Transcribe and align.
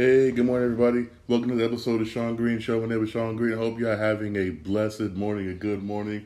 Hey, 0.00 0.30
good 0.30 0.46
morning, 0.46 0.72
everybody. 0.72 1.08
Welcome 1.28 1.50
to 1.50 1.56
the 1.56 1.64
episode 1.66 2.00
of 2.00 2.08
Shawn 2.08 2.34
Green 2.34 2.58
Show. 2.58 2.80
My 2.80 2.86
name 2.86 3.04
is 3.04 3.10
Shawn 3.10 3.36
Green. 3.36 3.52
I 3.52 3.58
hope 3.58 3.78
are 3.82 3.98
having 3.98 4.34
a 4.34 4.48
blessed 4.48 5.10
morning, 5.10 5.48
a 5.48 5.52
good 5.52 5.82
morning. 5.82 6.24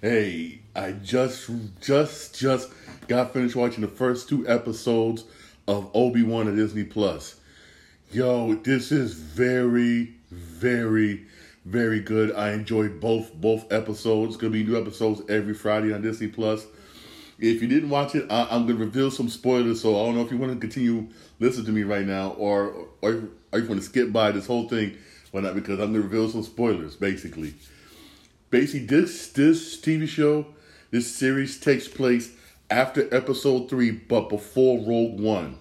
Hey, 0.00 0.60
I 0.76 0.92
just, 0.92 1.50
just, 1.80 2.38
just 2.38 2.70
got 3.08 3.32
finished 3.32 3.56
watching 3.56 3.80
the 3.80 3.88
first 3.88 4.28
two 4.28 4.46
episodes 4.46 5.24
of 5.66 5.90
Obi 5.92 6.22
Wan 6.22 6.46
at 6.46 6.54
Disney 6.54 6.84
Plus. 6.84 7.34
Yo, 8.12 8.54
this 8.54 8.92
is 8.92 9.14
very, 9.14 10.14
very, 10.30 11.26
very 11.64 11.98
good. 11.98 12.32
I 12.36 12.52
enjoyed 12.52 13.00
both 13.00 13.34
both 13.34 13.72
episodes. 13.72 14.34
It's 14.34 14.40
gonna 14.40 14.52
be 14.52 14.62
new 14.62 14.80
episodes 14.80 15.20
every 15.28 15.54
Friday 15.54 15.92
on 15.92 16.02
Disney 16.02 16.28
Plus. 16.28 16.64
If 17.40 17.62
you 17.62 17.68
didn't 17.68 17.88
watch 17.88 18.14
it, 18.14 18.30
I, 18.30 18.54
am 18.54 18.66
going 18.66 18.78
to 18.78 18.84
reveal 18.84 19.10
some 19.10 19.30
spoilers. 19.30 19.80
So 19.80 20.00
I 20.00 20.04
don't 20.04 20.14
know 20.14 20.22
if 20.22 20.30
you 20.30 20.36
want 20.36 20.52
to 20.52 20.58
continue 20.58 21.08
listening 21.38 21.66
to 21.66 21.72
me 21.72 21.82
right 21.84 22.06
now, 22.06 22.30
or 22.32 22.88
or, 23.00 23.28
or 23.52 23.58
you 23.58 23.68
want 23.68 23.80
to 23.80 23.82
skip 23.82 24.12
by 24.12 24.30
this 24.30 24.46
whole 24.46 24.68
thing, 24.68 24.96
why 25.30 25.40
not? 25.40 25.54
Because 25.54 25.80
I'm 25.80 25.92
going 25.92 26.02
to 26.02 26.02
reveal 26.02 26.28
some 26.28 26.42
spoilers. 26.42 26.96
Basically, 26.96 27.54
basically 28.50 28.86
this 28.86 29.30
this 29.30 29.80
TV 29.80 30.06
show, 30.06 30.46
this 30.90 31.14
series 31.14 31.58
takes 31.58 31.88
place 31.88 32.32
after 32.70 33.12
Episode 33.14 33.70
Three, 33.70 33.90
but 33.90 34.28
before 34.28 34.78
Rogue 34.78 35.18
One. 35.18 35.56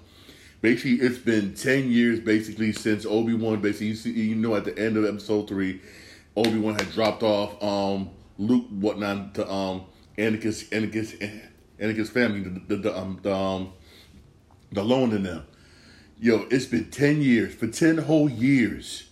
Basically, 0.61 0.95
it's 1.05 1.17
been 1.17 1.53
ten 1.53 1.89
years 1.89 2.20
basically 2.20 2.73
since 2.73 3.05
Obi 3.05 3.34
Wan. 3.34 3.61
Basically, 3.61 3.88
you, 3.88 3.95
see, 3.95 4.11
you 4.11 4.36
know, 4.36 4.55
at 4.55 4.66
the 4.66 4.77
end 4.77 4.98
of 4.98 5.05
Episode 5.05 5.48
Three, 5.48 5.80
Obi 6.36 6.59
Wan 6.59 6.75
had 6.75 6.91
dropped 6.91 7.23
off 7.23 7.64
um, 7.64 8.09
Luke 8.38 8.66
whatnot 8.70 9.36
to 9.36 9.50
um, 9.50 9.86
Anakin's 10.17 10.66
Anakin's 10.72 11.14
Anakin's 11.79 12.09
family, 12.09 12.41
the 12.41 12.59
the 12.67 12.75
the, 12.75 12.97
um, 12.97 13.19
the, 13.21 13.33
um, 13.33 13.73
the 14.71 14.83
loan 14.83 15.13
in 15.13 15.23
them. 15.23 15.45
Yo, 16.19 16.45
it's 16.52 16.65
been 16.65 16.91
ten 16.91 17.21
years. 17.21 17.53
For 17.53 17.67
ten 17.67 17.97
whole 17.97 18.29
years, 18.29 19.09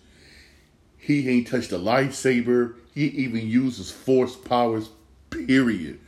he 0.98 1.30
ain't 1.30 1.48
touched 1.48 1.72
a 1.72 1.78
lightsaber. 1.78 2.76
He 2.94 3.06
even 3.06 3.48
uses 3.48 3.92
force 3.92 4.36
powers. 4.36 4.90
Period. 5.30 6.00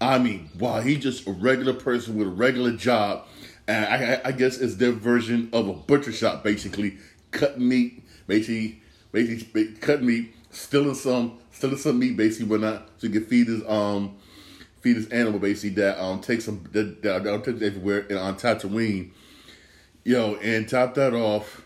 I 0.00 0.18
mean, 0.18 0.50
wow, 0.58 0.80
he 0.80 0.96
just 0.96 1.26
a 1.28 1.32
regular 1.32 1.74
person 1.74 2.16
with 2.16 2.26
a 2.26 2.30
regular 2.30 2.72
job, 2.72 3.26
and 3.68 3.84
I, 3.84 4.14
I, 4.14 4.20
I 4.28 4.32
guess 4.32 4.58
it's 4.58 4.76
their 4.76 4.92
version 4.92 5.48
of 5.52 5.68
a 5.68 5.72
butcher 5.72 6.12
shop, 6.12 6.42
basically 6.42 6.98
cutting 7.30 7.68
meat, 7.68 8.04
basically, 8.26 8.82
basically 9.12 9.72
cutting 9.74 10.06
meat, 10.06 10.34
stealing 10.50 10.94
some, 10.94 11.38
stealing 11.52 11.76
some 11.76 11.98
meat, 11.98 12.16
basically, 12.16 12.46
when 12.46 12.62
not 12.62 12.88
so 12.98 13.06
you 13.06 13.12
can 13.12 13.24
feed 13.24 13.46
his 13.46 13.62
um 13.68 14.16
feed 14.82 14.96
this 14.96 15.08
animal 15.08 15.38
basically 15.38 15.70
that 15.82 15.98
um 16.02 16.20
takes 16.20 16.44
some 16.44 16.64
that, 16.72 17.02
that, 17.02 17.24
that 17.24 17.44
takes 17.44 17.62
everywhere 17.62 18.06
and 18.10 18.18
on 18.18 18.36
Tatooine. 18.36 19.10
Yo, 20.04 20.34
and 20.36 20.68
top 20.68 20.94
that 20.94 21.14
off, 21.14 21.64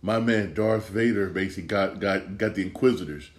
my 0.00 0.20
man 0.20 0.54
Darth 0.54 0.88
Vader 0.88 1.28
basically 1.28 1.64
got 1.64 2.00
got 2.00 2.38
got 2.38 2.54
the 2.54 2.62
Inquisitors. 2.62 3.30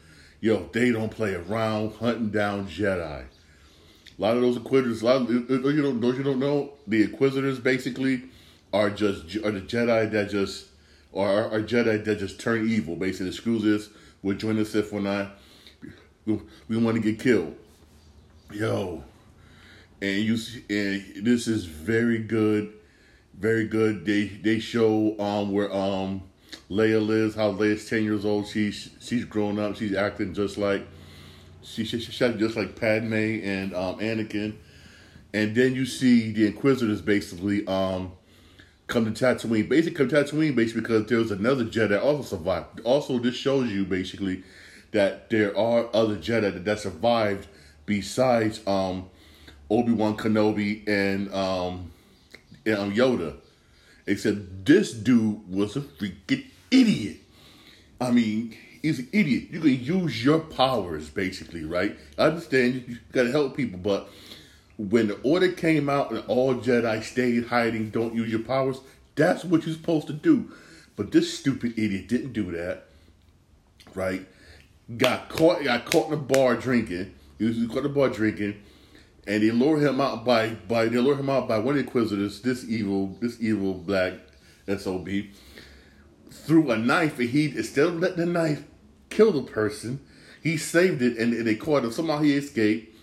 Yo, 0.42 0.70
they 0.74 0.92
don't 0.92 1.10
play 1.10 1.34
around 1.34 1.96
hunting 1.96 2.30
down 2.30 2.68
Jedi. 2.68 3.24
A 3.24 4.22
lot 4.22 4.36
of 4.36 4.42
those 4.42 4.58
Inquisitors, 4.58 5.02
a 5.02 5.06
lot 5.06 5.22
of, 5.22 5.30
you 5.30 5.82
don't 5.82 6.02
those 6.02 6.18
you 6.18 6.24
don't 6.24 6.40
know, 6.40 6.74
the 6.86 7.04
Inquisitors 7.04 7.60
basically 7.60 8.24
are 8.74 8.90
just 8.90 9.36
are 9.38 9.52
the 9.52 9.62
Jedi 9.62 10.12
that 10.12 10.30
just 10.30 10.68
are, 11.16 11.50
are 11.50 11.62
Jedi 11.62 12.04
that 12.04 12.20
just 12.20 12.40
turn 12.40 12.70
evil. 12.70 12.98
Basically, 12.98 13.28
the 13.28 13.34
screws 13.34 13.64
this. 13.64 13.90
We'll 14.22 14.38
join 14.38 14.58
the 14.58 14.66
Sith 14.66 14.92
when 14.92 15.08
I 15.08 15.30
we, 16.26 16.40
we 16.68 16.78
want 16.78 16.96
to 16.96 17.02
get 17.02 17.20
killed. 17.20 17.56
Yo, 18.52 19.04
and 20.04 20.22
you 20.22 20.38
and 20.70 21.26
this 21.26 21.48
is 21.48 21.64
very 21.64 22.20
good, 22.20 22.74
very 23.40 23.66
good. 23.66 24.06
They 24.06 24.26
they 24.26 24.60
show 24.60 25.18
um 25.18 25.54
where 25.54 25.74
um 25.74 26.24
Leia 26.70 27.06
lives, 27.06 27.36
how 27.36 27.54
Leia's 27.54 27.90
ten 27.90 28.04
years 28.04 28.26
old. 28.26 28.48
She's 28.48 28.90
she's 29.00 29.24
grown 29.24 29.58
up. 29.60 29.78
She's 29.78 29.96
acting 29.96 30.34
just 30.34 30.58
like 30.58 30.86
she 31.62 31.86
she, 31.86 32.02
she's 32.02 32.18
just 32.18 32.58
like 32.58 32.76
Padme 32.76 33.14
and 33.14 33.74
um 33.74 34.00
Anakin. 34.00 34.56
And 35.34 35.56
then 35.56 35.74
you 35.74 35.86
see 35.86 36.32
the 36.34 36.48
Inquisitors 36.48 37.02
basically 37.02 37.66
um 37.66 38.12
come 38.88 39.06
to 39.06 39.12
Tatooine. 39.12 39.70
Basically 39.70 39.96
come 39.96 40.10
to 40.10 40.16
Tatooine 40.16 40.54
basically 40.54 40.82
because 40.82 41.06
there's 41.06 41.32
another 41.32 41.64
Jedi 41.64 41.90
that 41.90 42.02
also 42.02 42.36
survived. 42.36 42.82
Also, 42.82 43.20
this 43.20 43.36
shows 43.36 43.72
you 43.72 43.86
basically 43.86 44.44
that 44.92 45.30
there 45.30 45.58
are 45.58 45.90
other 45.96 46.18
Jedi 46.18 46.54
that, 46.54 46.66
that 46.66 46.80
survived 46.82 47.48
besides 47.86 48.60
um 48.68 49.10
Obi 49.74 49.92
Wan 49.92 50.16
Kenobi 50.16 50.88
and 50.88 51.34
um, 51.34 51.92
and 52.66 52.76
um, 52.76 52.94
Yoda. 52.94 53.36
Except 54.06 54.66
this 54.66 54.94
dude 54.94 55.50
was 55.50 55.76
a 55.76 55.82
freaking 55.82 56.46
idiot. 56.70 57.18
I 58.02 58.12
mean, 58.12 58.56
he's 58.82 59.00
an 59.00 59.08
idiot. 59.14 59.48
You 59.50 59.62
can 59.62 59.84
use 59.84 60.24
your 60.24 60.40
powers, 60.40 61.10
basically, 61.10 61.64
right? 61.64 61.98
I 62.18 62.26
understand 62.26 62.76
you, 62.76 62.84
you 62.88 62.98
got 63.14 63.24
to 63.24 63.32
help 63.32 63.56
people, 63.56 63.80
but 63.80 64.10
when 64.78 65.08
the 65.08 65.16
order 65.22 65.52
came 65.54 65.90
out 65.90 66.12
and 66.12 66.22
all 66.28 66.56
Jedi 66.56 67.02
stayed 67.02 67.46
hiding, 67.48 67.92
don't 67.92 68.14
use 68.14 68.30
your 68.30 68.42
powers, 68.42 68.82
that's 69.16 69.46
what 69.46 69.66
you're 69.66 69.76
supposed 69.76 70.08
to 70.08 70.14
do. 70.14 70.52
But 70.98 71.12
this 71.14 71.40
stupid 71.40 71.80
idiot 71.80 72.10
didn't 72.10 72.34
do 72.34 72.52
that, 72.52 72.88
right? 73.96 74.28
Got 74.98 75.30
caught, 75.30 75.64
got 75.64 75.86
caught 75.86 76.08
in 76.08 76.14
a 76.14 76.18
bar 76.18 76.56
drinking. 76.58 77.14
He 77.40 77.46
was 77.46 77.58
caught 77.68 77.80
in 77.80 77.86
a 77.86 77.90
bar 77.90 78.10
drinking 78.10 78.62
and 79.26 79.42
they 79.44 79.52
lure 79.52 79.80
him 79.80 80.02
out 80.02 80.26
by 80.26 80.50
by 80.50 80.86
they 80.86 80.98
lure 80.98 81.18
him 81.18 81.30
out 81.30 81.48
by 81.48 81.58
one 81.58 81.76
of 81.76 81.76
the 81.76 81.84
inquisitors, 81.84 82.42
this 82.42 82.64
evil 82.68 83.18
this 83.20 83.38
evil 83.42 83.74
black 83.74 84.14
sob, 84.78 85.10
through 86.30 86.72
a 86.72 86.78
knife, 86.78 87.20
and 87.20 87.30
he 87.30 87.46
instead 87.46 87.88
of 87.88 88.00
letting 88.00 88.18
the 88.18 88.26
knife 88.26 88.64
kill 89.10 89.32
the 89.32 89.44
person, 89.44 90.00
he 90.42 90.58
saved 90.58 91.02
it, 91.02 91.18
and, 91.18 91.34
and 91.34 91.48
they 91.48 91.56
caught 91.56 91.84
him. 91.84 91.92
Somehow 91.92 92.20
he 92.20 92.36
escaped. 92.36 92.96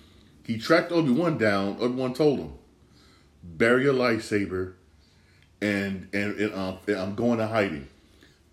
He 0.44 0.58
tracked 0.58 0.90
Obi 0.90 1.10
Wan 1.10 1.38
down. 1.38 1.76
Obi 1.80 1.94
Wan 1.94 2.12
told 2.12 2.40
him, 2.40 2.52
"Bury 3.42 3.84
your 3.84 3.94
lightsaber, 3.94 4.74
and 5.60 6.08
and, 6.12 6.38
and, 6.38 6.54
um, 6.54 6.78
and 6.86 6.96
I'm 6.96 7.14
going 7.14 7.38
to 7.38 7.46
hiding." 7.46 7.88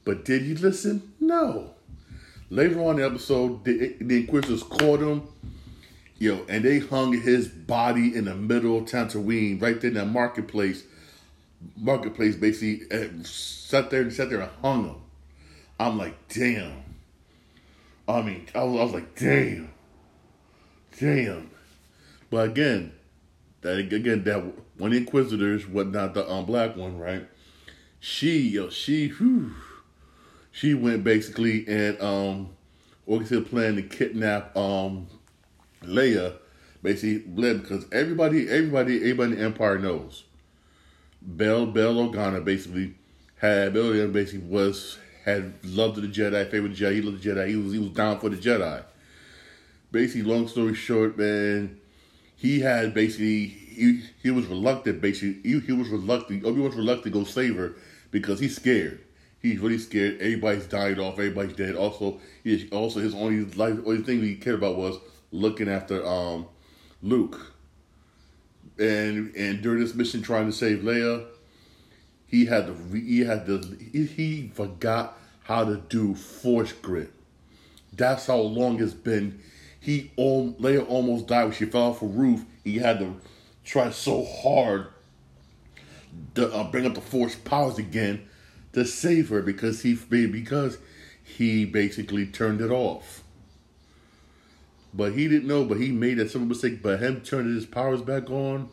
But 0.05 0.23
did 0.23 0.43
he 0.43 0.55
listen? 0.55 1.13
No. 1.19 1.71
Later 2.49 2.79
on 2.81 2.91
in 2.91 3.01
the 3.01 3.05
episode, 3.05 3.65
the, 3.65 3.97
the 3.99 4.21
Inquisitors 4.21 4.63
caught 4.63 5.01
him 5.01 5.23
Yo, 6.19 6.43
and 6.49 6.65
they 6.65 6.79
hung 6.79 7.13
his 7.13 7.47
body 7.47 8.15
in 8.15 8.25
the 8.25 8.33
middle 8.33 8.77
of 8.77 8.85
Tatooine, 8.85 9.61
right 9.61 9.79
there 9.79 9.91
in 9.91 9.95
that 9.95 10.07
marketplace. 10.07 10.83
Marketplace, 11.75 12.35
basically, 12.35 12.81
and 12.89 13.25
sat 13.25 13.89
there 13.89 14.01
and 14.01 14.13
sat 14.13 14.29
there 14.29 14.41
and 14.41 14.51
hung 14.61 14.85
him. 14.85 14.95
I'm 15.79 15.97
like, 15.97 16.27
damn. 16.27 16.83
I 18.07 18.21
mean, 18.21 18.47
I 18.55 18.63
was, 18.63 18.79
I 18.79 18.83
was 18.83 18.93
like, 18.93 19.15
damn, 19.15 19.71
damn. 20.99 21.51
But 22.29 22.49
again, 22.49 22.93
that 23.61 23.77
again, 23.77 24.23
that 24.23 24.43
one 24.77 24.93
Inquisitors, 24.93 25.67
whatnot, 25.67 26.13
the 26.13 26.29
um, 26.29 26.45
black 26.45 26.75
one, 26.75 26.97
right? 26.97 27.27
She, 27.99 28.39
yo, 28.49 28.69
she, 28.69 29.09
whew, 29.09 29.53
she 30.51 30.73
went 30.73 31.03
basically 31.03 31.67
and 31.67 31.99
um, 32.01 32.49
organized 33.05 33.33
a 33.33 33.41
plan 33.41 33.75
to 33.75 33.81
kidnap 33.81 34.55
um 34.55 35.07
Leia 35.83 36.35
basically 36.81 37.19
bled 37.19 37.61
because 37.61 37.85
everybody, 37.91 38.49
everybody, 38.49 38.97
everybody 38.97 39.31
in 39.31 39.37
the 39.37 39.43
Empire 39.43 39.77
knows. 39.77 40.23
Bail 41.35 41.65
Bail 41.65 41.95
Organa 41.95 42.43
basically 42.43 42.95
had 43.37 43.73
Bail 43.73 43.91
Organa 43.91 44.13
basically 44.13 44.47
was 44.47 44.97
had 45.25 45.53
loved 45.65 45.97
the 45.97 46.07
Jedi, 46.07 46.49
favorite 46.49 46.73
Jedi. 46.73 46.95
He 46.95 47.01
loved 47.01 47.21
the 47.21 47.29
Jedi. 47.29 47.47
He 47.49 47.55
was 47.55 47.73
he 47.73 47.79
was 47.79 47.89
down 47.89 48.19
for 48.19 48.29
the 48.29 48.37
Jedi. 48.37 48.83
Basically, 49.91 50.23
long 50.23 50.47
story 50.47 50.73
short, 50.73 51.17
man, 51.17 51.79
he 52.35 52.59
had 52.59 52.93
basically 52.93 53.47
he 53.47 54.03
he 54.21 54.31
was 54.31 54.45
reluctant. 54.45 55.01
Basically, 55.01 55.41
he, 55.43 55.59
he 55.59 55.71
was 55.73 55.89
reluctant. 55.89 56.45
Obi 56.45 56.61
was 56.61 56.75
reluctant 56.75 57.13
to 57.13 57.19
go 57.19 57.25
save 57.25 57.55
her 57.57 57.75
because 58.11 58.39
he's 58.39 58.55
scared. 58.55 59.01
He's 59.41 59.59
really 59.59 59.77
scared. 59.77 60.15
Everybody's 60.19 60.65
died 60.65 60.99
off. 60.99 61.13
Everybody's 61.13 61.55
dead. 61.55 61.75
Also, 61.75 62.19
he 62.43 62.67
also 62.69 62.99
his 62.99 63.13
only 63.13 63.45
life 63.55 63.77
only 63.85 64.03
thing 64.03 64.21
he 64.21 64.35
cared 64.35 64.55
about 64.55 64.77
was 64.77 64.97
looking 65.31 65.69
after 65.69 66.05
um, 66.05 66.47
Luke. 67.01 67.53
And 68.79 69.35
and 69.35 69.61
during 69.61 69.79
this 69.79 69.95
mission 69.95 70.21
trying 70.21 70.45
to 70.45 70.51
save 70.51 70.79
Leia, 70.79 71.25
he 72.27 72.45
had 72.45 72.67
to 72.67 72.75
he 72.97 73.21
had 73.21 73.45
to 73.47 73.59
he, 73.91 74.51
forgot 74.53 75.17
how 75.43 75.63
to 75.63 75.77
do 75.77 76.13
force 76.13 76.73
grip. 76.73 77.13
That's 77.93 78.27
how 78.27 78.37
long 78.37 78.81
it's 78.81 78.93
been. 78.93 79.41
He 79.79 80.11
all 80.15 80.53
Leia 80.53 80.87
almost 80.87 81.27
died 81.27 81.45
when 81.45 81.53
she 81.53 81.65
fell 81.65 81.89
off 81.89 82.01
a 82.01 82.05
roof. 82.05 82.45
He 82.63 82.77
had 82.77 82.99
to 82.99 83.15
try 83.63 83.89
so 83.89 84.23
hard 84.23 84.87
to 86.35 86.53
uh, 86.53 86.69
bring 86.69 86.85
up 86.85 86.93
the 86.93 87.01
force 87.01 87.35
powers 87.35 87.77
again 87.77 88.27
to 88.73 88.85
save 88.85 89.29
her 89.29 89.41
because 89.41 89.81
he 89.81 89.95
because 89.95 90.77
he 91.23 91.65
basically 91.65 92.27
turned 92.27 92.61
it 92.61 92.69
off. 92.69 93.23
But 94.97 95.13
he 95.13 95.27
didn't 95.27 95.47
know, 95.47 95.63
but 95.63 95.77
he 95.77 95.91
made 95.91 96.17
that 96.17 96.31
simple 96.31 96.47
mistake. 96.47 96.81
But 96.81 96.99
him 96.99 97.21
turning 97.21 97.53
his 97.53 97.67
powers 97.67 98.01
back 98.01 98.31
on, 98.31 98.69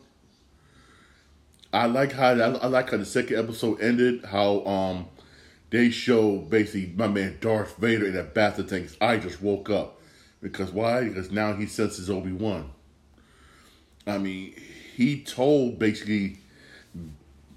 I 1.71 1.85
like 1.85 2.13
how 2.13 2.31
I 2.31 2.67
like 2.67 2.89
how 2.89 2.97
the 2.97 3.05
second 3.05 3.37
episode 3.37 3.79
ended. 3.79 4.25
How 4.25 4.65
um 4.65 5.05
they 5.69 5.91
show 5.91 6.37
basically 6.37 6.91
my 6.95 7.07
man 7.07 7.37
Darth 7.41 7.77
Vader 7.77 8.07
in 8.07 8.15
that 8.15 8.33
bathtub 8.33 8.67
tank. 8.67 8.89
I 8.99 9.17
just 9.17 9.39
woke 9.39 9.69
up 9.69 10.01
because 10.41 10.71
why? 10.71 11.03
Because 11.03 11.29
now 11.29 11.53
he 11.53 11.67
senses 11.67 12.09
Obi 12.09 12.31
Wan. 12.31 12.71
I 14.07 14.17
mean, 14.17 14.55
he 14.95 15.21
told 15.21 15.77
basically 15.77 16.39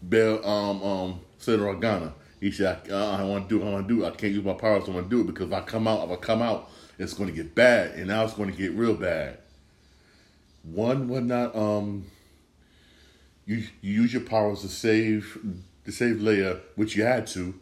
Bail 0.07 0.45
um 0.45 0.83
um 0.83 1.21
Senator 1.39 1.65
Organa. 1.65 2.13
He 2.39 2.51
said, 2.51 2.83
I, 2.93 3.21
I 3.21 3.25
want 3.25 3.49
to 3.49 3.59
do, 3.59 3.67
I 3.67 3.73
want 3.73 3.89
to 3.89 3.95
do. 3.95 4.05
I 4.05 4.11
can't 4.11 4.35
use 4.35 4.45
my 4.45 4.53
powers, 4.53 4.89
I 4.89 4.93
want 4.93 5.09
to 5.09 5.17
do 5.17 5.23
it 5.23 5.27
because 5.27 5.47
if 5.47 5.53
I 5.55 5.63
come 5.63 5.89
out, 5.89 6.05
if 6.05 6.11
I 6.11 6.21
come 6.21 6.43
out, 6.43 6.71
it's 6.99 7.15
going 7.15 7.29
to 7.29 7.35
get 7.35 7.55
bad, 7.55 7.93
and 7.93 8.09
now 8.09 8.25
it's 8.25 8.35
going 8.35 8.51
to 8.51 8.57
get 8.57 8.73
real 8.73 8.95
bad. 8.95 9.39
One 10.63 11.09
would 11.09 11.25
not 11.25 11.55
um. 11.55 12.07
You, 13.47 13.65
you 13.81 14.03
use 14.03 14.13
your 14.13 14.23
powers 14.23 14.61
to 14.61 14.69
save 14.69 15.39
to 15.85 15.93
save 15.93 16.17
Leia, 16.17 16.61
which 16.77 16.97
you 16.97 17.05
had 17.05 17.27
to. 17.29 17.55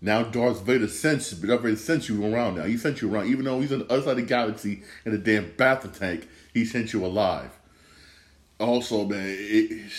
Now 0.00 0.22
Darth 0.22 0.62
Vader 0.62 0.86
sends 0.86 1.30
Darth 1.32 1.62
Vader 1.62 1.76
sent 1.76 2.08
you 2.08 2.24
around 2.32 2.56
now. 2.56 2.64
He 2.64 2.76
sent 2.76 3.02
you 3.02 3.12
around, 3.12 3.26
even 3.26 3.44
though 3.44 3.60
he's 3.60 3.72
on 3.72 3.80
the 3.80 3.92
other 3.92 4.02
side 4.02 4.10
of 4.10 4.16
the 4.16 4.22
galaxy 4.22 4.82
in 5.04 5.12
a 5.12 5.18
damn 5.18 5.50
battle 5.56 5.90
tank. 5.90 6.28
He 6.54 6.64
sent 6.64 6.92
you 6.92 7.04
alive. 7.04 7.50
Also, 8.60 9.04
man, 9.04 9.26
it, 9.26 9.90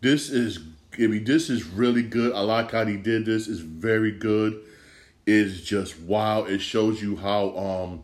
this 0.00 0.30
is 0.30 0.60
I 0.98 1.06
mean, 1.06 1.24
this 1.24 1.48
is 1.48 1.64
really 1.64 2.02
good. 2.02 2.32
I 2.34 2.40
like 2.40 2.72
how 2.72 2.84
he 2.84 2.96
did 2.96 3.24
this. 3.24 3.48
It's 3.48 3.60
very 3.60 4.12
good. 4.12 4.60
It's 5.26 5.60
just 5.60 5.98
wow. 6.00 6.44
It 6.44 6.60
shows 6.60 7.00
you 7.02 7.16
how 7.16 7.56
um 7.56 8.02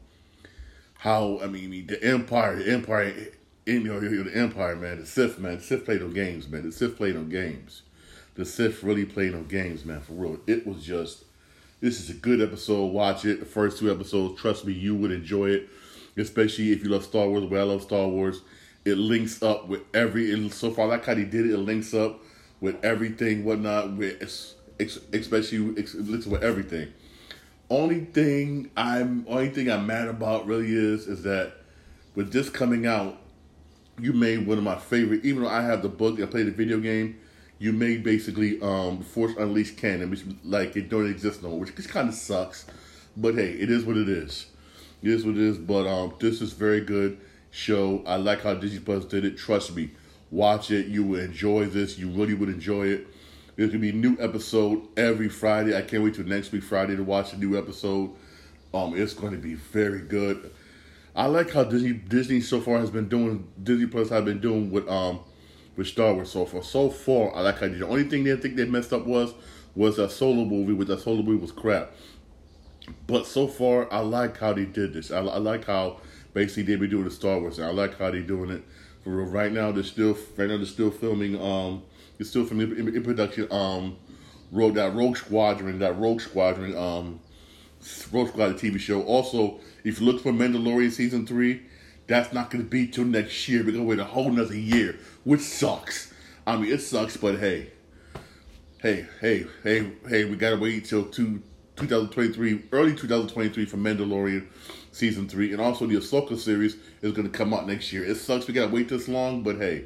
how 0.98 1.40
I 1.42 1.46
mean 1.46 1.86
the 1.86 2.02
Empire, 2.02 2.56
the 2.56 2.72
Empire, 2.72 3.14
you 3.66 3.80
know, 3.80 4.00
the 4.00 4.36
Empire, 4.36 4.76
man, 4.76 5.00
the 5.00 5.06
Sith, 5.06 5.38
man, 5.38 5.56
the 5.56 5.62
Sith 5.62 5.84
played 5.84 6.02
on 6.02 6.12
games, 6.12 6.48
man. 6.48 6.62
The 6.62 6.72
Sith 6.72 6.96
played 6.96 7.16
on 7.16 7.28
games 7.28 7.82
the 8.38 8.44
Sith 8.44 8.84
really 8.84 9.04
played 9.04 9.34
on 9.34 9.48
games, 9.48 9.84
man, 9.84 10.00
for 10.00 10.12
real. 10.12 10.38
It 10.46 10.64
was 10.64 10.84
just, 10.84 11.24
this 11.80 11.98
is 11.98 12.08
a 12.08 12.14
good 12.14 12.40
episode. 12.40 12.86
Watch 12.86 13.24
it. 13.24 13.40
The 13.40 13.46
first 13.46 13.80
two 13.80 13.90
episodes, 13.90 14.40
trust 14.40 14.64
me, 14.64 14.72
you 14.72 14.94
would 14.94 15.10
enjoy 15.10 15.50
it, 15.50 15.68
especially 16.16 16.70
if 16.70 16.84
you 16.84 16.88
love 16.88 17.02
Star 17.02 17.28
Wars. 17.28 17.44
Well, 17.44 17.60
I 17.60 17.72
love 17.72 17.82
Star 17.82 18.06
Wars. 18.06 18.42
It 18.84 18.96
links 18.96 19.42
up 19.42 19.66
with 19.66 19.80
every, 19.92 20.32
and 20.32 20.54
so 20.54 20.70
far, 20.70 20.86
like 20.86 21.04
how 21.04 21.16
he 21.16 21.24
did 21.24 21.46
it, 21.46 21.52
it 21.52 21.58
links 21.58 21.92
up 21.92 22.20
with 22.60 22.82
everything, 22.84 23.44
whatnot, 23.44 23.96
with 23.96 24.22
especially 24.78 25.58
it 25.76 25.94
links 25.96 26.26
with 26.26 26.44
everything. 26.44 26.92
Only 27.70 28.00
thing 28.00 28.70
I'm, 28.76 29.26
only 29.28 29.50
thing 29.50 29.70
I'm 29.70 29.86
mad 29.86 30.08
about 30.08 30.46
really 30.46 30.72
is, 30.72 31.06
is 31.06 31.22
that 31.24 31.54
with 32.14 32.32
this 32.32 32.48
coming 32.48 32.86
out, 32.86 33.18
you 34.00 34.12
made 34.12 34.46
one 34.46 34.58
of 34.58 34.64
my 34.64 34.76
favorite. 34.76 35.24
Even 35.24 35.42
though 35.42 35.48
I 35.48 35.62
have 35.62 35.82
the 35.82 35.88
book, 35.88 36.20
I 36.20 36.26
played 36.26 36.46
the 36.46 36.52
video 36.52 36.78
game 36.78 37.18
you 37.58 37.72
made 37.72 38.04
basically 38.04 38.60
um, 38.62 39.02
Force 39.02 39.34
Unleashed 39.36 39.76
canon, 39.76 40.10
which 40.10 40.22
like 40.44 40.76
it 40.76 40.88
don't 40.88 41.10
exist 41.10 41.42
no 41.42 41.50
more, 41.50 41.60
which 41.60 41.88
kind 41.88 42.08
of 42.08 42.14
sucks. 42.14 42.66
But 43.16 43.34
hey, 43.34 43.50
it 43.50 43.70
is 43.70 43.84
what 43.84 43.96
it 43.96 44.08
is. 44.08 44.46
It 45.02 45.10
is 45.10 45.24
what 45.24 45.36
it 45.36 45.42
is. 45.42 45.58
But 45.58 45.86
um, 45.86 46.14
this 46.20 46.40
is 46.40 46.52
very 46.52 46.80
good 46.80 47.18
show. 47.50 48.02
I 48.06 48.16
like 48.16 48.42
how 48.42 48.54
Disney 48.54 48.78
Plus 48.78 49.04
did 49.04 49.24
it. 49.24 49.36
Trust 49.36 49.74
me, 49.74 49.90
watch 50.30 50.70
it. 50.70 50.86
You 50.86 51.02
will 51.02 51.20
enjoy 51.20 51.66
this. 51.66 51.98
You 51.98 52.08
really 52.10 52.34
would 52.34 52.48
enjoy 52.48 52.86
it. 52.86 53.06
There's 53.58 53.70
gonna 53.70 53.80
be 53.80 53.90
a 53.90 53.92
new 53.92 54.16
episode 54.20 54.86
every 54.96 55.28
Friday. 55.28 55.76
I 55.76 55.82
can't 55.82 56.04
wait 56.04 56.14
till 56.14 56.24
next 56.24 56.52
week 56.52 56.62
Friday 56.62 56.94
to 56.94 57.02
watch 57.02 57.32
a 57.32 57.36
new 57.36 57.58
episode. 57.58 58.12
Um, 58.72 58.96
it's 58.96 59.14
going 59.14 59.32
to 59.32 59.38
be 59.38 59.54
very 59.54 60.00
good. 60.00 60.52
I 61.16 61.26
like 61.26 61.50
how 61.50 61.64
Disney 61.64 61.92
Disney 61.92 62.40
so 62.40 62.60
far 62.60 62.78
has 62.78 62.88
been 62.88 63.08
doing 63.08 63.48
Disney 63.60 63.86
Plus 63.86 64.12
I've 64.12 64.24
been 64.24 64.40
doing 64.40 64.70
with 64.70 64.88
um 64.88 65.18
with 65.74 65.88
Star 65.88 66.14
Wars 66.14 66.30
so 66.30 66.46
far. 66.46 66.62
So 66.62 66.88
far, 66.88 67.34
I 67.34 67.40
like 67.40 67.58
how 67.58 67.66
The 67.66 67.84
only 67.84 68.04
thing 68.04 68.22
they 68.22 68.36
think 68.36 68.54
they 68.54 68.64
messed 68.64 68.92
up 68.92 69.04
was 69.04 69.34
was 69.74 69.96
that 69.96 70.12
solo 70.12 70.44
movie, 70.44 70.72
which 70.72 70.86
that 70.86 71.00
solo 71.00 71.22
movie 71.22 71.40
was 71.40 71.50
crap. 71.50 71.90
But 73.08 73.26
so 73.26 73.48
far, 73.48 73.92
I 73.92 73.98
like 73.98 74.38
how 74.38 74.52
they 74.52 74.66
did 74.66 74.92
this. 74.92 75.10
I, 75.10 75.18
I 75.18 75.38
like 75.38 75.64
how 75.64 75.98
basically 76.32 76.62
they 76.62 76.76
be 76.76 76.86
doing 76.86 77.06
the 77.06 77.10
Star 77.10 77.40
Wars. 77.40 77.58
And 77.58 77.66
I 77.66 77.72
like 77.72 77.98
how 77.98 78.12
they 78.12 78.20
doing 78.20 78.50
it. 78.50 78.62
For 79.02 79.10
real. 79.10 79.26
Right 79.26 79.50
now, 79.50 79.72
they're 79.72 79.82
still 79.82 80.16
right 80.36 80.48
now 80.48 80.58
they're 80.58 80.64
still 80.64 80.92
filming. 80.92 81.34
Um, 81.42 81.82
they're 82.18 82.26
still 82.26 82.44
from 82.44 82.60
in, 82.60 82.94
in 82.94 83.02
production. 83.02 83.50
Um, 83.50 83.96
Rogue 84.50 84.74
that 84.74 84.94
Rogue 84.94 85.16
Squadron, 85.16 85.78
that 85.80 85.98
Rogue 85.98 86.20
Squadron, 86.20 86.76
um, 86.76 87.20
Rogue 88.12 88.28
Squadron 88.28 88.58
TV 88.58 88.78
show. 88.78 89.02
Also, 89.02 89.60
if 89.84 90.00
you 90.00 90.06
look 90.06 90.22
for 90.22 90.32
Mandalorian 90.32 90.90
season 90.90 91.26
three, 91.26 91.62
that's 92.06 92.32
not 92.32 92.50
going 92.50 92.64
to 92.64 92.68
be 92.68 92.86
till 92.88 93.04
next 93.04 93.48
year. 93.48 93.60
We're 93.60 93.72
going 93.72 93.84
to 93.84 93.88
wait 93.88 93.98
a 93.98 94.04
whole 94.04 94.30
nother 94.30 94.56
year, 94.56 94.98
which 95.24 95.40
sucks. 95.40 96.12
I 96.46 96.56
mean, 96.56 96.72
it 96.72 96.80
sucks, 96.80 97.16
but 97.16 97.38
hey, 97.38 97.70
hey, 98.80 99.06
hey, 99.20 99.46
hey, 99.62 99.92
hey, 100.08 100.24
we 100.24 100.36
got 100.36 100.50
to 100.50 100.56
wait 100.56 100.86
till 100.86 101.04
two, 101.04 101.42
2023, 101.76 102.64
early 102.72 102.94
2023 102.94 103.66
for 103.66 103.76
Mandalorian 103.76 104.46
season 104.90 105.28
three, 105.28 105.52
and 105.52 105.60
also 105.60 105.86
the 105.86 105.96
Ahsoka 105.96 106.38
series 106.38 106.76
is 107.02 107.12
going 107.12 107.30
to 107.30 107.36
come 107.36 107.52
out 107.52 107.66
next 107.66 107.92
year. 107.92 108.04
It 108.04 108.16
sucks 108.16 108.48
we 108.48 108.54
got 108.54 108.68
to 108.68 108.74
wait 108.74 108.88
this 108.88 109.08
long, 109.08 109.42
but 109.42 109.56
hey, 109.56 109.84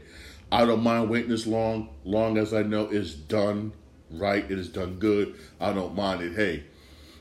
I 0.53 0.67
don't 0.67 0.83
mind 0.83 1.09
waiting 1.09 1.31
this 1.31 1.47
long. 1.47 1.89
Long 2.05 2.37
as 2.37 2.53
I 2.53 2.63
know 2.63 2.87
it's 2.91 3.15
done 3.15 3.73
right, 4.11 4.45
it 4.45 4.59
is 4.59 4.69
done 4.69 4.99
good. 4.99 5.35
I 5.59 5.73
don't 5.73 5.97
mind 5.97 6.21
it. 6.21 6.35
Hey, 6.35 6.65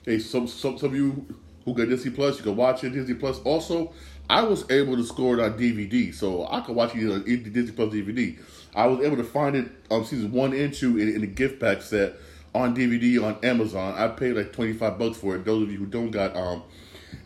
hey, 0.05 0.19
some 0.19 0.47
some 0.47 0.77
some 0.77 0.89
of 0.89 0.95
you 0.95 1.25
who 1.63 1.73
got 1.73 1.87
Disney 1.87 2.11
Plus, 2.11 2.37
you 2.37 2.43
can 2.43 2.57
watch 2.57 2.83
it 2.83 2.89
Disney 2.89 3.13
Plus. 3.15 3.39
Also, 3.43 3.93
I 4.29 4.43
was 4.43 4.69
able 4.69 4.97
to 4.97 5.05
score 5.05 5.39
it 5.39 5.41
on 5.41 5.57
DVD, 5.57 6.13
so 6.13 6.45
I 6.51 6.59
could 6.59 6.75
watch 6.75 6.93
it 6.93 7.09
on 7.09 7.23
Disney 7.23 7.71
Plus 7.71 7.93
DVD. 7.93 8.37
I 8.75 8.87
was 8.87 8.99
able 9.05 9.15
to 9.15 9.23
find 9.23 9.55
it 9.55 9.71
on 9.89 9.99
um, 9.99 10.05
seasons 10.05 10.33
one 10.33 10.51
and 10.51 10.73
two 10.73 10.97
in, 10.97 11.15
in 11.15 11.23
a 11.23 11.27
gift 11.27 11.61
pack 11.61 11.81
set 11.81 12.15
on 12.53 12.75
DVD 12.75 13.23
on 13.23 13.37
Amazon. 13.45 13.93
I 13.97 14.09
paid 14.09 14.33
like 14.35 14.51
twenty 14.51 14.73
five 14.73 14.99
bucks 14.99 15.17
for 15.17 15.37
it. 15.37 15.45
Those 15.45 15.63
of 15.63 15.71
you 15.71 15.77
who 15.77 15.85
don't 15.85 16.11
got 16.11 16.35
um, 16.35 16.63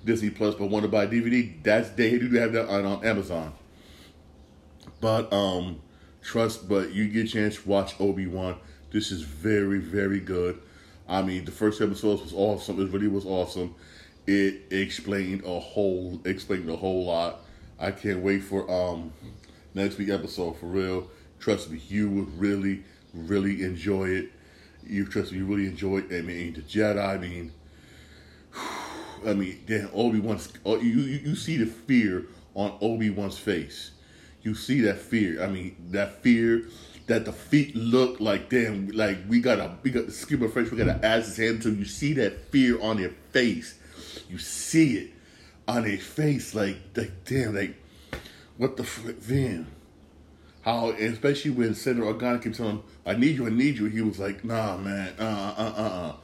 Disney 0.05 0.29
Plus 0.29 0.53
but 0.53 0.69
want 0.69 0.83
to 0.83 0.89
buy 0.89 1.07
DVD, 1.07 1.63
that's 1.63 1.89
they 1.89 2.19
do 2.19 2.31
have 2.35 2.53
that 2.53 2.69
on, 2.69 2.85
on 2.85 3.03
Amazon. 3.03 3.53
But 5.01 5.33
um, 5.33 5.81
trust, 6.25 6.67
but 6.67 6.91
you 6.91 7.07
get 7.07 7.27
a 7.27 7.29
chance 7.29 7.55
to 7.55 7.69
watch 7.69 7.93
Obi 7.99 8.27
Wan. 8.27 8.57
This 8.91 9.11
is 9.11 9.21
very 9.21 9.79
very 9.79 10.19
good. 10.19 10.59
I 11.07 11.21
mean, 11.21 11.45
the 11.45 11.51
first 11.51 11.81
episode 11.81 12.21
was 12.21 12.33
awesome. 12.33 12.81
It 12.81 12.91
really 12.91 13.07
was 13.07 13.25
awesome 13.25 13.75
it 14.27 14.61
explained 14.71 15.43
a 15.45 15.59
whole 15.59 16.19
explained 16.25 16.69
a 16.69 16.75
whole 16.75 17.05
lot. 17.05 17.41
I 17.79 17.91
can't 17.91 18.19
wait 18.19 18.43
for 18.43 18.69
um 18.71 19.11
next 19.73 19.97
week 19.97 20.09
episode 20.09 20.57
for 20.57 20.67
real. 20.67 21.07
Trust 21.39 21.69
me, 21.69 21.79
you 21.87 22.09
would 22.09 22.39
really, 22.39 22.83
really 23.13 23.63
enjoy 23.63 24.05
it. 24.09 24.31
You 24.87 25.05
trust 25.05 25.31
me, 25.31 25.39
you 25.39 25.45
really 25.45 25.67
enjoy 25.67 25.99
it. 25.99 26.05
I 26.11 26.21
mean, 26.21 26.53
the 26.53 26.61
Jedi. 26.61 27.05
I 27.05 27.17
mean, 27.17 27.51
I 29.25 29.33
mean, 29.33 29.61
damn, 29.67 29.89
Obi 29.93 30.19
Wan's. 30.19 30.51
Oh, 30.65 30.79
you, 30.79 30.93
you 30.93 31.19
you 31.23 31.35
see 31.35 31.57
the 31.57 31.65
fear 31.65 32.25
on 32.55 32.77
Obi 32.81 33.09
Wan's 33.09 33.37
face. 33.37 33.91
You 34.45 34.55
see 34.55 34.79
that 34.81 34.99
fear. 34.99 35.43
I 35.43 35.47
mean, 35.47 35.75
that 35.89 36.23
fear 36.23 36.69
that 37.07 37.25
the 37.25 37.33
feet 37.33 37.75
look 37.75 38.21
like 38.21 38.49
damn, 38.49 38.87
like 38.91 39.17
we 39.27 39.41
got 39.41 39.59
a 39.59 39.77
we 39.83 39.91
got 39.91 40.09
skip 40.13 40.41
of 40.41 40.53
French. 40.53 40.71
We 40.71 40.77
got 40.77 40.85
to 40.85 41.05
ask 41.05 41.25
his 41.25 41.37
hand 41.37 41.61
to. 41.63 41.73
You 41.73 41.83
see 41.83 42.13
that 42.13 42.51
fear 42.51 42.81
on 42.81 42.97
their 42.97 43.11
face 43.33 43.75
you 44.29 44.37
see 44.37 44.97
it 44.97 45.11
on 45.67 45.83
their 45.83 45.97
face, 45.97 46.53
like, 46.53 46.77
like 46.95 47.11
damn, 47.25 47.55
like, 47.55 47.75
what 48.57 48.77
the 48.77 48.83
frick, 48.83 49.21
then? 49.21 49.67
How, 50.61 50.89
especially 50.91 51.51
when 51.51 51.75
Senator 51.75 52.11
Organa 52.11 52.41
kept 52.41 52.55
telling 52.55 52.77
him, 52.77 52.83
I 53.05 53.13
need 53.13 53.35
you, 53.35 53.45
I 53.45 53.49
need 53.49 53.77
you. 53.77 53.85
He 53.85 54.01
was 54.01 54.19
like, 54.19 54.43
nah, 54.43 54.77
man, 54.77 55.13
uh, 55.19 55.53
uh, 55.57 55.61
uh, 55.61 55.81
uh. 55.81 56.15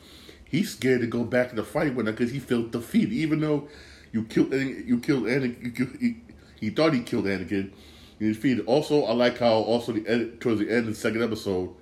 He's 0.45 0.71
scared 0.73 1.01
to 1.01 1.07
go 1.07 1.23
back 1.23 1.49
to 1.49 1.55
the 1.55 1.63
fight 1.63 1.93
with 1.95 2.07
her 2.07 2.11
because 2.11 2.31
he 2.31 2.39
felt 2.39 2.71
defeated, 2.71 3.13
even 3.13 3.39
though 3.39 3.69
you 4.11 4.23
killed, 4.23 4.51
you 4.51 4.99
killed 4.99 5.23
Anakin, 5.23 5.77
you 5.77 5.85
he, 5.99 6.17
he 6.59 6.69
thought 6.71 6.93
he 6.93 7.01
killed 7.01 7.25
Anakin. 7.25 7.71
He 8.21 8.27
defeated. 8.27 8.67
Also, 8.67 9.05
I 9.05 9.13
like 9.13 9.39
how 9.39 9.53
also 9.53 9.93
the 9.93 10.07
edit 10.07 10.39
towards 10.39 10.59
the 10.59 10.69
end 10.69 10.87
of 10.87 10.93
the 10.93 10.95
second 10.95 11.23
episode, 11.23 11.73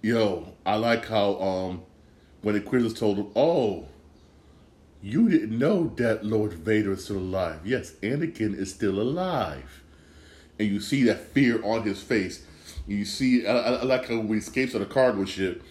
yo, 0.00 0.54
I 0.64 0.76
like 0.76 1.06
how 1.06 1.40
um 1.40 1.82
when 2.42 2.54
the 2.54 2.60
quizzes 2.60 2.94
told 2.94 3.18
him, 3.18 3.32
oh, 3.34 3.88
you 5.02 5.28
didn't 5.28 5.58
know 5.58 5.92
that 5.96 6.24
Lord 6.24 6.52
Vader 6.52 6.92
is 6.92 7.02
still 7.02 7.18
alive. 7.18 7.62
Yes, 7.64 7.94
Anakin 8.00 8.56
is 8.56 8.72
still 8.72 9.00
alive. 9.00 9.82
And 10.60 10.68
you 10.68 10.78
see 10.78 11.02
that 11.02 11.32
fear 11.32 11.60
on 11.64 11.82
his 11.82 12.00
face. 12.00 12.46
You 12.86 13.04
see, 13.04 13.44
I, 13.44 13.58
I 13.58 13.82
like 13.82 14.08
how 14.08 14.18
when 14.18 14.28
he 14.28 14.36
escapes 14.36 14.72
on 14.76 14.82
the 14.82 14.86
cargo 14.86 15.24
ship, 15.24 15.64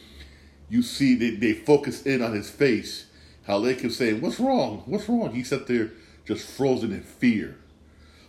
you 0.68 0.82
see 0.82 1.16
they, 1.16 1.38
they 1.38 1.54
focus 1.54 2.06
in 2.06 2.22
on 2.22 2.34
his 2.34 2.50
face. 2.50 3.06
How 3.48 3.60
they 3.60 3.76
keep 3.76 3.94
saying, 3.94 4.20
What's 4.20 4.42
wrong? 4.42 4.84
What's 4.88 5.08
wrong? 5.08 5.34
He 5.34 5.46
sat 5.46 5.68
there 5.68 5.92
just 6.26 6.46
frozen 6.46 6.92
in 6.92 7.02
fear. 7.02 7.60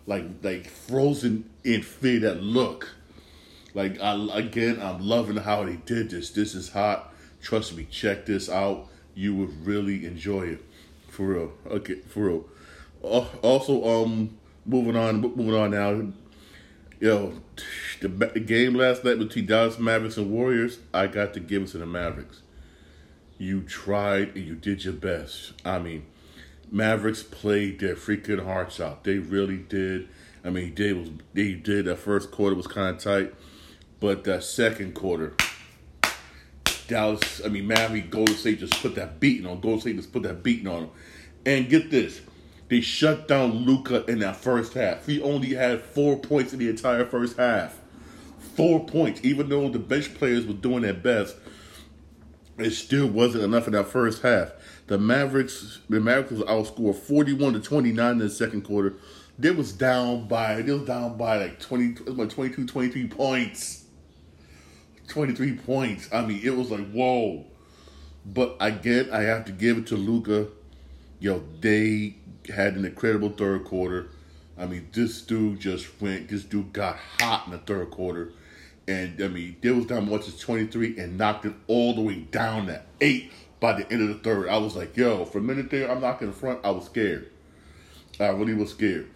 Like 0.07 0.25
like 0.43 0.67
frozen 0.67 1.51
in 1.65 1.83
fear, 1.83 2.21
that 2.21 2.43
look. 2.43 2.91
Like 3.75 4.01
I, 4.01 4.15
again, 4.33 4.81
I'm 4.81 5.01
loving 5.01 5.37
how 5.37 5.65
they 5.65 5.77
did 5.77 6.11
this. 6.11 6.31
This 6.31 6.55
is 6.55 6.71
hot. 6.71 7.13
Trust 7.43 7.77
me, 7.77 7.87
check 7.91 8.27
this 8.27 8.49
out. 8.49 8.89
You 9.15 9.35
would 9.35 9.67
really 9.67 10.07
enjoy 10.07 10.43
it. 10.49 10.65
For 11.09 11.27
real. 11.27 11.53
Okay, 11.67 11.97
for 12.09 12.21
real. 12.21 12.45
Also, 13.03 14.05
um, 14.05 14.37
moving 14.65 14.97
on, 14.97 15.21
moving 15.21 15.55
on 15.55 15.71
now. 15.71 16.13
Yo, 16.99 17.35
the, 18.01 18.09
game 18.41 18.75
last 18.75 19.05
night 19.05 19.19
between 19.19 19.47
Dallas 19.47 19.79
Mavericks 19.79 20.17
and 20.17 20.31
Warriors, 20.31 20.79
I 20.95 21.07
got 21.07 21.35
to 21.35 21.41
give 21.41 21.63
it 21.63 21.69
to 21.69 21.79
the 21.79 21.87
Mavericks. 21.87 22.43
You 23.39 23.63
tried 23.63 24.35
and 24.35 24.45
you 24.47 24.55
did 24.55 24.85
your 24.85 24.95
best. 24.95 25.53
I 25.65 25.79
mean, 25.79 26.07
Mavericks 26.71 27.23
played 27.23 27.81
their 27.81 27.95
freaking 27.95 28.45
hearts 28.45 28.81
out. 28.81 29.05
They 29.05 29.19
really 29.19 29.59
did. 29.59 30.09
I 30.45 30.51
mean, 30.51 30.75
they 30.75 30.93
was 30.93 31.11
they 31.35 31.55
did. 31.55 31.87
That 31.87 31.99
first 31.99 32.31
quarter 32.31 32.55
was 32.55 32.67
kind 32.67 32.97
of 32.97 33.03
tight, 33.03 33.35
but 34.01 34.25
that 34.25 34.45
second 34.45 34.95
quarter, 34.95 35.35
Dallas. 36.89 37.41
I 37.45 37.49
mean, 37.49 37.67
Miami 37.67 38.01
Golden 38.01 38.37
State 38.37 38.61
just 38.61 38.81
put 38.81 38.95
that 38.97 39.21
beating 39.21 39.47
on 39.47 39.61
Golden 39.61 39.81
State. 39.81 39.97
Just 39.97 40.13
put 40.13 40.23
that 40.23 40.43
beating 40.43 40.69
on 40.69 40.83
them. 40.83 40.91
And 41.45 41.69
get 41.69 41.91
this, 41.91 42.21
they 42.69 42.81
shut 42.81 43.29
down 43.29 43.53
Luka 43.65 44.05
in 44.07 44.19
that 44.21 44.37
first 44.37 44.75
half. 44.75 45.07
He 45.07 45.23
only 45.23 45.55
had 45.55 45.83
four 45.83 46.19
points 46.19 46.53
in 46.53 46.59
the 46.59 46.69
entire 46.69 47.05
first 47.05 47.37
half. 47.37 47.79
Four 48.57 48.85
points, 48.87 49.21
even 49.23 49.49
though 49.49 49.69
the 49.69 49.79
bench 49.79 50.15
players 50.15 50.47
were 50.47 50.55
doing 50.55 50.83
their 50.83 50.95
best, 50.95 51.37
it 52.59 52.71
still 52.71 53.07
wasn't 53.07 53.45
enough 53.45 53.67
in 53.67 53.75
that 53.75 53.87
first 53.89 54.23
half. 54.23 54.53
The 54.87 54.99
Mavericks, 54.99 55.81
the 55.89 56.01
Mavericks 56.01 56.31
was 56.31 56.43
outscored 56.43 56.95
forty-one 56.95 57.55
to 57.55 57.61
twenty-nine 57.61 58.13
in 58.13 58.19
the 58.19 58.31
second 58.31 58.63
quarter. 58.63 58.95
They 59.39 59.51
was 59.51 59.73
down 59.73 60.29
by, 60.29 60.63
they 60.63 60.73
was 60.73 60.87
down 60.87 61.19
by 61.19 61.37
like 61.37 61.61
20, 61.61 62.05
like 62.13 62.31
22, 62.31 62.67
23 62.67 63.09
points. 63.09 63.85
23 65.09 65.57
points. 65.57 66.09
I 66.13 66.25
mean, 66.25 66.41
it 66.43 66.57
was 66.57 66.71
like, 66.71 66.91
whoa. 66.91 67.45
But 68.25 68.57
again, 68.61 69.11
I 69.13 69.23
have 69.23 69.45
to 69.45 69.53
give 69.53 69.77
it 69.77 69.87
to 69.89 69.97
Luka. 69.97 70.49
Yo, 71.21 71.43
they 71.61 72.17
had 72.49 72.77
an 72.77 72.87
incredible 72.87 73.29
third 73.29 73.65
quarter. 73.65 74.09
I 74.59 74.65
mean, 74.65 74.89
this 74.93 75.21
dude 75.21 75.61
just 75.61 76.01
went, 76.01 76.29
this 76.29 76.45
dude 76.45 76.73
got 76.73 76.97
hot 77.21 77.45
in 77.47 77.53
the 77.53 77.59
third 77.59 77.91
quarter. 77.91 78.33
And 78.89 79.21
I 79.21 79.29
mean, 79.29 79.57
they 79.61 79.71
was 79.71 79.87
down 79.87 80.09
much 80.09 80.29
as 80.29 80.39
23 80.39 80.99
and 80.99 81.19
knocked 81.19 81.45
it 81.45 81.53
all 81.67 81.95
the 81.95 82.01
way 82.01 82.21
down 82.21 82.69
to 82.69 82.83
eight 83.01 83.33
by 83.61 83.73
the 83.73 83.91
end 83.93 84.03
of 84.03 84.09
the 84.09 84.23
third. 84.23 84.49
I 84.49 84.59
was 84.59 84.77
like, 84.77 84.97
yo, 84.97 85.25
for 85.25 85.39
a 85.39 85.43
minute 85.43 85.71
there, 85.71 85.91
I'm 85.91 86.01
knocking 86.01 86.29
the 86.29 86.33
front. 86.33 86.61
I 86.65 86.71
was 86.71 86.87
scared. 86.87 87.31
I 88.19 88.29
really 88.29 88.55
was 88.55 88.71
scared 88.71 89.11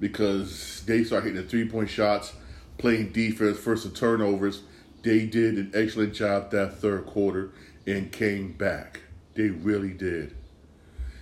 because 0.00 0.84
they 0.86 1.04
started 1.04 1.28
hitting 1.28 1.42
the 1.42 1.48
three 1.48 1.68
point 1.68 1.90
shots, 1.90 2.34
playing 2.78 3.12
defense, 3.12 3.58
first 3.58 3.84
the 3.84 3.90
turnovers. 3.90 4.62
They 5.02 5.26
did 5.26 5.54
an 5.56 5.72
excellent 5.74 6.14
job 6.14 6.50
that 6.50 6.78
third 6.78 7.06
quarter 7.06 7.50
and 7.86 8.12
came 8.12 8.52
back. 8.52 9.00
They 9.34 9.48
really 9.48 9.90
did. 9.90 10.36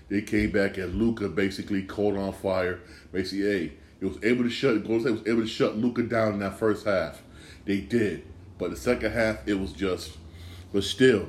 They 0.09 0.23
came 0.23 0.51
back 0.51 0.79
and 0.79 0.95
Luka 0.95 1.29
basically 1.29 1.83
caught 1.83 2.17
on 2.17 2.33
fire. 2.33 2.81
Basically, 3.13 3.45
hey, 3.45 3.73
it 4.01 4.07
was 4.07 4.19
able 4.23 4.45
to 4.45 4.51
shut 4.51 4.83
Golden 4.85 5.01
State 5.01 5.13
was 5.13 5.27
able 5.27 5.43
to 5.43 5.49
shut 5.49 5.77
Luka 5.77 6.03
down 6.03 6.35
in 6.35 6.39
that 6.41 6.59
first 6.59 6.87
half. 6.87 7.23
They 7.65 7.81
did, 7.81 8.25
but 8.59 8.71
the 8.71 8.77
second 8.77 9.13
half 9.13 9.47
it 9.47 9.55
was 9.55 9.73
just, 9.73 10.17
but 10.73 10.85
still, 10.85 11.29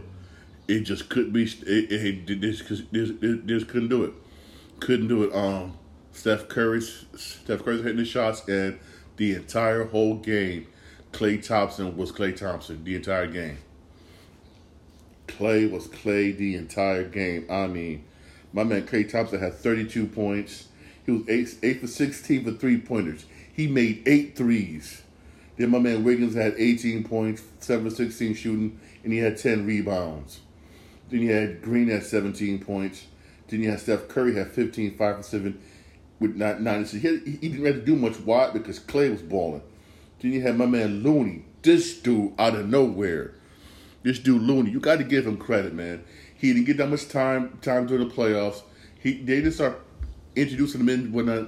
it 0.68 0.82
just 0.82 1.10
couldn't 1.10 1.32
be. 1.32 1.44
It, 1.44 1.92
it, 1.92 2.30
it 2.30 2.42
this, 2.42 2.62
this, 2.92 3.12
this 3.20 3.64
couldn't 3.64 3.90
do 3.90 4.04
it. 4.04 4.14
Couldn't 4.80 5.08
do 5.08 5.24
it. 5.24 5.34
Um, 5.34 5.78
Steph 6.12 6.48
Curry's 6.48 7.06
Steph 7.16 7.64
Curry's 7.64 7.84
hitting 7.84 7.98
the 7.98 8.06
shots, 8.06 8.48
and 8.48 8.80
the 9.18 9.36
entire 9.36 9.86
whole 9.86 10.16
game, 10.16 10.68
Klay 11.12 11.46
Thompson 11.46 11.96
was 11.96 12.12
Klay 12.12 12.36
Thompson 12.36 12.84
the 12.84 12.96
entire 12.96 13.28
game. 13.28 13.58
Klay 15.28 15.70
was 15.70 15.88
Klay 15.88 16.36
the 16.36 16.56
entire 16.56 17.04
game. 17.04 17.46
I 17.50 17.68
mean, 17.68 18.04
my 18.54 18.64
man 18.64 18.86
Klay 18.86 19.10
Thompson 19.10 19.40
had 19.40 19.54
32 19.54 20.08
points. 20.08 20.68
He 21.06 21.12
was 21.12 21.30
8, 21.30 21.60
eight 21.64 21.82
for 21.82 21.88
16 21.88 22.44
for 22.44 22.52
three 22.52 22.80
pointers. 22.80 23.26
He 23.54 23.68
made 23.68 24.04
eight 24.06 24.36
threes. 24.36 25.04
Then 25.58 25.72
my 25.72 25.80
man 25.80 26.04
Wiggins 26.04 26.36
had 26.36 26.54
18 26.58 27.04
points, 27.04 27.44
7 27.60 27.90
for 27.90 27.96
16 27.96 28.36
shooting, 28.36 28.80
and 29.04 29.12
he 29.12 29.20
had 29.20 29.38
10 29.38 29.66
rebounds. 29.66 30.42
Then 31.10 31.22
you 31.22 31.32
had 31.32 31.62
Green 31.62 31.90
at 31.90 32.04
17 32.04 32.60
points. 32.60 33.06
Then 33.48 33.62
you 33.62 33.70
had 33.70 33.80
Steph 33.80 34.08
Curry 34.08 34.36
had 34.36 34.52
15, 34.52 34.98
5 34.98 35.18
for 35.18 35.24
7 35.24 35.60
with 36.20 36.36
nine. 36.36 36.64
nine. 36.64 36.86
He, 36.86 36.98
he 36.98 37.50
didn't 37.50 37.66
have 37.66 37.76
to 37.76 37.86
do 37.86 37.96
much. 37.96 38.16
Why? 38.18 38.50
Because 38.52 38.80
Klay 38.80 39.12
was 39.12 39.22
balling. 39.22 39.62
Then 40.20 40.34
you 40.34 40.42
had 40.42 40.58
my 40.58 40.66
man 40.66 41.04
Looney. 41.04 41.46
This 41.62 42.00
dude 42.00 42.34
out 42.40 42.56
of 42.56 42.68
nowhere. 42.68 43.34
This 44.04 44.20
dude 44.20 44.42
Looney, 44.42 44.72
you 44.72 44.80
got 44.80 44.98
to 44.98 45.04
give 45.04 45.26
him 45.28 45.38
credit, 45.38 45.74
man. 45.74 46.04
He 46.34 46.54
didn't 46.54 46.66
get 46.66 46.78
that 46.78 46.90
much 46.90 47.10
time 47.10 47.58
time 47.62 47.88
during 47.88 48.08
the 48.08 48.14
playoffs. 48.14 48.62
He 49.00 49.14
they 49.14 49.38
didn't 49.38 49.54
start 49.54 49.82
introducing 50.36 50.82
him 50.82 50.90
in 50.90 51.12
when 51.12 51.30
I 51.30 51.46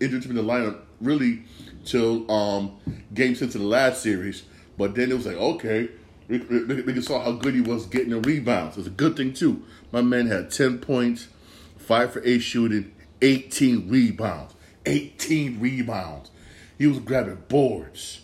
introduced 0.00 0.26
him 0.26 0.38
in 0.38 0.46
the 0.46 0.52
lineup 0.52 0.80
really 1.00 1.42
till 1.84 2.30
um, 2.30 2.76
game 3.12 3.34
six 3.34 3.54
of 3.54 3.60
the 3.60 3.66
last 3.66 4.02
series. 4.02 4.44
But 4.78 4.94
then 4.94 5.10
it 5.10 5.14
was 5.14 5.26
like, 5.26 5.36
okay, 5.36 5.90
we 6.30 7.00
saw 7.02 7.22
how 7.22 7.32
good 7.32 7.54
he 7.54 7.60
was 7.60 7.86
getting 7.86 8.10
the 8.10 8.20
rebounds. 8.20 8.78
It's 8.78 8.86
a 8.86 8.90
good 8.90 9.16
thing 9.16 9.32
too. 9.32 9.64
My 9.90 10.00
man 10.00 10.28
had 10.28 10.50
ten 10.50 10.78
points, 10.78 11.28
five 11.76 12.12
for 12.12 12.22
eight 12.24 12.40
shooting, 12.40 12.92
eighteen 13.20 13.88
rebounds, 13.88 14.54
eighteen 14.86 15.58
rebounds. 15.58 16.30
He 16.78 16.86
was 16.86 17.00
grabbing 17.00 17.42
boards. 17.48 18.22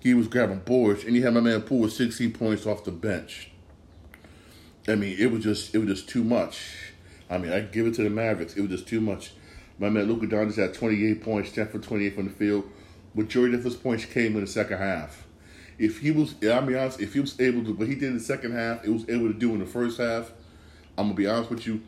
He 0.00 0.14
was 0.14 0.28
grabbing 0.28 0.60
boards, 0.60 1.04
and 1.04 1.14
he 1.14 1.22
had 1.22 1.34
my 1.34 1.40
man 1.40 1.62
Poole 1.62 1.80
with 1.80 1.92
sixteen 1.92 2.32
points 2.32 2.66
off 2.66 2.84
the 2.84 2.90
bench. 2.90 3.50
I 4.88 4.94
mean, 4.94 5.16
it 5.18 5.30
was 5.30 5.44
just 5.44 5.74
it 5.74 5.78
was 5.78 5.88
just 5.88 6.08
too 6.08 6.24
much. 6.24 6.92
I 7.28 7.38
mean, 7.38 7.52
I 7.52 7.60
give 7.60 7.86
it 7.86 7.94
to 7.94 8.02
the 8.02 8.10
Mavericks. 8.10 8.56
It 8.56 8.62
was 8.62 8.70
just 8.70 8.88
too 8.88 9.00
much. 9.00 9.32
My 9.78 9.90
man 9.90 10.04
Luka 10.04 10.26
Doncic 10.26 10.56
had 10.56 10.74
28 10.74 11.22
points, 11.22 11.52
10 11.52 11.68
for 11.68 11.78
28 11.78 12.14
from 12.14 12.24
the 12.24 12.30
field. 12.30 12.64
Majority 13.14 13.56
of 13.56 13.64
his 13.64 13.76
points 13.76 14.06
came 14.06 14.34
in 14.36 14.40
the 14.40 14.46
second 14.46 14.78
half. 14.78 15.21
If 15.82 15.98
he 15.98 16.12
was, 16.12 16.34
I'll 16.44 16.62
be 16.62 16.76
honest, 16.76 17.00
if 17.00 17.12
he 17.12 17.20
was 17.20 17.38
able 17.40 17.64
to, 17.64 17.72
what 17.72 17.88
he 17.88 17.94
did 17.94 18.04
in 18.04 18.14
the 18.14 18.22
second 18.22 18.52
half, 18.52 18.84
it 18.84 18.90
was 18.90 19.08
able 19.08 19.26
to 19.26 19.34
do 19.34 19.52
in 19.52 19.58
the 19.58 19.66
first 19.66 19.98
half. 19.98 20.30
I'm 20.96 21.06
gonna 21.06 21.14
be 21.14 21.26
honest 21.26 21.50
with 21.50 21.66
you, 21.66 21.82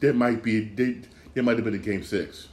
there 0.00 0.12
might 0.12 0.42
be, 0.42 0.60
there 1.34 1.42
might 1.42 1.56
have 1.56 1.64
been 1.64 1.74
a 1.74 1.78
game 1.78 2.02
six. 2.02 2.48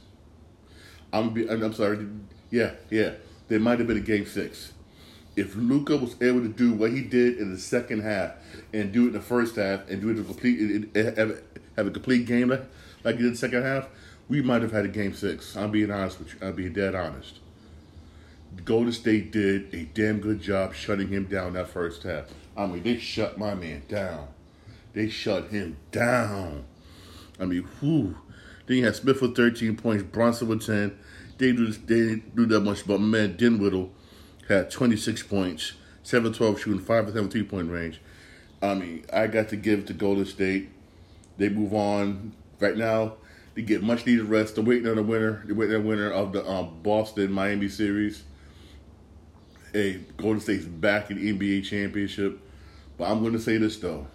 I'm 1.12 1.30
be, 1.30 1.50
I'm 1.50 1.72
sorry, 1.72 2.06
yeah, 2.50 2.72
yeah, 2.90 3.14
there 3.48 3.58
might 3.58 3.78
have 3.80 3.88
been 3.88 3.96
a 3.96 4.00
game 4.00 4.26
six 4.26 4.72
if 5.36 5.56
Luka 5.56 5.96
was 5.96 6.14
able 6.22 6.40
to 6.40 6.48
do 6.48 6.72
what 6.72 6.92
he 6.92 7.02
did 7.02 7.38
in 7.38 7.52
the 7.52 7.58
second 7.58 8.02
half 8.02 8.32
and 8.72 8.92
do 8.92 9.04
it 9.04 9.08
in 9.08 9.12
the 9.14 9.20
first 9.20 9.56
half 9.56 9.88
and 9.88 10.00
do 10.00 10.10
it 10.10 10.14
to 10.14 10.22
complete 10.22 10.94
have, 10.94 11.42
have 11.76 11.86
a 11.86 11.90
complete 11.90 12.26
game 12.26 12.48
like, 12.48 12.64
like 13.02 13.16
he 13.16 13.22
did 13.22 13.26
in 13.26 13.32
the 13.32 13.38
second 13.38 13.62
half, 13.62 13.88
we 14.28 14.40
might 14.40 14.62
have 14.62 14.72
had 14.72 14.84
a 14.84 14.88
game 14.88 15.12
six. 15.12 15.56
I'm 15.56 15.70
being 15.70 15.90
honest 15.90 16.18
with 16.18 16.34
you. 16.34 16.46
I'm 16.46 16.54
being 16.54 16.72
dead 16.72 16.94
honest. 16.94 17.40
Golden 18.64 18.92
State 18.92 19.32
did 19.32 19.74
a 19.74 19.84
damn 19.84 20.20
good 20.20 20.40
job 20.40 20.74
shutting 20.74 21.08
him 21.08 21.24
down 21.24 21.54
that 21.54 21.68
first 21.68 22.02
half. 22.02 22.26
I 22.56 22.66
mean, 22.66 22.82
they 22.82 22.98
shut 22.98 23.38
my 23.38 23.54
man 23.54 23.82
down. 23.88 24.28
They 24.92 25.08
shut 25.08 25.48
him 25.48 25.76
down. 25.90 26.64
I 27.40 27.46
mean, 27.46 27.68
whew. 27.80 28.16
Then 28.66 28.78
you 28.78 28.84
had 28.84 28.96
Smith 28.96 29.20
with 29.20 29.36
13 29.36 29.76
points, 29.76 30.04
Brunson 30.04 30.48
with 30.48 30.64
10. 30.64 30.96
They 31.36 31.52
didn't 31.52 32.34
do 32.36 32.46
that 32.46 32.60
much, 32.60 32.86
but 32.86 33.00
man 33.00 33.36
Dinwiddie 33.36 33.90
had 34.48 34.70
26 34.70 35.24
points, 35.24 35.72
7 36.02 36.32
12 36.32 36.60
shooting, 36.60 36.80
5 36.80 37.06
7 37.08 37.28
three 37.28 37.42
point 37.42 37.70
range. 37.70 38.00
I 38.62 38.74
mean, 38.74 39.04
I 39.12 39.26
got 39.26 39.48
to 39.50 39.56
give 39.56 39.84
to 39.86 39.92
Golden 39.92 40.24
State. 40.24 40.70
They 41.36 41.48
move 41.48 41.74
on. 41.74 42.32
Right 42.60 42.76
now, 42.76 43.14
they 43.54 43.62
get 43.62 43.82
much 43.82 44.06
needed 44.06 44.24
rest. 44.24 44.54
They're 44.54 44.64
waiting 44.64 44.88
on 44.88 44.96
the 44.96 45.02
winner. 45.02 45.42
They're 45.44 45.54
waiting 45.54 45.76
on 45.76 45.82
the 45.82 45.88
winner 45.88 46.10
of 46.10 46.32
the 46.32 46.48
um, 46.48 46.78
Boston 46.82 47.32
Miami 47.32 47.68
series. 47.68 48.22
Hey, 49.74 50.02
Golden 50.16 50.40
State's 50.40 50.66
back 50.66 51.10
in 51.10 51.16
the 51.16 51.32
NBA 51.32 51.64
championship. 51.64 52.38
But 52.96 53.10
I'm 53.10 53.22
going 53.22 53.32
to 53.32 53.40
say 53.40 53.56
this 53.56 53.76
though: 53.78 54.06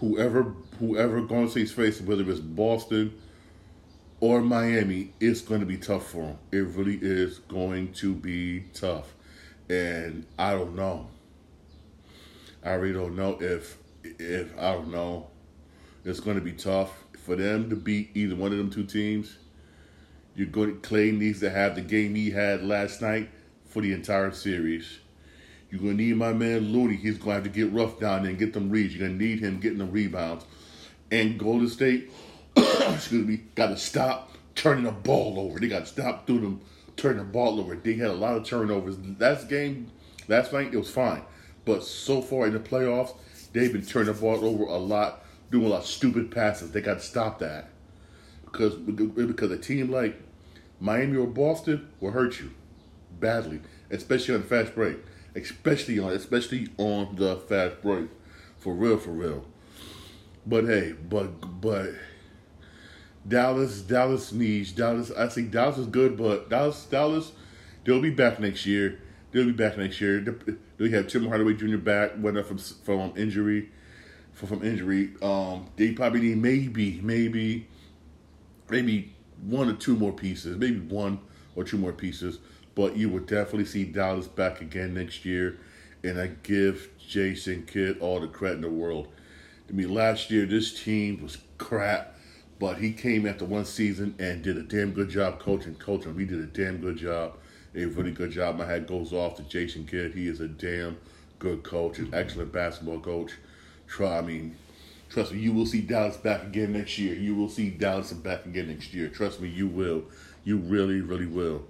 whoever 0.00 0.52
whoever 0.80 1.20
Golden 1.20 1.48
State's 1.48 1.70
facing, 1.70 2.06
whether 2.06 2.28
it's 2.28 2.40
Boston 2.40 3.14
or 4.18 4.40
Miami, 4.40 5.12
it's 5.20 5.42
going 5.42 5.60
to 5.60 5.66
be 5.66 5.76
tough 5.76 6.10
for 6.10 6.22
them. 6.22 6.38
It 6.50 6.66
really 6.76 6.98
is 7.00 7.38
going 7.38 7.92
to 7.92 8.12
be 8.12 8.64
tough 8.74 9.14
and 9.70 10.26
I 10.36 10.54
don't 10.54 10.74
know. 10.74 11.06
I 12.64 12.72
really 12.72 12.94
don't 12.94 13.14
know 13.14 13.38
if 13.40 13.78
if 14.02 14.58
I 14.58 14.72
don't 14.72 14.90
know. 14.90 15.28
It's 16.04 16.18
going 16.18 16.36
to 16.36 16.42
be 16.42 16.52
tough 16.52 17.04
for 17.24 17.36
them 17.36 17.70
to 17.70 17.76
beat 17.76 18.10
either 18.14 18.34
one 18.34 18.50
of 18.50 18.58
them 18.58 18.70
two 18.70 18.84
teams. 18.84 19.36
You're 20.34 20.48
going 20.48 20.80
to 20.80 20.88
Klay 20.88 21.16
needs 21.16 21.38
to 21.40 21.50
have 21.50 21.76
the 21.76 21.80
game 21.80 22.16
he 22.16 22.32
had 22.32 22.64
last 22.64 23.00
night 23.00 23.30
for 23.78 23.82
the 23.82 23.92
entire 23.92 24.32
series. 24.32 24.98
You're 25.70 25.80
going 25.80 25.96
to 25.96 26.02
need 26.02 26.16
my 26.16 26.32
man 26.32 26.72
Looney. 26.72 26.96
He's 26.96 27.16
going 27.16 27.28
to 27.28 27.34
have 27.34 27.44
to 27.44 27.48
get 27.48 27.70
rough 27.70 28.00
down 28.00 28.22
there 28.22 28.30
and 28.30 28.38
get 28.38 28.52
them 28.52 28.70
reads. 28.70 28.92
You're 28.92 29.06
going 29.06 29.16
to 29.16 29.24
need 29.24 29.38
him 29.38 29.60
getting 29.60 29.78
the 29.78 29.84
rebounds. 29.84 30.44
And 31.12 31.38
Golden 31.38 31.68
State, 31.68 32.10
excuse 32.56 33.24
me, 33.24 33.42
got 33.54 33.68
to 33.68 33.76
stop 33.76 34.36
turning 34.56 34.82
the 34.82 34.90
ball 34.90 35.38
over. 35.38 35.60
They 35.60 35.68
got 35.68 35.80
to 35.80 35.86
stop 35.86 36.26
doing 36.26 36.42
them 36.42 36.60
turning 36.96 37.18
the 37.18 37.24
ball 37.24 37.60
over. 37.60 37.76
They 37.76 37.94
had 37.94 38.08
a 38.08 38.14
lot 38.14 38.36
of 38.36 38.44
turnovers. 38.44 38.96
Last 39.20 39.48
game, 39.48 39.92
last 40.26 40.52
night, 40.52 40.74
it 40.74 40.76
was 40.76 40.90
fine. 40.90 41.22
But 41.64 41.84
so 41.84 42.20
far 42.20 42.48
in 42.48 42.54
the 42.54 42.58
playoffs, 42.58 43.14
they've 43.52 43.72
been 43.72 43.86
turning 43.86 44.12
the 44.12 44.20
ball 44.20 44.44
over 44.44 44.64
a 44.64 44.76
lot, 44.76 45.24
doing 45.52 45.66
a 45.66 45.68
lot 45.68 45.82
of 45.82 45.86
stupid 45.86 46.32
passes. 46.32 46.72
They 46.72 46.80
got 46.80 46.94
to 46.94 47.04
stop 47.04 47.38
that. 47.38 47.68
Because, 48.44 48.74
because 48.74 49.52
a 49.52 49.56
team 49.56 49.92
like 49.92 50.20
Miami 50.80 51.16
or 51.16 51.28
Boston 51.28 51.88
will 52.00 52.10
hurt 52.10 52.40
you 52.40 52.50
badly, 53.20 53.60
especially 53.90 54.34
on 54.34 54.42
the 54.42 54.46
fast 54.46 54.74
break. 54.74 54.98
Especially 55.34 55.98
on 55.98 56.12
especially 56.12 56.68
on 56.78 57.16
the 57.16 57.36
fast 57.36 57.82
break. 57.82 58.08
For 58.58 58.74
real, 58.74 58.98
for 58.98 59.10
real. 59.10 59.44
But 60.46 60.64
hey, 60.64 60.92
but 60.92 61.60
but 61.60 61.90
Dallas, 63.26 63.82
Dallas 63.82 64.32
needs 64.32 64.72
Dallas. 64.72 65.10
I 65.10 65.28
think 65.28 65.50
Dallas 65.50 65.78
is 65.78 65.86
good, 65.86 66.16
but 66.16 66.48
Dallas, 66.48 66.86
Dallas, 66.86 67.32
they'll 67.84 68.00
be 68.00 68.10
back 68.10 68.40
next 68.40 68.64
year. 68.66 69.00
They'll 69.30 69.44
be 69.44 69.52
back 69.52 69.76
next 69.76 70.00
year. 70.00 70.20
They 70.78 70.88
have 70.90 71.08
Tim 71.08 71.26
Hardaway 71.26 71.54
Jr. 71.54 71.76
back, 71.76 72.12
went 72.18 72.38
up 72.38 72.46
from 72.46 72.58
from 72.58 73.12
injury, 73.16 73.68
from, 74.32 74.48
from 74.48 74.64
injury. 74.64 75.10
Um, 75.20 75.68
they 75.76 75.92
probably 75.92 76.20
need 76.20 76.38
maybe, 76.38 77.00
maybe, 77.02 77.68
maybe 78.70 79.14
one 79.42 79.68
or 79.68 79.74
two 79.74 79.96
more 79.96 80.12
pieces, 80.12 80.56
maybe 80.56 80.80
one 80.80 81.20
or 81.54 81.64
two 81.64 81.76
more 81.76 81.92
pieces. 81.92 82.38
But 82.78 82.96
you 82.96 83.08
will 83.08 83.18
definitely 83.18 83.64
see 83.64 83.82
Dallas 83.82 84.28
back 84.28 84.60
again 84.60 84.94
next 84.94 85.24
year, 85.24 85.58
and 86.04 86.16
I 86.16 86.28
give 86.44 86.90
Jason 87.04 87.66
Kidd 87.66 87.98
all 87.98 88.20
the 88.20 88.28
credit 88.28 88.54
in 88.54 88.60
the 88.60 88.70
world. 88.70 89.08
I 89.68 89.72
mean, 89.72 89.92
last 89.92 90.30
year 90.30 90.46
this 90.46 90.80
team 90.80 91.20
was 91.20 91.38
crap, 91.58 92.14
but 92.60 92.78
he 92.78 92.92
came 92.92 93.26
after 93.26 93.44
one 93.44 93.64
season 93.64 94.14
and 94.20 94.42
did 94.42 94.56
a 94.56 94.62
damn 94.62 94.92
good 94.92 95.08
job 95.08 95.40
coaching. 95.40 95.74
Coaching, 95.74 96.16
he 96.16 96.24
did 96.24 96.38
a 96.38 96.46
damn 96.46 96.76
good 96.76 96.96
job, 96.98 97.38
a 97.74 97.84
really 97.86 98.12
good 98.12 98.30
job. 98.30 98.56
My 98.56 98.64
hat 98.64 98.86
goes 98.86 99.12
off 99.12 99.34
to 99.38 99.42
Jason 99.42 99.84
Kidd. 99.84 100.14
He 100.14 100.28
is 100.28 100.40
a 100.40 100.46
damn 100.46 100.98
good 101.40 101.64
coach, 101.64 101.98
an 101.98 102.10
excellent 102.12 102.52
basketball 102.52 103.00
coach. 103.00 103.32
Try, 103.88 104.18
I 104.18 104.20
mean, 104.20 104.56
trust 105.10 105.32
me, 105.32 105.40
you 105.40 105.52
will 105.52 105.66
see 105.66 105.80
Dallas 105.80 106.16
back 106.16 106.44
again 106.44 106.74
next 106.74 106.96
year. 106.96 107.16
You 107.16 107.34
will 107.34 107.48
see 107.48 107.70
Dallas 107.70 108.12
back 108.12 108.46
again 108.46 108.68
next 108.68 108.94
year. 108.94 109.08
Trust 109.08 109.40
me, 109.40 109.48
you 109.48 109.66
will. 109.66 110.04
You 110.44 110.58
really, 110.58 111.00
really 111.00 111.26
will. 111.26 111.64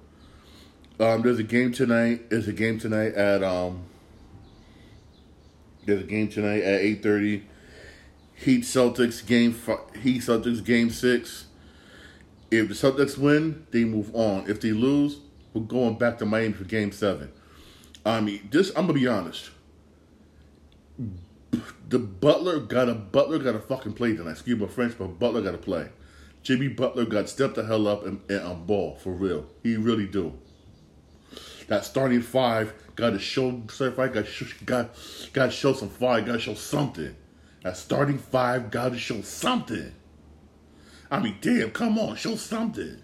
Um, 1.01 1.23
there's 1.23 1.39
a 1.39 1.45
game 1.45 1.73
tonight. 1.73 2.29
There's 2.31 2.49
a 2.49 2.53
game 2.53 2.79
tonight 2.79 3.15
at 3.15 3.43
um. 3.43 3.85
There's 5.87 6.03
a 6.03 6.07
game 6.07 6.29
tonight 6.29 6.63
at 6.63 6.81
eight 6.81 7.03
thirty. 7.03 7.45
Heat 8.35 8.63
Celtics 8.63 9.25
game 9.25 9.57
Heat 10.03 10.23
Celtics 10.23 10.65
game 10.65 10.91
six. 10.91 11.47
If 12.51 12.69
the 12.69 12.75
Celtics 12.75 13.19
win, 13.19 13.67
they 13.71 13.85
move 13.85 14.15
on. 14.15 14.49
If 14.49 14.61
they 14.61 14.73
lose, 14.73 15.19
we're 15.53 15.63
going 15.63 15.99
back 15.99 16.19
to 16.19 16.27
Miami 16.27 16.55
for 16.55 16.65
game 16.65 16.93
seven. 16.93 17.31
I 18.05 18.21
mean, 18.21 18.49
this 18.51 18.71
I'm 18.71 18.87
gonna 18.87 18.95
be 18.95 19.07
honest. 19.07 19.51
The 21.89 21.99
Butler 21.99 22.59
got 22.61 22.89
a 22.89 22.95
Butler 22.95 23.39
got 23.39 23.55
a 23.55 23.61
fucking 23.61 23.95
play 23.95 24.17
tonight. 24.17 24.33
Excuse 24.33 24.59
my 24.59 24.67
French, 24.67 24.99
but 24.99 25.19
Butler 25.19 25.43
got 25.43 25.53
to 25.53 25.59
play. 25.59 25.89
Jimmy 26.43 26.69
Butler 26.69 27.05
got 27.05 27.29
stepped 27.29 27.55
the 27.55 27.65
hell 27.65 27.87
up 27.87 28.05
and, 28.05 28.21
and 28.29 28.41
on 28.41 28.67
ball 28.67 28.97
for 28.97 29.13
real. 29.13 29.47
He 29.63 29.77
really 29.77 30.07
do. 30.07 30.39
That 31.69 31.85
starting 31.85 32.23
five 32.23 32.73
got 32.97 33.11
to 33.11 33.19
show 33.19 33.63
certified 33.71 34.13
got 34.13 34.27
got 34.65 34.91
got 35.33 35.47
to 35.47 35.53
show 35.53 35.75
some 35.75 35.91
fire. 35.91 36.23
Got 36.23 36.33
to 36.33 36.39
show 36.41 36.55
something. 36.55 37.15
That 37.63 37.77
starting 37.77 38.19
five 38.19 38.71
got 38.71 38.93
to 38.93 38.99
show 38.99 39.21
something. 39.21 39.95
I 41.11 41.21
mean, 41.21 41.37
damn, 41.41 41.71
come 41.71 41.99
on, 41.99 42.17
show 42.17 42.37
something. 42.37 43.03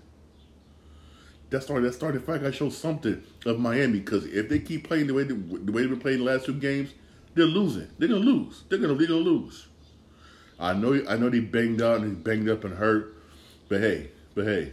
That 1.50 1.62
starting 1.62 1.84
that 1.84 1.92
starting 1.92 2.22
five 2.22 2.40
got 2.40 2.48
to 2.48 2.52
show 2.52 2.70
something 2.70 3.22
of 3.44 3.60
Miami 3.60 4.00
because 4.00 4.24
if 4.24 4.48
they 4.48 4.58
keep 4.58 4.88
playing 4.88 5.08
the 5.08 5.14
way 5.14 5.24
they, 5.24 5.34
the 5.34 5.72
way 5.72 5.82
they've 5.82 5.90
been 5.90 6.00
playing 6.00 6.18
the 6.18 6.24
last 6.24 6.46
two 6.46 6.54
games, 6.54 6.94
they're 7.34 7.44
losing. 7.44 7.88
They're 7.98 8.08
gonna 8.08 8.20
lose. 8.20 8.64
They're 8.68 8.78
gonna 8.78 8.94
they're 8.94 9.08
gonna 9.08 9.20
lose. 9.20 9.68
I 10.58 10.72
know 10.72 11.02
I 11.06 11.16
know 11.16 11.28
they 11.28 11.40
banged 11.40 11.82
out 11.82 12.00
and 12.00 12.24
banged 12.24 12.48
up 12.48 12.64
and 12.64 12.74
hurt, 12.74 13.14
but 13.68 13.80
hey, 13.80 14.10
but 14.34 14.46
hey, 14.46 14.72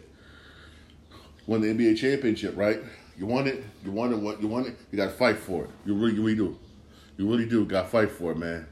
won 1.46 1.60
the 1.62 1.68
NBA 1.68 1.98
championship, 1.98 2.56
right? 2.56 2.80
You 3.22 3.28
want 3.28 3.48
it. 3.48 3.63
You 3.86 3.92
want 3.92 4.13
it. 4.13 4.16
What 4.16 4.42
you 4.42 4.48
want 4.48 4.66
it. 4.66 4.75
You 4.90 4.98
got 4.98 5.06
to 5.06 5.12
fight 5.12 5.38
for 5.38 5.66
it. 5.66 5.70
You 5.86 5.94
really, 5.94 6.16
you 6.16 6.24
really 6.24 6.36
do. 6.36 6.58
You 7.18 7.30
really 7.30 7.46
do. 7.46 7.66
Got 7.66 7.84
to 7.84 7.88
fight 7.88 8.10
for 8.10 8.32
it, 8.32 8.38
man. 8.40 8.66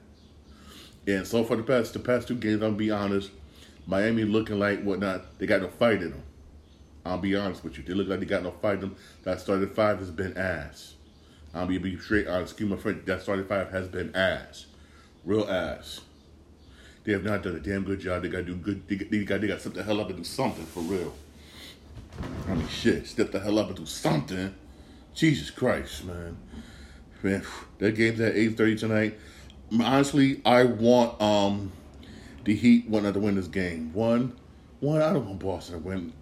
And 1.05 1.27
so 1.27 1.43
far, 1.43 1.55
the 1.55 1.61
past 1.61 1.93
the 1.93 1.99
past 1.99 2.27
two 2.27 2.35
games, 2.35 2.63
I'll 2.63 2.71
be 2.71 2.89
honest. 2.89 3.29
Miami 3.85 4.23
looking 4.23 4.57
like 4.57 4.81
whatnot. 4.81 5.37
They 5.37 5.45
got 5.45 5.61
no 5.61 5.67
fight 5.67 6.01
in 6.01 6.09
them. 6.09 6.23
I'll 7.05 7.19
be 7.19 7.35
honest 7.35 7.63
with 7.63 7.77
you. 7.77 7.83
They 7.83 7.93
look 7.93 8.07
like 8.07 8.21
they 8.21 8.25
got 8.25 8.41
no 8.41 8.49
fight 8.49 8.75
in 8.75 8.79
them. 8.79 8.95
That 9.21 9.39
started 9.39 9.75
five 9.75 9.99
has 9.99 10.09
been 10.09 10.35
ass. 10.35 10.95
I'll 11.53 11.67
be, 11.67 11.77
be 11.77 11.99
straight 11.99 12.27
honest. 12.27 12.53
Excuse 12.53 12.71
my 12.71 12.77
friend. 12.77 13.03
That 13.05 13.21
started 13.21 13.47
five 13.47 13.69
has 13.69 13.87
been 13.87 14.15
ass. 14.15 14.65
Real 15.25 15.47
ass. 15.47 16.01
They 17.03 17.11
have 17.11 17.23
not 17.23 17.43
done 17.43 17.55
a 17.55 17.59
damn 17.59 17.83
good 17.83 17.99
job. 17.99 18.23
They 18.23 18.29
got 18.29 18.39
to 18.39 18.43
do 18.45 18.55
good. 18.55 18.87
They 18.87 18.95
got, 19.25 19.41
they 19.41 19.47
got, 19.47 19.61
step 19.61 19.73
the 19.73 19.83
hell 19.83 20.01
up 20.01 20.09
and 20.09 20.17
do 20.17 20.23
something 20.23 20.65
for 20.65 20.79
real. 20.79 21.13
I 22.47 22.53
mean, 22.53 22.67
shit. 22.67 23.07
Step 23.07 23.31
the 23.31 23.39
hell 23.39 23.59
up 23.59 23.67
and 23.67 23.77
do 23.77 23.85
something. 23.85 24.53
Jesus 25.13 25.49
Christ, 25.49 26.05
man. 26.05 26.37
Man, 27.21 27.43
that 27.79 27.95
game's 27.95 28.19
at 28.21 28.35
8.30 28.35 28.79
tonight 28.79 29.19
honestly, 29.73 30.41
I 30.45 30.63
want 30.63 31.21
um 31.21 31.71
the 32.45 32.55
Heat 32.55 32.87
one 32.87 33.11
to 33.11 33.19
win 33.19 33.35
this 33.35 33.47
game. 33.47 33.93
One, 33.93 34.35
one. 34.79 35.01
I 35.01 35.13
don't 35.13 35.25
want 35.25 35.39
Boston 35.39 35.81
to 35.81 35.87
win. 35.87 36.13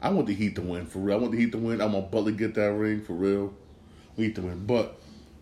I 0.00 0.10
want 0.10 0.26
the 0.26 0.34
Heat 0.34 0.56
to 0.56 0.62
win 0.62 0.86
for 0.86 0.98
real. 0.98 1.16
I 1.16 1.20
want 1.20 1.32
the 1.32 1.38
Heat 1.38 1.52
to 1.52 1.58
win. 1.58 1.80
I 1.80 1.86
want 1.86 2.10
Butler 2.10 2.32
to 2.32 2.36
get 2.36 2.54
that 2.54 2.72
ring 2.72 3.02
for 3.02 3.14
real. 3.14 3.54
We 4.16 4.26
need 4.26 4.34
to 4.36 4.42
win. 4.42 4.66
But 4.66 4.98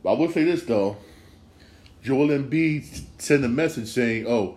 I 0.06 0.12
will 0.12 0.30
say 0.30 0.44
this 0.44 0.64
though. 0.64 0.96
Joel 2.02 2.28
Embiid 2.28 3.02
sent 3.18 3.44
a 3.44 3.48
message 3.48 3.88
saying, 3.88 4.26
"Oh, 4.26 4.56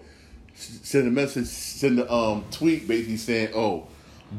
send 0.53 1.08
a 1.08 1.12
message, 1.12 1.47
send 1.47 1.99
a 1.99 2.12
um 2.12 2.45
tweet 2.51 2.88
basically 2.88 3.17
saying, 3.17 3.49
"Oh, 3.53 3.88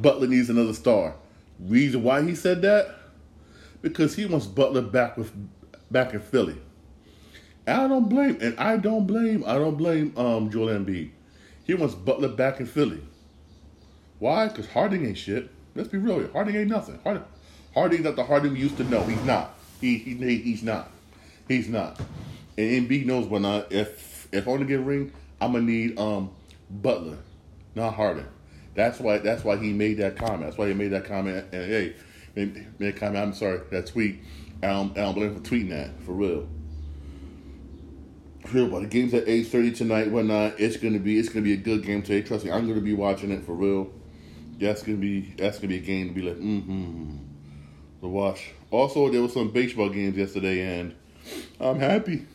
Butler 0.00 0.26
needs 0.26 0.50
another 0.50 0.74
star." 0.74 1.14
Reason 1.60 2.02
why 2.02 2.22
he 2.22 2.34
said 2.34 2.62
that? 2.62 2.94
Because 3.80 4.16
he 4.16 4.26
wants 4.26 4.46
Butler 4.46 4.82
back 4.82 5.16
with 5.16 5.32
back 5.90 6.14
in 6.14 6.20
Philly. 6.20 6.56
I 7.66 7.88
don't 7.88 8.08
blame, 8.08 8.38
and 8.40 8.58
I 8.58 8.76
don't 8.76 9.06
blame, 9.06 9.42
I 9.46 9.54
don't 9.54 9.76
blame 9.76 10.12
um, 10.16 10.50
Joel 10.50 10.68
Embiid. 10.68 11.10
He 11.64 11.74
wants 11.74 11.94
Butler 11.94 12.28
back 12.28 12.60
in 12.60 12.66
Philly. 12.66 13.00
Why? 14.18 14.48
Because 14.48 14.68
Harden 14.68 15.06
ain't 15.06 15.16
shit. 15.16 15.50
Let's 15.74 15.88
be 15.88 15.98
real. 15.98 16.18
here. 16.18 16.30
Harden 16.32 16.54
ain't 16.54 16.68
nothing. 16.68 16.98
Harden, 17.02 17.24
Harden's 17.72 18.04
not 18.04 18.16
the 18.16 18.24
Harden 18.24 18.52
we 18.52 18.60
used 18.60 18.76
to 18.76 18.84
know. 18.84 19.02
He's 19.04 19.22
not. 19.24 19.54
He, 19.80 19.98
he 19.98 20.14
he's 20.38 20.62
not. 20.62 20.90
He's 21.48 21.68
not. 21.68 21.98
And 22.56 22.88
Embiid 22.88 23.06
knows 23.06 23.26
when 23.26 23.44
I 23.44 23.64
if 23.70 24.28
if 24.30 24.46
I 24.46 24.50
want 24.50 24.60
to 24.60 24.66
get 24.66 24.80
a 24.80 24.82
ring, 24.82 25.12
I'm 25.40 25.52
gonna 25.52 25.64
need 25.64 25.98
um 25.98 26.30
Butler, 26.70 27.18
not 27.74 27.94
Harden. 27.94 28.26
That's 28.74 28.98
why 29.00 29.18
that's 29.18 29.44
why 29.44 29.56
he 29.56 29.72
made 29.72 29.98
that 29.98 30.16
comment. 30.16 30.42
That's 30.42 30.58
why 30.58 30.68
he 30.68 30.74
made 30.74 30.88
that 30.88 31.04
comment. 31.04 31.46
And 31.52 31.64
hey, 31.64 31.96
made, 32.34 32.80
made 32.80 32.94
a 32.94 32.98
comment. 32.98 33.24
I'm 33.24 33.32
sorry 33.34 33.60
that 33.70 33.86
tweet. 33.86 34.20
I 34.62 34.68
don't, 34.68 34.92
I 34.92 35.02
don't 35.02 35.14
blame 35.14 35.34
him 35.34 35.42
for 35.42 35.50
tweeting 35.50 35.70
that 35.70 36.00
for 36.02 36.12
real 36.12 36.48
For 38.46 38.56
real 38.56 38.68
but 38.68 38.80
the 38.80 38.86
game's 38.86 39.14
at 39.14 39.28
eight 39.28 39.44
thirty 39.44 39.72
tonight. 39.72 40.10
Whatnot. 40.10 40.58
It's 40.58 40.76
gonna 40.76 40.98
be 40.98 41.18
it's 41.18 41.28
gonna 41.28 41.44
be 41.44 41.52
a 41.52 41.58
good 41.58 41.84
game 41.84 42.02
today. 42.02 42.22
Trust 42.22 42.44
me, 42.44 42.50
I'm 42.50 42.66
gonna 42.66 42.80
be 42.80 42.94
watching 42.94 43.30
it 43.30 43.44
for 43.44 43.54
real. 43.54 43.92
That's 44.58 44.82
gonna 44.82 44.98
be 44.98 45.34
that's 45.36 45.58
gonna 45.58 45.68
be 45.68 45.78
a 45.78 45.80
game 45.80 46.08
to 46.08 46.14
be 46.14 46.22
like 46.22 46.36
mm-hmm 46.36 47.18
to 48.04 48.08
watch. 48.08 48.52
Also, 48.70 49.10
there 49.10 49.22
was 49.22 49.32
some 49.32 49.50
baseball 49.50 49.88
games 49.88 50.16
yesterday, 50.16 50.78
and 50.78 50.94
I'm 51.58 51.80
happy. 51.80 52.26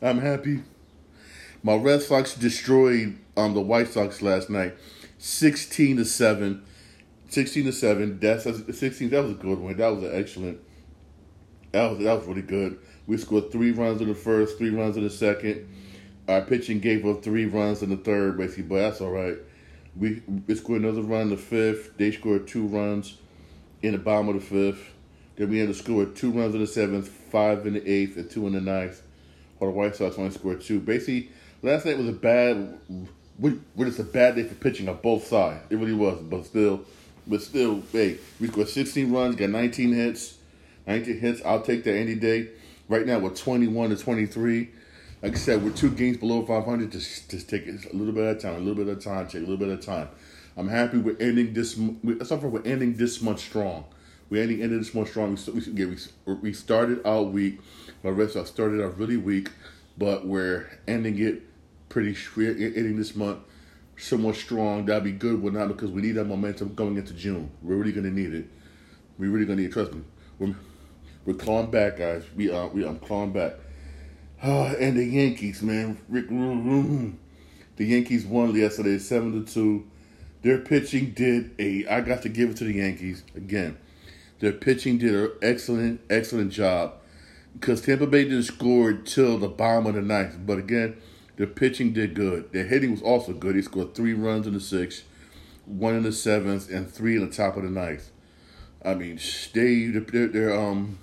I'm 0.00 0.20
happy. 0.20 0.62
My 1.62 1.74
Red 1.74 2.02
Sox 2.02 2.34
destroyed 2.34 3.18
um 3.36 3.54
the 3.54 3.60
White 3.60 3.88
Sox 3.88 4.22
last 4.22 4.48
night, 4.48 4.74
sixteen 5.20 5.96
to 5.98 6.04
seven. 6.04 6.64
16 7.30 7.64
to 7.66 7.72
7. 7.72 8.18
That's 8.18 8.42
16. 8.44 9.10
That 9.10 9.22
was 9.22 9.32
a 9.32 9.34
good 9.34 9.58
one. 9.58 9.76
That 9.76 9.88
was 9.88 10.02
an 10.02 10.10
excellent. 10.12 10.58
That 11.72 11.90
was 11.90 11.98
that 12.00 12.18
was 12.18 12.26
really 12.26 12.42
good. 12.42 12.78
We 13.06 13.16
scored 13.16 13.52
three 13.52 13.70
runs 13.70 14.00
in 14.00 14.08
the 14.08 14.14
first, 14.14 14.58
three 14.58 14.70
runs 14.70 14.96
in 14.96 15.04
the 15.04 15.10
second. 15.10 15.68
Our 16.28 16.42
pitching 16.42 16.80
gave 16.80 17.06
up 17.06 17.22
three 17.22 17.46
runs 17.46 17.82
in 17.82 17.90
the 17.90 17.96
third, 17.96 18.36
basically, 18.36 18.64
but 18.64 18.76
that's 18.76 19.00
all 19.00 19.10
right. 19.10 19.36
We, 19.96 20.22
we 20.46 20.54
scored 20.54 20.82
another 20.82 21.02
run 21.02 21.22
in 21.22 21.30
the 21.30 21.36
fifth. 21.36 21.96
They 21.96 22.12
scored 22.12 22.46
two 22.46 22.66
runs 22.66 23.16
in 23.82 23.92
the 23.92 23.98
bottom 23.98 24.28
of 24.28 24.34
the 24.34 24.40
fifth. 24.40 24.92
Then 25.36 25.50
we 25.50 25.58
had 25.58 25.68
to 25.68 25.74
score 25.74 26.04
two 26.04 26.30
runs 26.30 26.54
in 26.54 26.60
the 26.60 26.66
seventh, 26.66 27.08
five 27.08 27.66
in 27.66 27.74
the 27.74 27.88
eighth, 27.88 28.16
and 28.16 28.30
two 28.30 28.46
in 28.46 28.52
the 28.52 28.60
ninth. 28.60 29.02
While 29.58 29.70
the 29.70 29.76
White 29.76 29.96
Sox 29.96 30.18
only 30.18 30.30
scored 30.30 30.60
two. 30.60 30.80
Basically, 30.80 31.30
last 31.62 31.86
night 31.86 31.98
was 31.98 32.08
a 32.08 32.12
bad, 32.12 32.78
we, 33.40 33.58
just 33.78 33.98
a 33.98 34.04
bad 34.04 34.36
day 34.36 34.44
for 34.44 34.54
pitching 34.54 34.88
on 34.88 34.98
both 34.98 35.26
sides. 35.26 35.62
It 35.70 35.76
really 35.76 35.94
was, 35.94 36.20
but 36.20 36.44
still, 36.44 36.84
but 37.26 37.42
still, 37.42 37.82
hey, 37.90 38.18
we 38.38 38.48
scored 38.48 38.68
16 38.68 39.10
runs, 39.10 39.36
got 39.36 39.50
19 39.50 39.92
hits. 39.92 40.36
19 40.86 41.18
hits, 41.18 41.42
I'll 41.44 41.62
take 41.62 41.84
that 41.84 41.94
any 41.94 42.14
day. 42.14 42.48
Right 42.88 43.06
now, 43.06 43.18
we're 43.18 43.30
21 43.30 43.90
to 43.90 43.96
23. 43.96 44.68
Like 45.22 45.32
I 45.32 45.36
said, 45.36 45.62
we're 45.62 45.70
two 45.70 45.90
games 45.90 46.16
below 46.18 46.44
500. 46.44 46.92
Just, 46.92 47.30
just 47.30 47.48
take 47.48 47.66
it 47.66 47.92
a 47.92 47.96
little 47.96 48.12
bit 48.12 48.24
at 48.24 48.36
a 48.36 48.40
time, 48.40 48.56
a 48.56 48.58
little 48.58 48.74
bit 48.74 48.88
at 48.88 48.98
a 48.98 49.00
time, 49.00 49.26
take 49.26 49.36
a 49.36 49.38
little 49.40 49.56
bit 49.56 49.68
at 49.68 49.78
a 49.78 49.82
time. 49.82 50.08
I'm 50.56 50.68
happy 50.68 50.98
we're 50.98 51.16
ending 51.20 51.54
this. 51.54 51.76
We, 51.76 52.22
so 52.24 52.38
far, 52.38 52.48
we're 52.48 52.64
ending 52.64 52.94
this 52.94 53.22
month 53.22 53.40
strong. 53.40 53.84
We're 54.28 54.42
ending, 54.42 54.62
ending 54.62 54.78
this 54.78 54.94
month 54.94 55.10
strong. 55.10 55.38
We, 55.46 55.60
we, 55.72 55.96
we, 56.26 56.34
we 56.34 56.52
started 56.52 57.00
our 57.06 57.22
week. 57.22 57.60
My 58.02 58.10
rest 58.10 58.36
I 58.36 58.44
started 58.44 58.84
out 58.84 58.98
really 58.98 59.16
weak, 59.16 59.50
but 59.96 60.26
we're 60.26 60.70
ending 60.88 61.18
it 61.18 61.42
pretty. 61.90 62.16
We're 62.34 62.52
ending 62.52 62.96
this 62.96 63.14
month 63.14 63.40
somewhat 63.98 64.36
strong. 64.36 64.86
That'd 64.86 65.04
be 65.04 65.12
good, 65.12 65.42
but 65.42 65.52
not 65.52 65.68
because 65.68 65.90
we 65.90 66.00
need 66.00 66.12
that 66.12 66.24
momentum 66.24 66.74
going 66.74 66.96
into 66.96 67.12
June. 67.12 67.50
We're 67.62 67.76
really 67.76 67.92
gonna 67.92 68.10
need 68.10 68.32
it. 68.32 68.46
We're 69.18 69.30
really 69.30 69.44
gonna 69.44 69.60
need. 69.60 69.72
Trust 69.72 69.92
me. 69.92 70.02
We're, 70.38 70.54
we're 71.26 71.34
clawing 71.34 71.70
back, 71.70 71.98
guys. 71.98 72.24
We 72.34 72.50
are. 72.50 72.68
We 72.68 72.86
I'm 72.86 72.98
clawing 72.98 73.32
back. 73.32 73.56
Oh, 74.42 74.64
and 74.80 74.96
the 74.96 75.04
Yankees, 75.04 75.62
man. 75.62 75.98
Rick, 76.08 76.30
mm, 76.30 76.64
mm, 76.64 76.86
mm. 76.86 77.14
The 77.76 77.84
Yankees 77.84 78.24
won 78.24 78.54
yesterday, 78.54 78.98
seven 78.98 79.44
to 79.44 79.52
two. 79.52 79.86
Their 80.42 80.58
pitching 80.58 81.10
did 81.10 81.54
a. 81.58 81.86
I 81.86 82.00
got 82.00 82.22
to 82.22 82.30
give 82.30 82.50
it 82.50 82.56
to 82.58 82.64
the 82.64 82.74
Yankees 82.74 83.24
again. 83.34 83.76
Their 84.38 84.52
pitching 84.52 84.96
did 84.96 85.14
an 85.14 85.32
excellent, 85.42 86.00
excellent 86.08 86.50
job 86.50 86.94
because 87.52 87.82
Tampa 87.82 88.06
Bay 88.06 88.24
didn't 88.24 88.44
score 88.44 88.94
till 88.94 89.36
the 89.36 89.48
bottom 89.48 89.86
of 89.86 89.94
the 89.94 90.00
ninth. 90.00 90.38
But 90.46 90.58
again, 90.58 90.96
their 91.40 91.46
pitching 91.46 91.94
did 91.94 92.12
good. 92.12 92.52
Their 92.52 92.64
hitting 92.64 92.90
was 92.90 93.00
also 93.00 93.32
good. 93.32 93.56
He 93.56 93.62
scored 93.62 93.94
three 93.94 94.12
runs 94.12 94.46
in 94.46 94.52
the 94.52 94.60
sixth, 94.60 95.04
one 95.64 95.94
in 95.94 96.02
the 96.02 96.12
seventh, 96.12 96.68
and 96.68 96.86
three 96.86 97.16
in 97.16 97.26
the 97.26 97.34
top 97.34 97.56
of 97.56 97.62
the 97.62 97.70
ninth. 97.70 98.10
I 98.84 98.92
mean, 98.92 99.18
they 99.54 99.86
they're, 99.86 100.28
they're 100.28 100.54
um, 100.54 100.98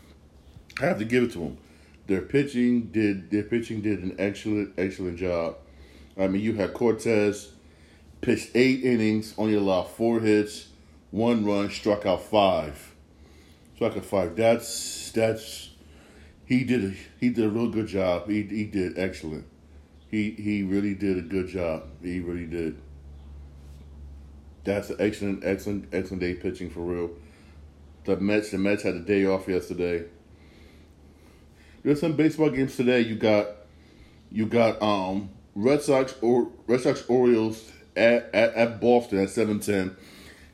I 0.80 0.86
have 0.86 1.00
to 1.00 1.06
give 1.06 1.24
it 1.24 1.32
to 1.32 1.40
them. 1.40 1.58
Their 2.06 2.22
pitching 2.22 2.92
did 2.92 3.32
their 3.32 3.42
pitching 3.42 3.82
did 3.82 4.04
an 4.04 4.16
excellent 4.20 4.76
excellent 4.78 5.18
job. 5.18 5.56
I 6.16 6.28
mean, 6.28 6.44
you 6.44 6.54
had 6.54 6.76
Cortes 6.76 7.54
pitched 8.22 8.52
eight 8.54 8.84
innings, 8.84 9.34
only 9.40 9.56
allowed 9.56 9.88
four 9.88 10.20
hits, 10.20 10.68
one 11.10 11.46
run, 11.46 11.72
struck 11.72 12.06
out 12.06 12.22
five. 12.22 12.94
Struck 13.74 13.98
out 13.98 14.06
five. 14.06 14.36
That's 14.36 15.12
that's 15.14 15.72
he 16.46 16.64
did 16.64 16.84
a, 16.84 16.94
he 17.20 17.30
did 17.32 17.44
a 17.44 17.50
real 17.50 17.70
good 17.70 17.88
job. 17.88 18.30
He 18.30 18.44
he 18.44 18.66
did 18.66 19.00
excellent. 19.00 19.46
He 20.18 20.32
he 20.32 20.64
really 20.64 20.96
did 20.96 21.20
a 21.20 21.22
good 21.22 21.48
job. 21.48 21.84
He 22.02 22.20
really 22.20 22.48
did. 22.48 22.82
That's 24.64 24.90
an 24.90 24.96
excellent, 25.00 25.44
excellent, 25.46 25.90
excellent 25.94 26.22
day 26.22 26.34
pitching 26.34 26.72
for 26.72 26.80
real. 26.80 27.12
The 28.06 28.18
Mets, 28.18 28.50
the 28.50 28.58
Mets 28.58 28.82
had 28.82 28.96
a 28.96 29.02
day 29.02 29.28
off 29.28 29.48
yesterday. 29.48 30.06
There's 31.84 32.02
some 32.02 32.14
baseball 32.14 32.50
games 32.50 32.76
today. 32.76 33.02
You 33.02 33.14
got, 33.16 33.48
you 34.32 34.48
got 34.48 34.82
um 34.82 35.30
Red 35.54 35.84
Sox 35.84 36.16
or 36.24 36.50
Red 36.66 36.82
Sox 36.82 37.04
Orioles 37.08 37.72
at, 37.96 38.34
at, 38.34 38.56
at 38.56 38.82
Boston 38.82 39.20
at 39.20 39.30
seven 39.30 39.60
ten. 39.60 39.96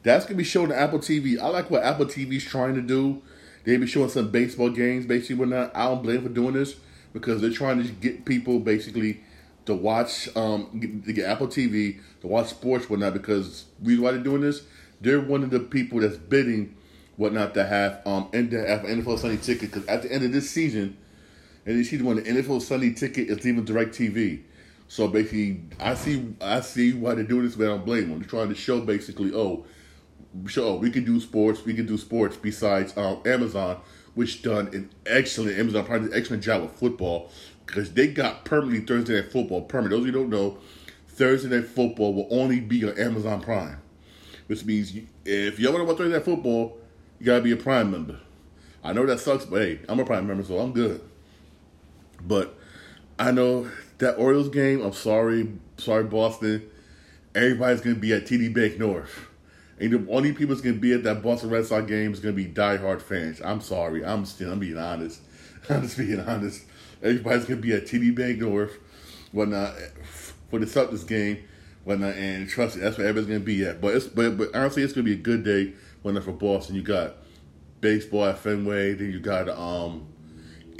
That's 0.04 0.26
gonna 0.26 0.36
be 0.36 0.43
shown 0.43 0.73
on 0.73 0.78
Apple 0.78 0.99
TV. 0.99 1.39
I 1.39 1.47
like 1.47 1.71
what 1.71 1.84
Apple 1.84 2.08
TV's 2.08 2.43
trying 2.43 2.76
to 2.76 2.82
do. 2.82 3.21
They 3.63 3.78
be 3.78 3.88
showing 3.88 4.10
some 4.10 4.30
baseball 4.30 4.71
games, 4.71 5.06
basically. 5.06 5.36
Whatnot. 5.36 5.71
I 5.73 5.86
don't 5.86 6.04
blame 6.04 6.21
for 6.21 6.28
doing 6.28 6.54
this 6.54 6.76
because 7.13 7.39
they're 7.39 7.49
trying 7.49 7.82
to 7.82 7.89
get 7.89 8.26
people 8.26 8.60
basically 8.60 9.21
to 9.65 9.73
watch 9.73 10.30
um 10.36 11.02
to 11.06 11.13
get 11.13 11.26
Apple 11.30 11.47
TV 11.47 11.99
to 12.21 12.28
watch 12.28 12.47
sports 12.47 12.89
whatnot. 12.89 13.13
Because 13.13 13.65
reason 13.82 14.04
why 14.04 14.12
they're 14.12 14.23
doing 14.23 14.41
this, 14.41 14.63
they're 15.02 15.21
one 15.21 15.43
of 15.43 15.49
the 15.49 15.60
people 15.60 15.99
that's 15.99 16.17
bidding 16.17 16.76
whatnot 17.17 17.54
to 17.54 17.65
have 17.65 18.02
um 18.06 18.30
and 18.34 18.52
to 18.52 18.67
have 18.67 18.82
NFL 18.82 19.19
Sunday 19.19 19.38
ticket. 19.38 19.71
Because 19.71 19.88
at 19.88 20.04
the 20.04 20.12
end 20.12 20.23
of 20.23 20.32
this 20.32 20.49
season, 20.49 20.97
and 21.65 21.80
this 21.80 21.89
season 21.89 22.06
when 22.06 22.17
the 22.17 22.23
NFL 22.23 22.62
Sunday 22.62 22.93
ticket 22.93 23.30
is 23.30 23.43
leaving 23.43 23.65
DirecTV. 23.65 24.41
So 24.88 25.08
basically, 25.08 25.62
I 25.80 25.95
see 25.95 26.36
I 26.41 26.60
see 26.60 26.93
why 26.93 27.15
they're 27.15 27.23
doing 27.23 27.45
this, 27.45 27.56
but 27.56 27.65
I 27.65 27.67
don't 27.69 27.86
blame 27.86 28.10
them. 28.10 28.19
They're 28.19 28.30
trying 28.30 28.49
to 28.49 28.56
show 28.56 28.82
basically, 28.82 29.34
oh, 29.34 29.65
show 30.47 30.67
oh, 30.67 30.76
we 30.76 30.91
can 30.91 31.04
do 31.04 31.19
sports, 31.19 31.63
we 31.65 31.73
can 31.73 31.86
do 31.86 31.97
sports 31.97 32.38
besides 32.38 32.95
um, 32.97 33.21
Amazon, 33.26 33.80
which 34.13 34.41
done 34.41 34.67
an 34.67 34.89
excellent 35.06 35.58
Amazon 35.58 35.86
probably 35.86 36.08
an 36.10 36.13
excellent 36.13 36.43
job 36.43 36.62
with 36.62 36.73
football 36.73 37.32
because 37.65 37.93
they 37.93 38.08
got 38.08 38.45
permanently 38.45 38.86
Thursday 38.86 39.15
night 39.21 39.32
football 39.32 39.62
permanent. 39.62 39.91
Those 39.91 40.02
of 40.02 40.06
you 40.08 40.12
don't 40.12 40.30
know, 40.30 40.58
Thursday 41.08 41.49
night 41.49 41.67
football 41.67 42.13
will 42.13 42.28
only 42.32 42.60
be 42.60 42.84
on 42.86 42.97
Amazon 42.97 43.41
Prime, 43.41 43.78
which 44.47 44.65
means 44.65 44.93
you, 44.93 45.08
if 45.26 45.60
you 45.60 45.69
ever 45.69 45.84
want 45.84 45.97
to 45.97 46.04
Thursday 46.04 46.17
night 46.17 46.26
football, 46.26 46.78
you 47.19 47.26
gotta 47.26 47.41
be 47.41 47.52
a 47.52 47.58
Prime 47.58 47.91
member. 47.91 48.19
I 48.84 48.93
know 48.93 49.06
that 49.06 49.19
sucks, 49.19 49.45
but 49.45 49.62
hey, 49.62 49.80
I'm 49.88 49.99
a 49.99 50.06
Prime 50.06 50.28
member, 50.28 50.43
so 50.43 50.60
I'm 50.60 50.73
good. 50.73 51.02
But 52.26 52.58
I 53.17 53.32
know 53.32 53.69
that 53.99 54.17
Orioles 54.17 54.49
game. 54.49 54.82
I'm 54.82 54.93
sorry, 54.93 55.52
sorry 55.78 56.04
Boston. 56.04 56.69
Everybody's 57.36 57.82
gonna 57.82 57.95
be 57.95 58.13
at 58.13 58.26
TD 58.26 58.54
Bank 58.54 58.80
North. 58.80 59.28
And 59.80 59.91
the 59.91 60.12
only 60.12 60.34
people 60.34 60.56
that's 60.56 60.62
gonna 60.62 60.78
be 60.78 60.93
at 60.93 61.04
that 61.04 61.21
Boston 61.21 61.49
Red 61.49 61.65
Sox 61.65 61.88
game 61.88 62.13
is 62.13 62.19
gonna 62.19 62.34
be 62.34 62.45
diehard 62.45 63.02
fans. 63.02 63.41
I'm 63.41 63.62
sorry. 63.62 64.06
I'm 64.06 64.26
still 64.26 64.52
I'm 64.52 64.60
being 64.60 64.78
honest. 64.78 65.21
I'm 65.69 65.82
just 65.82 65.97
being 65.97 66.19
honest. 66.19 66.63
Everybody's 67.03 67.45
gonna 67.45 67.61
be 67.61 67.73
at 67.73 67.85
TD 67.85 68.15
Bank 68.15 68.39
North 68.39 68.79
whatnot 69.31 69.73
for 70.49 70.59
the 70.59 70.65
Celtics 70.65 71.05
game, 71.05 71.43
whatnot, 71.83 72.15
and 72.15 72.47
trust 72.47 72.75
me, 72.75 72.81
that's 72.81 72.97
where 72.97 73.07
everybody's 73.07 73.27
gonna 73.27 73.45
be 73.45 73.65
at. 73.65 73.81
But 73.81 73.95
it's 73.95 74.07
but 74.07 74.37
but 74.37 74.55
honestly 74.55 74.83
it's 74.83 74.93
gonna 74.93 75.03
be 75.03 75.13
a 75.13 75.17
good 75.17 75.43
day 75.43 75.73
whatnot 76.01 76.23
for 76.23 76.31
Boston. 76.31 76.75
You 76.75 76.83
got 76.83 77.17
baseball 77.81 78.25
at 78.25 78.39
Fenway, 78.39 78.93
then 78.93 79.11
you 79.11 79.19
got 79.19 79.49
um 79.49 80.07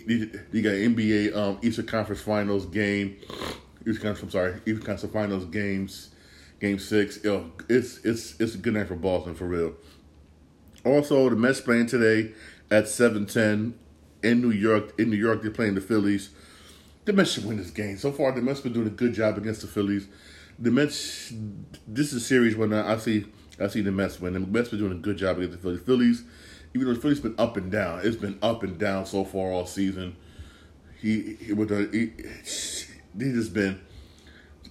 you 0.08 0.28
got 0.62 0.74
NBA 0.74 1.36
um 1.36 1.60
Eastern 1.62 1.86
Conference 1.86 2.22
Finals 2.22 2.66
game. 2.68 3.18
Eastern 3.86 3.96
Conference, 3.96 4.22
I'm 4.22 4.30
sorry, 4.32 4.56
Eastern 4.66 4.86
Conference 4.86 5.14
Finals 5.14 5.46
games 5.46 6.10
Game 6.64 6.80
six. 6.80 7.22
Yo, 7.22 7.52
it's 7.68 7.98
it's 8.06 8.40
it's 8.40 8.56
a 8.56 8.58
good 8.58 8.76
night 8.76 8.88
for 8.88 8.96
Boston 8.96 9.36
for 9.36 9.44
real. 9.44 9.74
Also, 10.86 11.30
the 11.30 11.36
Mets 11.36 11.60
playing 11.60 11.88
today 11.88 12.32
at 12.72 12.88
seven 12.88 13.26
ten 13.26 13.78
in 14.24 14.42
New 14.42 14.52
York. 14.52 14.98
In 15.00 15.10
New 15.10 15.18
York, 15.18 15.42
they're 15.42 15.52
playing 15.52 15.76
the 15.76 15.82
Phillies. 15.82 16.30
The 17.06 17.14
Mets 17.14 17.32
should 17.32 17.46
win 17.46 17.58
this 17.58 17.70
game. 17.70 17.98
So 17.98 18.12
far, 18.12 18.32
the 18.32 18.42
Mets 18.42 18.62
been 18.62 18.74
doing 18.74 18.88
a 18.88 18.92
good 18.92 19.14
job 19.14 19.38
against 19.38 19.62
the 19.62 19.68
Phillies. 19.68 20.08
The 20.58 20.72
Mets. 20.72 21.34
This 21.88 22.08
is 22.08 22.14
a 22.14 22.20
series 22.20 22.56
when 22.56 22.74
I 22.74 22.98
see 22.98 23.26
I 23.60 23.68
see 23.68 23.82
the 23.82 23.92
Mets 23.92 24.20
win. 24.20 24.34
The 24.34 24.40
Mets 24.40 24.70
been 24.70 24.80
doing 24.80 24.94
a 24.94 24.96
good 24.96 25.18
job 25.18 25.38
against 25.38 25.58
the 25.58 25.62
Phillies. 25.62 25.82
Phillies, 25.82 26.24
even 26.74 26.88
though 26.88 26.94
the 26.94 27.00
Phillies 27.00 27.20
been 27.20 27.36
up 27.38 27.58
and 27.58 27.72
down, 27.72 28.02
it's 28.04 28.16
been 28.16 28.40
up 28.42 28.64
and 28.64 28.78
down 28.78 29.06
so 29.06 29.24
far 29.24 29.52
all 29.52 29.66
season. 29.66 30.16
He, 31.02 31.36
he 31.36 31.54
with 31.54 31.70
the 31.70 31.90
he, 31.92 33.24
he 33.24 33.32
just 33.34 33.54
been 33.54 33.82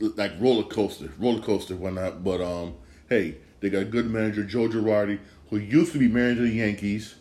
like 0.01 0.33
roller 0.41 0.65
coaster, 0.65 1.11
roller 1.19 1.43
coaster, 1.43 1.77
whatnot. 1.77 2.25
But 2.25 2.41
um, 2.41 2.75
hey, 3.09 3.37
they 3.61 3.71
got 3.71 3.83
a 3.83 3.87
good 3.87 4.11
manager, 4.11 4.43
Joe 4.43 4.69
Girardi, 4.69 5.21
who 5.51 5.59
used 5.59 5.93
to 5.93 5.99
be 5.99 6.09
manager 6.09 6.43
of 6.43 6.49
the 6.49 6.55
Yankees. 6.55 7.15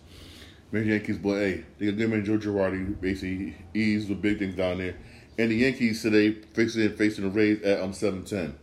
Manager 0.71 0.91
Yankees, 0.91 1.17
but 1.17 1.36
hey, 1.36 1.65
they 1.77 1.88
got 1.88 1.97
good 1.97 2.10
manager, 2.10 2.38
Joe 2.38 2.51
Girardi. 2.51 2.99
Basically, 2.99 3.55
he's 3.73 4.07
the 4.07 4.15
big 4.15 4.39
things 4.39 4.55
down 4.55 4.77
there. 4.77 4.95
And 5.38 5.51
the 5.51 5.55
Yankees 5.55 6.01
today 6.01 6.31
facing 6.53 6.95
facing 6.95 7.23
the 7.25 7.29
Rays 7.29 7.62
at 7.63 7.81
um 7.81 7.93
seven 7.93 8.23
ten. 8.23 8.55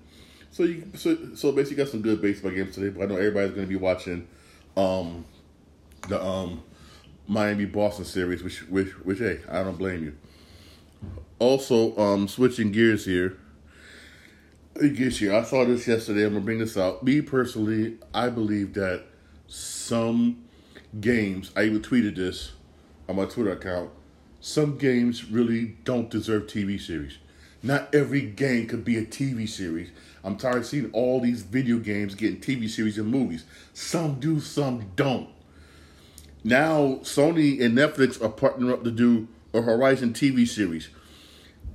So 0.51 0.63
you 0.63 0.91
so 0.95 1.35
so 1.35 1.53
basically 1.53 1.77
got 1.85 1.89
some 1.89 2.03
good 2.03 2.23
baseball 2.23 2.51
games 2.51 2.75
today. 2.75 2.89
But 2.91 3.05
I 3.05 3.07
know 3.07 3.17
everybody's 3.17 3.51
going 3.51 3.67
to 3.67 3.69
be 3.69 3.77
watching 3.77 4.27
um 4.77 5.25
the 6.09 6.23
um 6.23 6.63
Miami 7.27 7.67
Boston 7.67 8.05
series, 8.05 8.43
which 8.43 8.69
which 8.69 8.89
which 9.05 9.19
hey, 9.19 9.41
I 9.49 9.63
don't 9.63 9.79
blame 9.79 10.05
you. 10.05 10.17
Also, 11.39 11.97
um, 11.97 12.27
switching 12.27 12.73
gears 12.73 13.05
here 13.05 13.39
it 14.81 14.97
gets. 14.97 15.23
I 15.23 15.43
saw 15.43 15.65
this 15.65 15.87
yesterday. 15.87 16.25
I'm 16.25 16.35
gonna 16.35 16.45
bring 16.45 16.59
this 16.59 16.77
out. 16.77 17.03
Me 17.03 17.21
personally, 17.21 17.99
I 18.15 18.29
believe 18.29 18.75
that 18.75 19.05
some 19.47 20.45
games. 21.01 21.51
I 21.57 21.65
even 21.65 21.81
tweeted 21.81 22.17
this 22.17 22.53
on 23.09 23.17
my 23.17 23.25
Twitter 23.25 23.53
account. 23.53 23.91
Some 24.41 24.79
games 24.79 25.31
really 25.31 25.77
don't 25.85 26.11
deserve 26.11 26.47
TV 26.47 26.81
series. 26.81 27.19
Not 27.63 27.93
every 27.95 28.23
game 28.23 28.67
could 28.67 28.85
be 28.85 28.97
a 28.97 29.05
TV 29.05 29.49
series. 29.49 29.91
I'm 30.23 30.37
tired 30.37 30.59
of 30.59 30.67
seeing 30.67 30.91
all 30.93 31.21
these 31.21 31.43
video 31.43 31.79
games 31.79 32.15
getting 32.15 32.41
TV 32.41 32.69
series 32.69 32.99
and 32.99 33.09
movies. 33.09 33.45
Some 33.75 34.21
do, 34.21 34.41
some 34.41 34.93
don't. 34.95 35.29
Now 36.45 37.01
Sony 37.03 37.61
and 37.61 37.77
Netflix 37.77 38.23
are 38.23 38.29
partnering 38.29 38.73
up 38.73 38.85
to 38.85 38.91
do 38.91 39.29
a 39.53 39.61
Horizon 39.61 40.13
TV 40.13 40.47
series. 40.47 40.89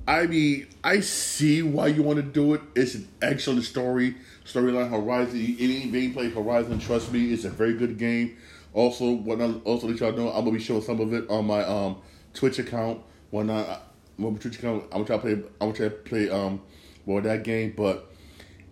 I 0.06 0.26
mean, 0.26 0.66
I 0.82 1.00
see 1.00 1.62
why 1.62 1.86
you 1.88 2.02
want 2.02 2.16
to 2.16 2.22
do 2.22 2.54
it. 2.54 2.60
It's 2.74 2.94
an 2.94 3.08
excellent 3.22 3.64
story, 3.64 4.16
storyline. 4.44 4.90
Horizon, 4.90 5.56
any 5.58 6.10
play 6.10 6.28
Horizon, 6.28 6.78
trust 6.78 7.10
me, 7.10 7.32
it's 7.32 7.44
a 7.44 7.50
very 7.50 7.74
good 7.74 7.98
game. 7.98 8.36
Also, 8.74 9.12
what 9.12 9.40
I 9.40 9.52
also 9.64 9.86
let 9.86 10.00
y'all 10.00 10.12
know, 10.12 10.28
I'm 10.28 10.44
gonna 10.44 10.58
be 10.58 10.62
showing 10.62 10.82
some 10.82 11.00
of 11.00 11.12
it 11.14 11.30
on 11.30 11.46
my 11.46 11.64
um 11.64 11.98
Twitch 12.34 12.58
account. 12.58 13.00
When 13.30 13.48
I 13.48 13.78
when 14.16 14.34
my 14.34 14.38
Twitch 14.38 14.58
account, 14.58 14.84
I'm 14.92 15.04
gonna 15.04 15.06
try 15.06 15.16
to 15.16 15.22
play. 15.22 15.32
I'm 15.32 15.48
gonna 15.60 15.72
try 15.72 15.86
to 15.86 15.90
play 15.90 16.28
um 16.28 16.60
well 17.06 17.22
that 17.22 17.44
game, 17.44 17.72
but 17.76 18.12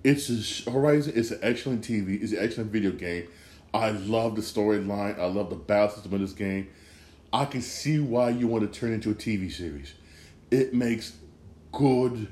it's 0.05 0.67
a, 0.67 0.71
Horizon. 0.71 1.12
It's 1.15 1.31
an 1.31 1.38
excellent 1.43 1.83
TV. 1.83 2.21
It's 2.21 2.33
an 2.33 2.38
excellent 2.41 2.73
video 2.73 2.91
game. 2.91 3.29
I 3.73 3.91
love 3.91 4.35
the 4.35 4.43
storyline. 4.43 5.19
I 5.19 5.27
love 5.27 5.51
the 5.51 5.57
battle 5.57 5.91
system 5.91 6.15
in 6.15 6.23
this 6.23 6.33
game. 6.33 6.69
I 7.33 7.45
can 7.45 7.62
see 7.62 7.99
why 7.99 8.31
you 8.31 8.47
want 8.47 8.71
to 8.71 8.79
turn 8.79 8.93
into 8.93 9.11
a 9.11 9.15
TV 9.15 9.51
series. 9.51 9.95
It 10.51 10.75
makes 10.75 11.17
good, 11.71 12.29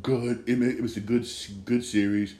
good. 0.00 0.44
It, 0.46 0.62
it 0.62 0.80
was 0.80 0.96
a 0.96 1.00
good, 1.00 1.28
good 1.64 1.84
series. 1.84 2.36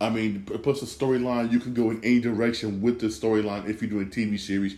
I 0.00 0.10
mean, 0.10 0.44
plus 0.44 0.82
a 0.82 0.86
storyline. 0.86 1.52
You 1.52 1.60
can 1.60 1.74
go 1.74 1.90
in 1.90 2.02
any 2.04 2.20
direction 2.20 2.82
with 2.82 3.00
the 3.00 3.06
storyline 3.06 3.68
if 3.68 3.80
you're 3.80 3.90
doing 3.90 4.06
a 4.06 4.10
TV 4.10 4.38
series. 4.38 4.76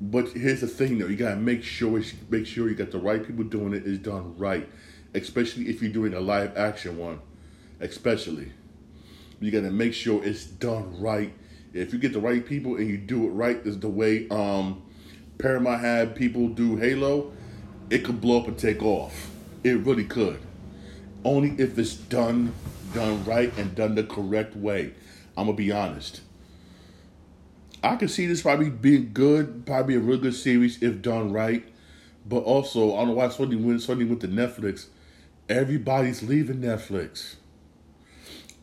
But 0.00 0.28
here's 0.30 0.60
the 0.60 0.66
thing, 0.66 0.98
though: 0.98 1.06
you 1.06 1.16
gotta 1.16 1.36
make 1.36 1.62
sure 1.62 2.02
make 2.28 2.46
sure 2.46 2.68
you 2.68 2.74
got 2.74 2.90
the 2.90 2.98
right 2.98 3.24
people 3.26 3.44
doing 3.44 3.72
it. 3.72 3.84
Is 3.86 3.98
done 3.98 4.36
right, 4.36 4.68
especially 5.14 5.68
if 5.68 5.80
you're 5.80 5.92
doing 5.92 6.14
a 6.14 6.20
live 6.20 6.56
action 6.56 6.98
one. 6.98 7.20
Especially, 7.80 8.52
you 9.40 9.50
gotta 9.50 9.70
make 9.70 9.94
sure 9.94 10.22
it's 10.24 10.44
done 10.44 11.00
right. 11.00 11.32
If 11.72 11.92
you 11.92 11.98
get 11.98 12.12
the 12.12 12.20
right 12.20 12.44
people 12.44 12.76
and 12.76 12.88
you 12.88 12.98
do 12.98 13.26
it 13.26 13.30
right, 13.30 13.56
is 13.64 13.78
the 13.78 13.88
way 13.88 14.28
um, 14.28 14.82
Paramount 15.38 15.80
had 15.80 16.14
people 16.14 16.48
do 16.48 16.76
Halo. 16.76 17.32
It 17.88 18.04
could 18.04 18.20
blow 18.20 18.40
up 18.40 18.48
and 18.48 18.58
take 18.58 18.82
off. 18.82 19.30
It 19.64 19.78
really 19.78 20.04
could. 20.04 20.40
Only 21.24 21.50
if 21.58 21.78
it's 21.78 21.94
done 21.94 22.52
done 22.92 23.24
right 23.24 23.52
and 23.56 23.74
done 23.74 23.94
the 23.94 24.04
correct 24.04 24.56
way. 24.56 24.92
I'm 25.36 25.46
gonna 25.46 25.56
be 25.56 25.72
honest. 25.72 26.20
I 27.82 27.96
can 27.96 28.08
see 28.08 28.26
this 28.26 28.42
probably 28.42 28.70
being 28.70 29.10
good, 29.12 29.66
probably 29.66 29.96
a 29.96 30.00
real 30.00 30.18
good 30.18 30.34
series 30.34 30.82
if 30.82 31.02
done 31.02 31.32
right. 31.32 31.64
But 32.24 32.44
also, 32.44 32.94
I 32.94 32.98
don't 32.98 33.08
know 33.08 33.14
why 33.14 33.26
Sony 33.26 33.60
went 33.60 33.80
Sony 33.80 34.08
went 34.08 34.20
to 34.20 34.28
Netflix. 34.28 34.86
Everybody's 35.48 36.22
leaving 36.22 36.58
Netflix. 36.60 37.36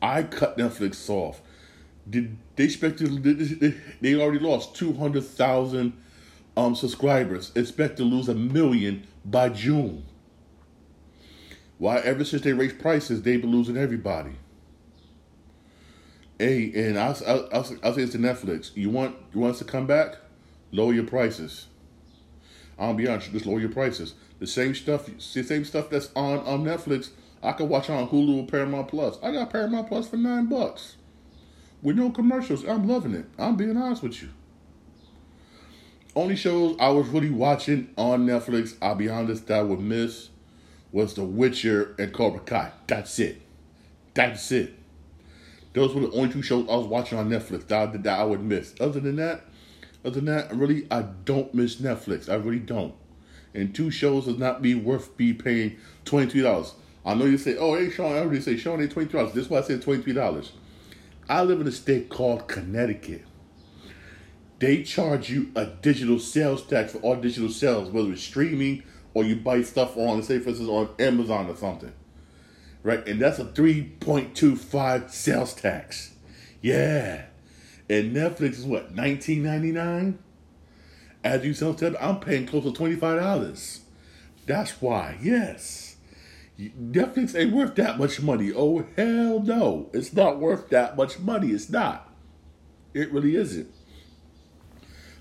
I 0.00 0.22
cut 0.22 0.56
Netflix 0.56 1.08
off. 1.10 1.42
Did 2.08 2.38
they 2.56 2.64
expect 2.64 2.98
to? 3.00 3.74
They 4.00 4.14
already 4.14 4.38
lost 4.38 4.74
two 4.74 4.94
hundred 4.94 5.24
thousand 5.24 5.92
um, 6.56 6.74
subscribers. 6.74 7.52
Expect 7.54 7.98
to 7.98 8.04
lose 8.04 8.28
a 8.28 8.34
million 8.34 9.06
by 9.24 9.50
June. 9.50 10.04
Why? 11.80 11.96
Ever 12.00 12.24
since 12.24 12.42
they 12.42 12.52
raised 12.52 12.78
prices, 12.78 13.22
they've 13.22 13.40
been 13.40 13.50
losing 13.50 13.78
everybody. 13.78 14.32
Hey, 16.38 16.70
and 16.74 16.98
I'll, 16.98 17.16
I'll, 17.26 17.48
I'll, 17.50 17.66
I'll 17.82 17.94
say 17.94 18.04
this 18.04 18.12
to 18.12 18.18
Netflix. 18.18 18.76
You 18.76 18.90
want 18.90 19.16
you 19.32 19.40
want 19.40 19.54
us 19.54 19.60
to 19.60 19.64
come 19.64 19.86
back? 19.86 20.16
Lower 20.72 20.92
your 20.92 21.04
prices. 21.04 21.68
I'll 22.78 22.92
be 22.92 23.08
honest, 23.08 23.32
just 23.32 23.46
lower 23.46 23.60
your 23.60 23.70
prices. 23.70 24.12
The 24.40 24.46
same 24.46 24.74
stuff, 24.74 25.06
the 25.06 25.42
same 25.42 25.64
stuff 25.64 25.88
that's 25.88 26.10
on 26.14 26.40
on 26.40 26.64
Netflix, 26.64 27.12
I 27.42 27.52
can 27.52 27.70
watch 27.70 27.88
on 27.88 28.10
Hulu 28.10 28.42
or 28.42 28.46
Paramount 28.46 28.88
Plus. 28.88 29.18
I 29.22 29.32
got 29.32 29.48
Paramount 29.48 29.88
Plus 29.88 30.06
for 30.06 30.18
nine 30.18 30.50
bucks 30.50 30.96
with 31.80 31.96
no 31.96 32.10
commercials. 32.10 32.62
I'm 32.62 32.86
loving 32.86 33.14
it. 33.14 33.24
I'm 33.38 33.56
being 33.56 33.78
honest 33.78 34.02
with 34.02 34.20
you. 34.20 34.28
Only 36.14 36.36
shows 36.36 36.76
I 36.78 36.90
was 36.90 37.08
really 37.08 37.30
watching 37.30 37.88
on 37.96 38.26
Netflix, 38.26 38.76
I'll 38.82 38.96
be 38.96 39.08
honest, 39.08 39.46
that 39.46 39.60
I 39.60 39.62
would 39.62 39.80
miss 39.80 40.28
was 40.92 41.14
The 41.14 41.24
Witcher 41.24 41.94
and 41.98 42.12
Cobra 42.12 42.40
Kai. 42.40 42.72
That's 42.86 43.18
it. 43.18 43.42
That's 44.14 44.50
it. 44.52 44.74
Those 45.72 45.94
were 45.94 46.00
the 46.00 46.10
only 46.12 46.32
two 46.32 46.42
shows 46.42 46.68
I 46.68 46.76
was 46.76 46.86
watching 46.86 47.18
on 47.18 47.30
Netflix 47.30 47.68
that, 47.68 47.88
I, 47.88 47.96
that 47.96 48.18
I 48.18 48.24
would 48.24 48.42
miss. 48.42 48.74
Other 48.80 48.98
than 49.00 49.16
that, 49.16 49.44
other 50.04 50.20
than 50.20 50.24
that, 50.26 50.54
really, 50.54 50.86
I 50.90 51.02
don't 51.02 51.54
miss 51.54 51.76
Netflix. 51.76 52.28
I 52.28 52.34
really 52.34 52.58
don't. 52.58 52.94
And 53.54 53.74
two 53.74 53.90
shows 53.90 54.26
does 54.26 54.38
not 54.38 54.62
be 54.62 54.74
worth 54.74 55.16
be 55.16 55.32
paying 55.32 55.76
twenty 56.04 56.30
three 56.30 56.42
dollars. 56.42 56.74
I 57.04 57.14
know 57.14 57.24
you 57.24 57.38
say, 57.38 57.56
"Oh, 57.56 57.74
hey, 57.74 57.90
Shawn." 57.90 58.16
Everybody 58.16 58.40
say, 58.40 58.56
"Shawn, 58.56 58.78
they 58.78 58.86
twenty 58.86 59.08
three 59.08 59.18
dollars." 59.18 59.34
This 59.34 59.44
is 59.46 59.50
why 59.50 59.58
I 59.58 59.62
said 59.62 59.82
twenty 59.82 60.02
three 60.02 60.12
dollars. 60.12 60.52
I 61.28 61.42
live 61.42 61.60
in 61.60 61.66
a 61.66 61.72
state 61.72 62.08
called 62.08 62.48
Connecticut. 62.48 63.24
They 64.60 64.82
charge 64.82 65.30
you 65.30 65.50
a 65.56 65.66
digital 65.66 66.18
sales 66.18 66.62
tax 66.64 66.92
for 66.92 66.98
all 66.98 67.16
digital 67.16 67.48
sales, 67.50 67.90
whether 67.90 68.12
it's 68.12 68.22
streaming 68.22 68.82
or 69.14 69.24
you 69.24 69.36
buy 69.36 69.62
stuff 69.62 69.96
on, 69.96 70.22
say, 70.22 70.38
for 70.38 70.50
instance, 70.50 70.68
on 70.68 70.88
Amazon 70.98 71.48
or 71.48 71.56
something 71.56 71.92
right? 72.82 73.06
And 73.06 73.20
that's 73.20 73.38
a 73.38 73.44
3.25 73.44 75.10
sales 75.10 75.54
tax. 75.54 76.14
Yeah. 76.60 77.24
And 77.88 78.14
Netflix 78.14 78.52
is 78.52 78.64
what, 78.64 78.94
19.99? 78.94 80.16
As 81.22 81.44
you 81.44 81.52
sell 81.52 81.74
tab, 81.74 81.96
I'm 82.00 82.20
paying 82.20 82.46
close 82.46 82.64
to 82.64 82.70
$25. 82.70 83.80
That's 84.46 84.80
why, 84.80 85.18
yes. 85.20 85.96
Netflix 86.58 87.38
ain't 87.38 87.52
worth 87.52 87.74
that 87.76 87.98
much 87.98 88.20
money. 88.20 88.52
Oh 88.54 88.86
hell 88.96 89.40
no. 89.40 89.90
It's 89.92 90.12
not 90.12 90.38
worth 90.38 90.68
that 90.70 90.96
much 90.96 91.18
money. 91.18 91.48
It's 91.48 91.70
not. 91.70 92.10
It 92.92 93.12
really 93.12 93.36
isn't. 93.36 93.72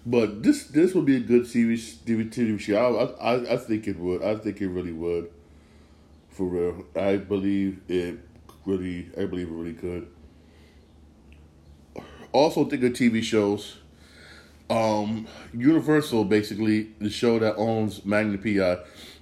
But 0.05 0.43
this 0.43 0.63
this 0.65 0.93
would 0.93 1.05
be 1.05 1.17
a 1.17 1.19
good 1.19 1.45
series 1.45 1.97
TV 1.97 2.59
show. 2.59 3.15
I, 3.21 3.33
I 3.33 3.53
I 3.53 3.57
think 3.57 3.87
it 3.87 3.97
would. 3.97 4.23
I 4.23 4.35
think 4.35 4.61
it 4.61 4.67
really 4.67 4.93
would 4.93 5.29
for 6.29 6.45
real. 6.45 6.85
I 6.95 7.17
believe 7.17 7.81
it 7.87 8.19
really. 8.65 9.09
I 9.17 9.25
believe 9.25 9.47
it 9.49 9.53
really 9.53 9.73
could. 9.73 10.07
Also, 12.31 12.65
think 12.65 12.83
of 12.83 12.93
TV 12.93 13.23
shows. 13.23 13.77
Um, 14.69 15.27
Universal, 15.51 16.25
basically, 16.25 16.89
the 16.99 17.09
show 17.09 17.39
that 17.39 17.55
owns 17.55 18.05
Magnum 18.05 18.37
PI, 18.37 18.77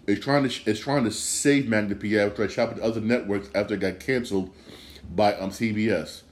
is 0.05 0.19
trying 0.19 0.47
to 0.47 0.69
is 0.69 0.79
trying 0.79 1.05
to 1.05 1.11
save 1.11 1.67
Magnum 1.67 1.99
PI 1.99 2.17
after 2.17 2.43
I 2.43 2.47
shop 2.47 2.73
with 2.73 2.83
other 2.83 3.01
networks 3.01 3.49
after 3.55 3.75
it 3.75 3.79
got 3.79 3.99
canceled 3.99 4.53
by 5.15 5.33
um 5.35 5.51
CBS. 5.51 6.23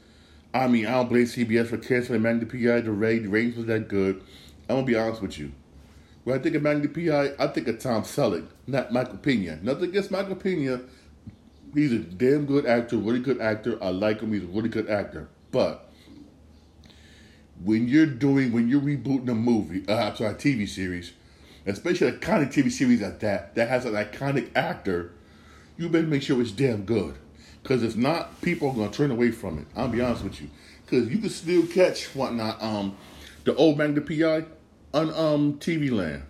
I 0.55 0.67
mean, 0.67 0.85
I 0.85 0.91
don't 0.91 1.09
blame 1.09 1.25
CBS 1.25 1.67
for 1.67 1.77
canceling 1.77 2.21
Magnum 2.21 2.47
PI. 2.47 2.79
The 2.79 2.91
ratings 2.91 3.57
was 3.57 3.65
that 3.65 3.89
good. 3.89 4.23
I'm 4.69 4.77
gonna 4.77 4.87
be 4.87 4.95
honest 4.95 5.21
with 5.21 5.37
you. 5.37 5.51
When 6.23 6.39
I 6.39 6.41
think 6.41 6.55
of 6.55 6.61
Magnum 6.61 6.93
PI, 6.93 7.33
I 7.37 7.47
think 7.47 7.67
of 7.67 7.77
Tom 7.77 8.03
Selleck, 8.03 8.47
not 8.65 8.93
Michael 8.93 9.17
Pena. 9.17 9.59
Nothing 9.61 9.89
against 9.89 10.11
Michael 10.11 10.37
Pena. 10.37 10.79
He's 11.73 11.91
a 11.91 11.99
damn 11.99 12.45
good 12.45 12.65
actor, 12.65 12.95
really 12.95 13.19
good 13.19 13.41
actor. 13.41 13.77
I 13.83 13.89
like 13.89 14.21
him. 14.21 14.31
He's 14.31 14.43
a 14.43 14.47
really 14.47 14.69
good 14.69 14.89
actor. 14.89 15.27
But 15.51 15.91
when 17.61 17.89
you're 17.89 18.05
doing, 18.05 18.53
when 18.53 18.69
you're 18.69 18.79
rebooting 18.79 19.29
a 19.29 19.35
movie, 19.35 19.83
uh, 19.89 20.07
I'm 20.07 20.15
sorry, 20.15 20.35
a 20.35 20.35
TV 20.35 20.69
series, 20.69 21.11
especially 21.65 22.07
a 22.07 22.13
kind 22.13 22.41
of 22.41 22.49
TV 22.49 22.71
series 22.71 23.01
like 23.01 23.19
that, 23.19 23.55
that 23.55 23.67
has 23.67 23.83
an 23.83 23.93
iconic 23.93 24.55
actor, 24.55 25.11
you 25.77 25.89
better 25.89 26.07
make 26.07 26.21
sure 26.21 26.41
it's 26.41 26.51
damn 26.51 26.85
good. 26.85 27.17
Because 27.65 27.81
if 27.81 27.97
not, 27.97 28.39
people 28.43 28.69
are 28.69 28.75
going 28.75 28.91
to 28.91 28.95
turn 28.95 29.09
away 29.09 29.31
from 29.31 29.57
it. 29.57 29.65
I'll 29.75 29.87
be 29.87 29.99
honest 29.99 30.23
with 30.23 30.39
you. 30.39 30.51
Because 30.85 31.09
you 31.09 31.17
can 31.17 31.31
still 31.31 31.65
catch 31.65 32.05
whatnot, 32.15 32.61
um, 32.61 32.95
the 33.43 33.55
old 33.55 33.79
Magnum 33.79 34.05
PI 34.05 34.45
on 34.93 35.09
um 35.09 35.53
TV 35.57 35.91
Land. 35.91 36.21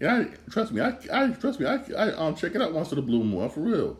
Yeah, 0.00 0.24
trust 0.50 0.72
me, 0.72 0.80
I, 0.80 0.96
I 1.12 1.28
trust 1.32 1.60
me, 1.60 1.66
I, 1.66 1.80
I 1.98 2.12
um 2.14 2.34
check 2.34 2.54
it 2.54 2.62
out 2.62 2.72
once 2.72 2.90
in 2.92 2.96
the 2.96 3.02
blue 3.02 3.22
moon 3.22 3.46
for 3.50 3.60
real. 3.60 3.98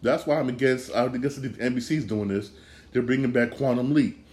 That's 0.00 0.26
why 0.26 0.38
I'm 0.38 0.48
against. 0.48 0.94
I 0.94 1.08
guess 1.08 1.36
the 1.36 1.50
NBC's 1.50 2.06
doing 2.06 2.28
this. 2.28 2.52
They're 2.92 3.02
bringing 3.02 3.32
back 3.32 3.50
Quantum 3.50 3.92
Leap. 3.92 4.24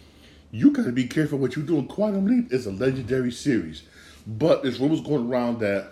You 0.52 0.72
got 0.72 0.86
to 0.86 0.94
be 0.94 1.08
careful 1.08 1.40
what 1.40 1.58
you're 1.58 1.66
doing. 1.66 1.90
Quantum 1.90 2.26
Leap 2.26 2.54
is 2.54 2.68
a 2.68 2.72
legendary 2.72 3.34
series, 3.34 3.84
but 4.26 4.64
there's 4.64 4.80
rumors 4.80 5.02
going 5.02 5.28
around 5.28 5.60
that 5.60 5.92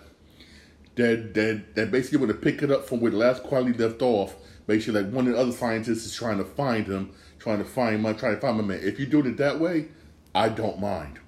that 0.94 1.34
that 1.34 1.74
that 1.74 1.90
basically 1.90 2.20
want 2.20 2.30
to 2.30 2.38
pick 2.38 2.62
it 2.62 2.70
up 2.70 2.88
from 2.88 3.00
where 3.00 3.10
the 3.10 3.18
last 3.18 3.44
Leap 3.44 3.78
left 3.78 4.00
off. 4.00 4.34
Basically, 4.66 5.02
like 5.02 5.12
one 5.12 5.26
of 5.26 5.34
the 5.34 5.38
other 5.38 5.52
scientists 5.52 6.06
is 6.06 6.14
trying 6.14 6.38
to 6.38 6.44
find 6.44 6.86
him, 6.86 7.12
trying 7.38 7.58
to 7.58 7.64
find 7.64 8.02
my, 8.02 8.12
trying 8.12 8.34
to 8.34 8.40
find 8.40 8.56
my 8.56 8.62
man. 8.62 8.80
If 8.82 9.00
you 9.00 9.06
do 9.06 9.20
it 9.20 9.36
that 9.38 9.58
way, 9.58 9.86
I 10.34 10.48
don't 10.48 10.80
mind. 10.80 11.18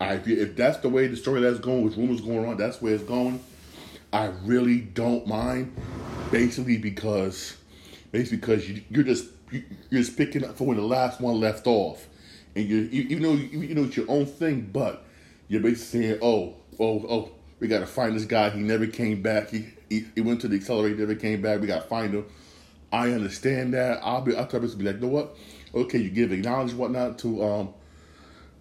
I, 0.00 0.14
if, 0.14 0.26
you, 0.26 0.40
if 0.40 0.56
that's 0.56 0.78
the 0.78 0.88
way 0.88 1.06
the 1.06 1.16
story 1.16 1.40
that's 1.40 1.58
going, 1.58 1.84
with 1.84 1.96
rumors 1.96 2.20
going 2.20 2.46
on, 2.46 2.56
that's 2.56 2.80
where 2.80 2.94
it's 2.94 3.04
going. 3.04 3.40
I 4.12 4.32
really 4.44 4.80
don't 4.80 5.26
mind, 5.26 5.74
basically 6.30 6.78
because, 6.78 7.56
basically 8.10 8.38
because 8.38 8.68
you, 8.68 8.82
you're 8.90 9.04
just 9.04 9.26
you're 9.50 9.62
just 10.02 10.16
picking 10.16 10.44
up 10.44 10.56
from 10.56 10.66
where 10.66 10.76
the 10.76 10.82
last 10.82 11.20
one 11.20 11.38
left 11.38 11.66
off, 11.66 12.08
and 12.56 12.66
you 12.66 12.88
even 12.90 13.22
though 13.22 13.32
you, 13.32 13.60
you 13.60 13.74
know 13.74 13.84
it's 13.84 13.96
your 13.96 14.10
own 14.10 14.26
thing, 14.26 14.68
but 14.72 15.04
you're 15.50 15.60
basically 15.60 16.02
saying, 16.02 16.18
oh, 16.22 16.54
oh, 16.78 17.04
oh, 17.08 17.32
we 17.58 17.68
got 17.68 17.80
to 17.80 17.86
find 17.86 18.16
this 18.16 18.24
guy. 18.24 18.50
He 18.50 18.60
never 18.60 18.86
came 18.86 19.20
back. 19.20 19.50
He, 19.50 19.66
he, 19.88 20.06
he 20.14 20.20
went 20.20 20.40
to 20.42 20.48
the 20.48 20.56
accelerator, 20.56 20.96
never 20.96 21.16
came 21.16 21.42
back. 21.42 21.60
We 21.60 21.66
got 21.66 21.82
to 21.82 21.88
find 21.88 22.14
him. 22.14 22.26
I 22.92 23.12
understand 23.12 23.74
that. 23.74 24.00
I'll 24.02 24.20
be 24.20 24.36
I'll 24.36 24.46
to 24.46 24.60
be 24.60 24.84
like, 24.84 24.96
you 24.96 25.00
know 25.00 25.08
what? 25.08 25.36
Okay, 25.74 25.98
you 25.98 26.10
give 26.10 26.32
acknowledge 26.32 26.72
whatnot 26.72 27.18
to 27.20 27.44
um 27.44 27.74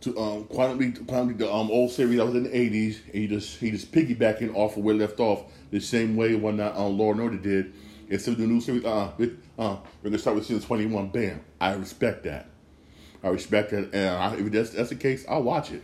to 0.01 0.17
um 0.19 0.43
quantum 0.45 0.93
quantum 1.05 1.37
the 1.37 1.51
um 1.51 1.71
old 1.71 1.91
series 1.91 2.17
that 2.17 2.25
was 2.25 2.35
in 2.35 2.43
the 2.43 2.55
eighties. 2.55 3.01
and 3.05 3.15
He 3.15 3.27
just 3.27 3.59
he 3.59 3.71
just 3.71 3.91
piggybacking 3.91 4.55
off 4.55 4.77
of 4.77 4.83
where 4.83 4.95
left 4.95 5.19
off 5.19 5.43
the 5.71 5.79
same 5.79 6.15
way 6.15 6.35
when 6.35 6.57
that 6.57 6.75
um 6.75 6.99
and 6.99 7.21
Order 7.21 7.37
did. 7.37 7.73
Instead 8.09 8.31
of 8.31 8.37
the 8.39 8.47
new 8.47 8.59
series, 8.59 8.83
uh, 8.85 9.11
uh, 9.59 9.77
we're 10.01 10.09
gonna 10.09 10.17
start 10.17 10.35
with 10.35 10.45
season 10.45 10.63
twenty 10.63 10.85
one. 10.85 11.09
Bam! 11.09 11.41
I 11.61 11.73
respect 11.73 12.23
that. 12.23 12.47
I 13.23 13.27
respect 13.29 13.71
that, 13.71 13.93
and 13.93 14.15
I, 14.15 14.35
if 14.35 14.51
that's 14.51 14.71
that's 14.71 14.89
the 14.89 14.95
case, 14.95 15.25
I'll 15.29 15.43
watch 15.43 15.71
it. 15.71 15.83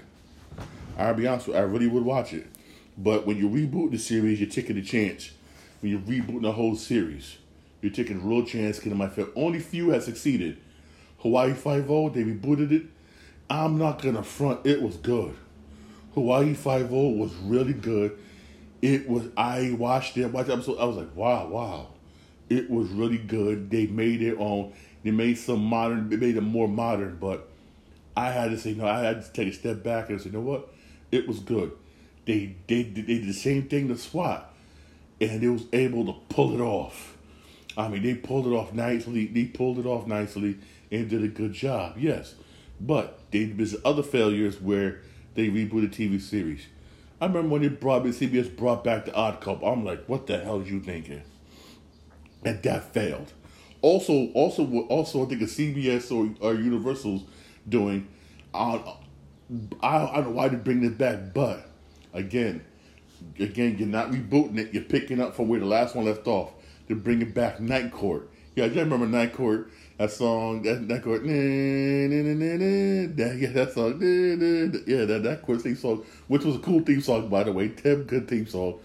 I'll 0.97 1.13
be 1.13 1.27
honest 1.27 1.47
with 1.47 1.55
you, 1.55 1.61
I 1.61 1.65
really 1.65 1.87
would 1.87 2.03
watch 2.03 2.33
it. 2.33 2.47
But 2.97 3.27
when 3.27 3.37
you 3.37 3.49
reboot 3.49 3.91
the 3.91 3.97
series, 3.97 4.39
you're 4.39 4.49
taking 4.49 4.77
a 4.77 4.81
chance. 4.81 5.31
When 5.81 5.91
you're 5.91 6.01
rebooting 6.01 6.41
the 6.43 6.53
whole 6.53 6.75
series, 6.75 7.37
you're 7.85 7.93
taking 7.93 8.17
a 8.17 8.25
real 8.25 8.43
chance. 8.45 8.79
Because 8.79 8.93
my 8.93 9.07
feel 9.07 9.29
only 9.35 9.59
few 9.59 9.91
have 9.91 10.03
succeeded. 10.03 10.57
Hawaii 11.19 11.53
Five 11.53 11.89
O, 11.89 12.09
they 12.09 12.23
rebooted 12.23 12.71
it 12.71 12.85
I'm 13.49 13.77
not 13.77 14.01
gonna 14.01 14.23
front. 14.23 14.65
It 14.65 14.81
was 14.81 14.97
good. 14.97 15.35
Hawaii 16.13 16.53
Five 16.53 16.91
O 16.91 17.09
was 17.09 17.33
really 17.35 17.73
good. 17.73 18.17
It 18.81 19.07
was. 19.07 19.27
I 19.37 19.75
watched 19.77 20.17
it. 20.17 20.31
Watched 20.31 20.49
episode. 20.49 20.79
I 20.79 20.85
was 20.85 20.97
like, 20.97 21.15
wow, 21.15 21.47
wow. 21.47 21.87
It 22.49 22.69
was 22.69 22.89
really 22.89 23.17
good. 23.17 23.69
They 23.69 23.87
made 23.87 24.21
it 24.21 24.37
on. 24.37 24.73
They 25.03 25.11
made 25.11 25.37
some 25.37 25.63
modern. 25.63 26.09
They 26.09 26.17
made 26.17 26.37
it 26.37 26.41
more 26.41 26.67
modern. 26.67 27.17
But 27.17 27.47
I 28.17 28.31
had 28.31 28.51
to 28.51 28.57
say 28.57 28.73
no. 28.73 28.87
I 28.87 28.99
had 29.01 29.23
to 29.23 29.31
take 29.31 29.47
a 29.47 29.53
step 29.53 29.83
back 29.83 30.09
and 30.09 30.19
say, 30.19 30.27
you 30.27 30.33
know 30.33 30.41
what? 30.41 30.73
It 31.11 31.27
was 31.27 31.39
good. 31.39 31.71
They 32.25 32.55
they 32.67 32.83
they 32.83 33.01
did 33.01 33.27
the 33.27 33.33
same 33.33 33.67
thing 33.67 33.87
to 33.89 33.97
SWAT, 33.97 34.51
and 35.21 35.41
they 35.41 35.47
was 35.47 35.65
able 35.71 36.05
to 36.05 36.13
pull 36.29 36.55
it 36.55 36.61
off. 36.61 37.14
I 37.77 37.87
mean, 37.89 38.03
they 38.03 38.15
pulled 38.15 38.47
it 38.47 38.51
off 38.51 38.73
nicely. 38.73 39.25
They 39.27 39.45
pulled 39.45 39.79
it 39.79 39.85
off 39.85 40.07
nicely 40.07 40.57
and 40.91 41.09
did 41.09 41.23
a 41.23 41.27
good 41.27 41.53
job. 41.53 41.95
Yes, 41.97 42.35
but 42.79 43.19
they, 43.31 43.45
there's 43.45 43.75
other 43.83 44.03
failures 44.03 44.61
where 44.61 45.01
they 45.33 45.49
rebooted 45.49 45.91
TV 45.91 46.21
series. 46.21 46.67
I 47.19 47.27
remember 47.27 47.49
when 47.49 47.61
they 47.61 47.69
brought 47.69 48.03
CBS 48.03 48.55
brought 48.55 48.83
back 48.83 49.05
the 49.05 49.13
Odd 49.13 49.41
Couple. 49.41 49.67
I'm 49.67 49.85
like, 49.85 50.05
what 50.05 50.27
the 50.27 50.39
hell 50.39 50.59
are 50.59 50.63
you 50.63 50.79
thinking? 50.81 51.23
And 52.43 52.61
that 52.63 52.93
failed. 52.93 53.33
also 53.81 54.27
also 54.33 54.65
also 54.87 55.25
I 55.25 55.29
think 55.29 55.41
a 55.41 55.45
CBS 55.45 56.11
or, 56.11 56.33
or 56.45 56.53
Universal's 56.55 57.23
doing. 57.67 58.07
Uh, 58.53 58.79
I, 59.81 59.97
I 59.97 60.15
don't 60.15 60.25
know 60.25 60.31
why 60.31 60.49
to 60.49 60.57
bring 60.57 60.83
it 60.83 60.97
back, 60.97 61.33
but 61.33 61.69
again, 62.13 62.63
again, 63.39 63.77
you're 63.77 63.87
not 63.87 64.11
rebooting 64.11 64.57
it. 64.57 64.73
You're 64.73 64.83
picking 64.83 65.21
up 65.21 65.35
from 65.35 65.47
where 65.47 65.59
the 65.59 65.65
last 65.65 65.95
one 65.95 66.05
left 66.05 66.27
off. 66.27 66.51
They're 66.87 66.95
bringing 66.95 67.31
back 67.31 67.59
Night 67.59 67.91
Court. 67.91 68.29
Yeah, 68.55 68.65
I 68.65 68.67
remember 68.67 69.07
Night 69.07 69.33
Court. 69.33 69.71
That 69.97 70.11
song, 70.11 70.61
that 70.63 70.81
Night 70.81 71.03
Court, 71.03 71.23
nah, 71.23 71.31
nah, 71.31 72.21
nah, 72.21 72.33
nah, 72.33 73.13
that, 73.15 73.37
yeah, 73.39 73.49
that 73.51 73.71
song, 73.71 73.97
nah, 73.97 74.35
nah, 74.35 74.65
nah, 74.65 74.79
yeah, 74.85 75.05
that 75.05 75.23
that 75.23 75.41
court 75.41 75.61
theme 75.61 75.77
song, 75.77 76.03
which 76.27 76.43
was 76.43 76.57
a 76.57 76.59
cool 76.59 76.81
theme 76.81 76.99
song 76.99 77.29
by 77.29 77.43
the 77.43 77.53
way, 77.53 77.69
Tim, 77.69 78.03
good 78.03 78.27
theme 78.27 78.45
song. 78.45 78.79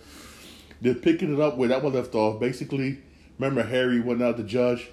They're 0.81 0.95
picking 0.95 1.35
it 1.35 1.41
up 1.41 1.57
where 1.57 1.69
that 1.69 1.83
one 1.83 1.95
left 1.95 2.15
off. 2.15 2.39
Basically, 2.39 2.99
remember 3.41 3.65
Harry 3.65 4.01
went 4.01 4.23
out 4.23 4.37
the 4.37 4.45
judge. 4.45 4.89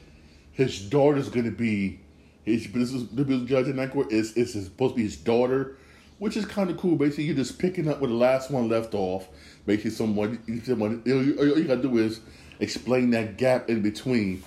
His 0.53 0.81
daughter's 0.81 1.29
gonna 1.29 1.51
be 1.51 1.99
his. 2.43 2.67
This 2.71 2.93
is 2.93 3.07
the 3.09 3.23
judge 3.45 3.67
in 3.67 3.75
that 3.75 3.91
court. 3.91 4.11
Is 4.11 4.33
is 4.33 4.53
supposed 4.53 4.95
to 4.95 4.97
be 4.97 5.03
his 5.03 5.17
daughter 5.17 5.77
which 6.19 6.35
is 6.35 6.45
kind 6.45 6.69
of 6.69 6.77
cool. 6.77 6.95
Basically, 6.95 7.25
you're 7.25 7.35
just 7.35 7.59
picking 7.59 7.87
up 7.87 7.99
where 7.99 8.09
the 8.09 8.15
last 8.15 8.49
one 8.49 8.69
left 8.69 8.93
off. 8.93 9.27
Basically, 9.65 9.91
someone, 9.91 10.39
someone 10.63 11.03
all 11.05 11.57
you 11.57 11.65
gotta 11.65 11.81
do 11.81 11.97
is 11.97 12.21
explain 12.59 13.11
that 13.11 13.37
gap 13.37 13.69
in 13.69 13.81
between, 13.81 14.43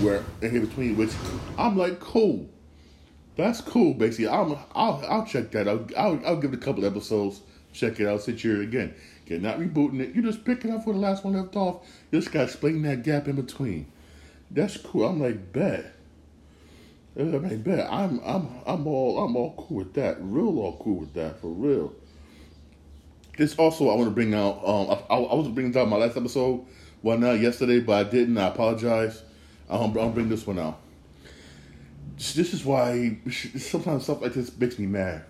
where 0.00 0.24
in 0.40 0.60
between 0.60 0.96
which 0.96 1.10
I'm 1.58 1.76
like, 1.76 2.00
cool, 2.00 2.48
that's 3.36 3.60
cool. 3.60 3.94
Basically, 3.94 4.28
I'm 4.28 4.56
I'll 4.74 5.04
I'll 5.08 5.26
check 5.26 5.50
that. 5.52 5.68
I'll 5.68 5.86
I'll, 5.96 6.20
I'll 6.26 6.40
give 6.40 6.52
it 6.52 6.56
a 6.56 6.64
couple 6.64 6.84
episodes. 6.84 7.40
Check 7.72 8.00
it 8.00 8.06
out. 8.06 8.22
Since 8.22 8.44
you're 8.44 8.62
again, 8.62 8.94
you're 9.26 9.40
not 9.40 9.58
rebooting 9.58 10.00
it. 10.00 10.14
You're 10.14 10.24
just 10.24 10.44
picking 10.44 10.70
up 10.72 10.86
where 10.86 10.94
the 10.94 11.00
last 11.00 11.24
one 11.24 11.34
left 11.34 11.56
off. 11.56 11.86
You 12.10 12.20
just 12.20 12.32
gotta 12.32 12.44
explain 12.44 12.82
that 12.82 13.02
gap 13.02 13.28
in 13.28 13.36
between. 13.36 13.90
That's 14.50 14.76
cool. 14.76 15.06
I'm 15.06 15.20
like, 15.20 15.52
bet. 15.52 15.94
I 17.18 17.22
mean, 17.22 17.62
bet 17.62 17.90
I'm 17.90 18.20
I'm 18.24 18.48
I'm 18.66 18.86
all 18.86 19.24
I'm 19.24 19.36
all 19.36 19.54
cool 19.56 19.78
with 19.78 19.94
that. 19.94 20.16
Real 20.20 20.58
all 20.58 20.78
cool 20.82 21.00
with 21.00 21.14
that 21.14 21.40
for 21.40 21.48
real. 21.48 21.94
This 23.36 23.54
also 23.56 23.88
I 23.88 23.94
want 23.94 24.08
to 24.08 24.14
bring 24.14 24.34
out. 24.34 24.62
Um, 24.64 24.90
I, 25.10 25.14
I, 25.14 25.34
was 25.34 25.48
bringing 25.48 25.76
out 25.76 25.88
my 25.88 25.96
last 25.96 26.16
episode, 26.16 26.66
well 27.02 27.18
now 27.18 27.32
yesterday, 27.32 27.80
but 27.80 28.06
I 28.06 28.08
didn't. 28.08 28.38
I 28.38 28.48
apologize. 28.48 29.22
Um, 29.68 29.96
I'll 29.98 30.10
bring 30.10 30.28
this 30.28 30.46
one 30.46 30.58
out. 30.58 30.78
This 32.16 32.54
is 32.54 32.64
why 32.64 33.18
sometimes 33.30 34.04
stuff 34.04 34.22
like 34.22 34.34
this 34.34 34.56
makes 34.56 34.78
me 34.78 34.86
mad. 34.86 35.24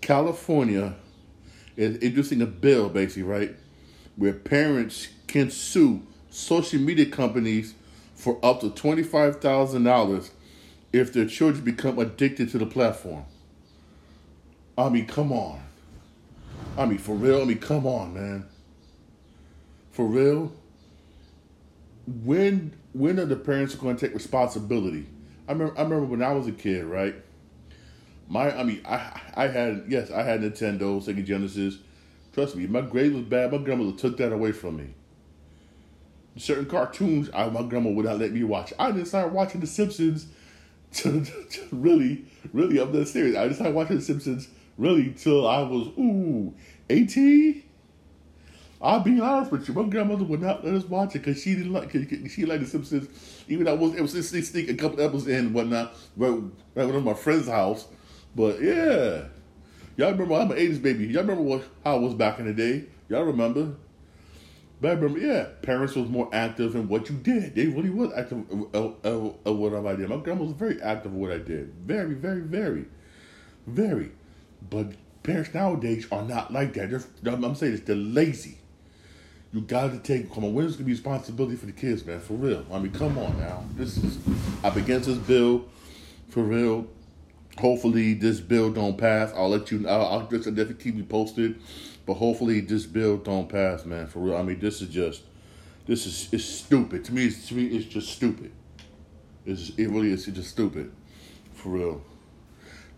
California 0.00 0.94
is 1.76 1.96
introducing 1.96 2.42
a 2.42 2.46
bill, 2.46 2.88
basically, 2.88 3.24
right, 3.24 3.56
where 4.16 4.32
parents 4.32 5.08
can 5.26 5.50
sue 5.50 6.02
social 6.30 6.80
media 6.80 7.06
companies 7.06 7.74
for 8.14 8.38
up 8.44 8.60
to 8.60 8.70
twenty 8.70 9.02
five 9.02 9.40
thousand 9.40 9.84
dollars 9.84 10.30
if 10.92 11.12
their 11.12 11.26
children 11.26 11.64
become 11.64 11.98
addicted 11.98 12.50
to 12.50 12.58
the 12.58 12.66
platform. 12.66 13.24
I 14.78 14.88
mean, 14.88 15.06
come 15.06 15.32
on. 15.32 15.60
I 16.78 16.84
mean, 16.86 16.98
for 16.98 17.14
real. 17.14 17.42
I 17.42 17.44
mean, 17.44 17.58
come 17.58 17.86
on, 17.86 18.14
man. 18.14 18.46
For 19.90 20.04
real. 20.06 20.52
When 22.06 22.72
when 22.92 23.18
are 23.18 23.26
the 23.26 23.36
parents 23.36 23.74
going 23.74 23.96
to 23.96 24.06
take 24.06 24.14
responsibility? 24.14 25.06
I 25.48 25.52
remember. 25.52 25.78
I 25.78 25.82
remember 25.82 26.06
when 26.06 26.22
I 26.22 26.32
was 26.32 26.46
a 26.46 26.52
kid, 26.52 26.84
right? 26.84 27.14
My, 28.28 28.56
I 28.56 28.64
mean, 28.64 28.82
I 28.84 29.20
I 29.34 29.46
had 29.48 29.84
yes, 29.88 30.10
I 30.10 30.22
had 30.22 30.40
Nintendo, 30.40 31.02
Sega 31.02 31.24
Genesis. 31.24 31.78
Trust 32.32 32.56
me, 32.56 32.66
my 32.66 32.82
grade 32.82 33.14
was 33.14 33.22
bad. 33.22 33.52
My 33.52 33.58
grandmother 33.58 33.96
took 33.96 34.16
that 34.18 34.32
away 34.32 34.52
from 34.52 34.76
me. 34.76 34.88
Certain 36.36 36.66
cartoons, 36.66 37.30
I, 37.32 37.48
my 37.48 37.62
grandma 37.62 37.88
would 37.90 38.04
not 38.04 38.18
let 38.18 38.32
me 38.32 38.44
watch. 38.44 38.74
I 38.78 38.90
didn't 38.90 39.06
start 39.06 39.32
watching 39.32 39.62
The 39.62 39.66
Simpsons 39.66 40.26
to, 40.92 41.24
to 41.24 41.68
really, 41.72 42.26
really, 42.52 42.78
I'm 42.78 42.92
that 42.92 43.08
serious. 43.08 43.36
I 43.36 43.46
just 43.46 43.58
started 43.58 43.74
watching 43.74 43.96
The 43.96 44.02
Simpsons 44.02 44.48
really 44.76 45.12
till 45.12 45.48
I 45.48 45.62
was 45.62 45.88
ooh 45.98 46.52
18. 46.90 47.62
I'll 48.80 49.00
be 49.00 49.18
honest 49.20 49.50
with 49.50 49.68
you, 49.68 49.74
my 49.74 49.88
grandmother 49.88 50.24
would 50.24 50.42
not 50.42 50.64
let 50.64 50.74
us 50.74 50.84
watch 50.84 51.14
it 51.14 51.20
because 51.20 51.42
she 51.42 51.54
didn't 51.54 51.72
like 51.72 51.90
she 51.92 52.44
liked 52.44 52.62
The 52.62 52.68
Simpsons. 52.68 53.08
Even 53.48 53.68
I 53.68 53.72
was 53.72 53.94
it 53.94 54.02
was 54.02 54.12
just 54.12 54.30
sneak 54.50 54.68
a 54.68 54.74
couple 54.74 55.00
episodes 55.00 55.28
in 55.28 55.46
and 55.46 55.54
whatnot, 55.54 55.94
right, 56.16 56.42
right 56.74 56.86
when 56.86 57.04
my 57.04 57.14
friend's 57.14 57.48
house. 57.48 57.86
But 58.34 58.60
yeah, 58.60 59.24
y'all 59.96 60.12
remember 60.12 60.34
I'm 60.34 60.50
an 60.50 60.58
'80s 60.58 60.82
baby. 60.82 61.06
Y'all 61.06 61.22
remember 61.22 61.42
what 61.42 61.64
how 61.84 61.96
it 61.96 62.02
was 62.02 62.14
back 62.14 62.38
in 62.38 62.46
the 62.46 62.52
day? 62.52 62.84
Y'all 63.08 63.22
remember? 63.22 63.76
But 64.80 64.90
I 64.90 64.94
remember, 64.94 65.18
yeah, 65.20 65.46
parents 65.62 65.94
was 65.94 66.08
more 66.08 66.28
active 66.34 66.74
in 66.74 66.88
what 66.88 67.08
you 67.08 67.16
did. 67.16 67.54
They 67.54 67.66
really 67.66 67.88
was 67.88 68.12
active 68.14 68.44
of, 68.74 68.94
of, 69.04 69.36
of 69.44 69.56
what 69.56 69.72
I 69.74 69.96
did. 69.96 70.10
My 70.10 70.16
grandma 70.16 70.44
was 70.44 70.52
very 70.52 70.80
active 70.82 71.12
in 71.12 71.18
what 71.18 71.32
I 71.32 71.38
did. 71.38 71.72
Very, 71.86 72.14
very, 72.14 72.42
very, 72.42 72.84
very. 73.66 74.12
But 74.68 74.92
parents 75.22 75.54
nowadays 75.54 76.06
are 76.12 76.22
not 76.22 76.52
like 76.52 76.74
that. 76.74 76.90
They're, 76.90 77.34
I'm 77.34 77.54
saying 77.54 77.72
this, 77.72 77.80
they're 77.82 77.96
lazy. 77.96 78.58
You 79.56 79.62
got 79.62 79.90
to 79.92 79.98
take, 79.98 80.32
come 80.32 80.44
on, 80.44 80.54
going 80.54 80.70
to 80.70 80.82
be 80.82 80.92
responsibility 80.92 81.56
for 81.56 81.66
the 81.66 81.72
kids, 81.72 82.04
man? 82.04 82.20
For 82.20 82.34
real. 82.34 82.66
I 82.70 82.78
mean, 82.78 82.92
come 82.92 83.16
on 83.16 83.38
now. 83.38 83.64
This 83.74 83.96
is, 83.96 84.18
I'm 84.62 84.76
against 84.76 85.08
this 85.08 85.16
bill, 85.16 85.64
for 86.28 86.42
real. 86.42 86.86
Hopefully 87.58 88.12
this 88.12 88.38
bill 88.38 88.70
don't 88.70 88.98
pass. 88.98 89.32
I'll 89.34 89.48
let 89.48 89.70
you, 89.70 89.88
I'll, 89.88 90.06
I'll 90.06 90.28
just 90.28 90.44
definitely 90.44 90.74
keep 90.74 90.96
you 90.96 91.04
posted 91.04 91.58
but 92.06 92.14
hopefully 92.14 92.60
this 92.60 92.86
bill 92.86 93.18
don't 93.18 93.48
pass, 93.48 93.84
man. 93.84 94.06
For 94.06 94.20
real. 94.20 94.36
I 94.36 94.42
mean, 94.42 94.60
this 94.60 94.80
is 94.80 94.88
just 94.88 95.22
this 95.86 96.06
is 96.06 96.28
it's 96.32 96.44
stupid. 96.44 97.04
To 97.06 97.12
me, 97.12 97.26
it's, 97.26 97.48
to 97.48 97.54
me, 97.54 97.66
it's 97.66 97.86
just 97.86 98.10
stupid. 98.10 98.52
It's 99.44 99.70
it 99.70 99.88
really 99.88 100.12
is 100.12 100.26
it's 100.28 100.36
just 100.36 100.50
stupid. 100.50 100.92
For 101.52 101.70
real. 101.70 102.02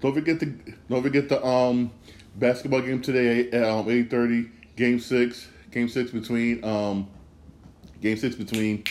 Don't 0.01 0.15
forget 0.15 0.39
the 0.39 0.55
don't 0.89 1.03
forget 1.03 1.29
the 1.29 1.45
um 1.45 1.91
basketball 2.37 2.83
game 2.83 3.01
today 3.01 3.51
at 3.51 3.65
um 3.65 3.89
eight 3.89 4.11
thirty. 4.11 4.51
Game 4.77 5.01
six. 5.01 5.49
Game 5.71 5.89
six 5.89 6.11
between 6.11 6.65
um 6.65 7.09
game 8.01 8.17
six 8.17 8.35
between 8.35 8.85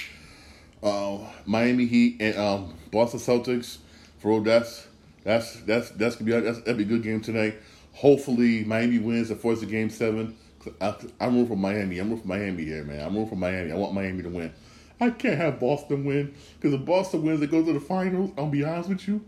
uh, 0.84 1.18
Miami 1.46 1.86
Heat 1.86 2.18
and 2.20 2.38
um, 2.38 2.74
Boston 2.92 3.20
Celtics. 3.20 3.78
For 4.20 4.30
real, 4.30 4.42
that's 4.42 4.88
that's 5.24 5.60
that's 5.62 5.90
that's 5.92 6.16
gonna 6.16 6.26
be 6.26 6.40
that's 6.40 6.60
that'd 6.60 6.78
be 6.78 6.84
a 6.84 6.88
good 6.88 7.04
game 7.04 7.22
tonight. 7.22 7.58
Hopefully, 7.94 8.64
Miami 8.64 9.00
wins 9.00 9.30
and 9.30 9.40
forces 9.40 9.66
game 9.66 9.90
seven. 9.90 10.38
I, 10.82 10.96
am 11.22 11.34
rooting 11.34 11.48
for 11.48 11.56
Miami. 11.56 12.00
I'm 12.00 12.10
rooting 12.10 12.24
for 12.24 12.28
Miami 12.28 12.66
here, 12.66 12.84
man. 12.84 13.06
I'm 13.06 13.14
rooting 13.14 13.30
for 13.30 13.36
Miami. 13.36 13.72
I 13.72 13.76
want 13.76 13.94
Miami 13.94 14.24
to 14.24 14.30
win. 14.30 14.54
I 15.00 15.12
can't 15.12 15.38
have 15.38 15.60
Boston 15.60 16.06
win 16.06 16.34
because 16.60 16.74
if 16.74 16.86
Boston 16.86 17.24
wins, 17.24 17.42
it 17.42 17.52
goes 17.52 17.66
to 17.66 17.74
the 17.74 17.80
finals. 17.80 18.32
I'll 18.38 18.48
be 18.48 18.64
honest 18.64 18.90
with 18.90 19.08
you. 19.08 19.24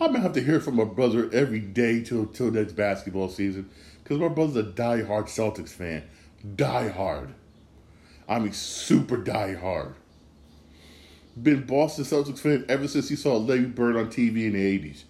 I'm 0.00 0.12
gonna 0.12 0.20
have 0.20 0.32
to 0.34 0.42
hear 0.42 0.60
from 0.60 0.76
my 0.76 0.84
brother 0.84 1.30
every 1.32 1.60
day 1.60 2.02
till 2.02 2.26
till 2.26 2.50
next 2.50 2.72
basketball 2.72 3.28
season 3.28 3.70
because 4.02 4.18
my 4.18 4.28
brother's 4.28 4.56
a 4.56 4.62
die-hard 4.62 5.26
Celtics 5.26 5.70
fan. 5.70 6.02
Die-hard. 6.56 7.34
I 8.28 8.38
mean, 8.38 8.52
super 8.52 9.16
die-hard. 9.16 9.94
Been 11.40 11.64
Boston 11.64 12.04
Celtics 12.04 12.40
fan 12.40 12.64
ever 12.68 12.86
since 12.86 13.08
he 13.08 13.16
saw 13.16 13.36
Larry 13.36 13.66
Bird 13.66 13.96
on 13.96 14.08
TV 14.08 14.46
in 14.46 14.52
the 14.52 14.78
80s. 14.78 15.04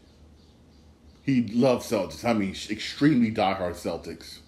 He 1.22 1.42
loves 1.48 1.90
Celtics. 1.90 2.24
I 2.24 2.32
mean, 2.32 2.54
extremely 2.70 3.32
diehard 3.32 3.74
Celtics. 3.74 4.38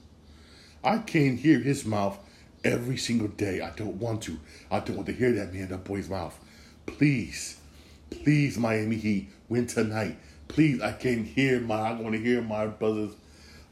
I 0.83 0.99
can't 0.99 1.39
hear 1.39 1.61
his 1.61 1.85
mouth 1.85 2.19
every 2.65 2.97
single 2.97 3.29
day. 3.29 3.61
I 3.61 3.71
don't 3.71 3.97
want 3.97 4.23
to. 4.23 4.39
I 4.71 4.81
don't 4.81 4.97
want 4.97 5.07
to 5.07 5.15
hear 5.15 5.33
that 5.33 5.55
man, 5.55 5.69
that 5.69 5.85
boy's 5.85 6.09
mouth. 6.09 6.39
Please, 6.87 7.59
please, 8.11 8.59
Miami 8.59 8.97
Heat, 8.97 9.31
win 9.49 9.67
tonight. 9.67 10.19
Please, 10.49 10.83
I 10.83 10.93
can't 10.93 11.27
hear 11.27 11.61
my. 11.61 11.91
I 11.91 11.93
want 11.93 12.15
to 12.15 12.21
hear 12.21 12.43
my 12.43 12.67
brother's, 12.67 13.15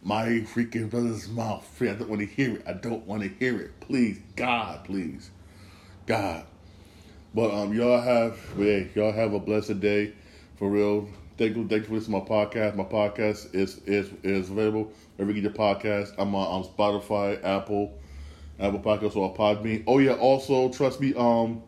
my 0.02 0.26
freaking 0.52 0.90
brother's 0.90 1.28
mouth. 1.28 1.64
I 1.80 1.86
don't 1.86 2.08
want 2.08 2.20
to 2.20 2.26
hear 2.26 2.56
it. 2.56 2.64
I 2.66 2.72
don't 2.72 3.06
want 3.06 3.22
to 3.22 3.28
hear 3.28 3.60
it. 3.60 3.78
Please, 3.80 4.18
God, 4.36 4.84
please, 4.84 5.30
God. 6.06 6.44
But 7.34 7.52
um, 7.52 7.72
y'all 7.72 8.00
have, 8.00 8.38
yeah, 8.58 8.84
y'all 8.94 9.12
have 9.12 9.32
a 9.32 9.38
blessed 9.38 9.80
day, 9.80 10.12
for 10.56 10.68
real. 10.68 11.08
Thank 11.38 11.56
you, 11.56 11.66
thank 11.66 11.82
you 11.82 11.88
for 11.88 11.94
listening 11.94 12.20
to 12.20 12.28
my 12.28 12.44
podcast. 12.44 12.74
My 12.74 12.84
podcast 12.84 13.54
is 13.54 13.78
is 13.86 14.10
is 14.22 14.50
available 14.50 14.92
wherever 15.16 15.32
you 15.32 15.40
get 15.40 15.56
your 15.56 15.58
podcast. 15.58 16.12
I'm 16.18 16.34
on, 16.34 16.46
on 16.46 16.64
Spotify, 16.64 17.42
Apple, 17.42 17.98
Apple 18.60 18.80
Podcasts, 18.80 19.16
or 19.16 19.34
Podbean. 19.34 19.84
Oh 19.86 19.98
yeah, 19.98 20.12
also 20.12 20.68
trust 20.68 21.00
me. 21.00 21.14
Um, 21.14 21.62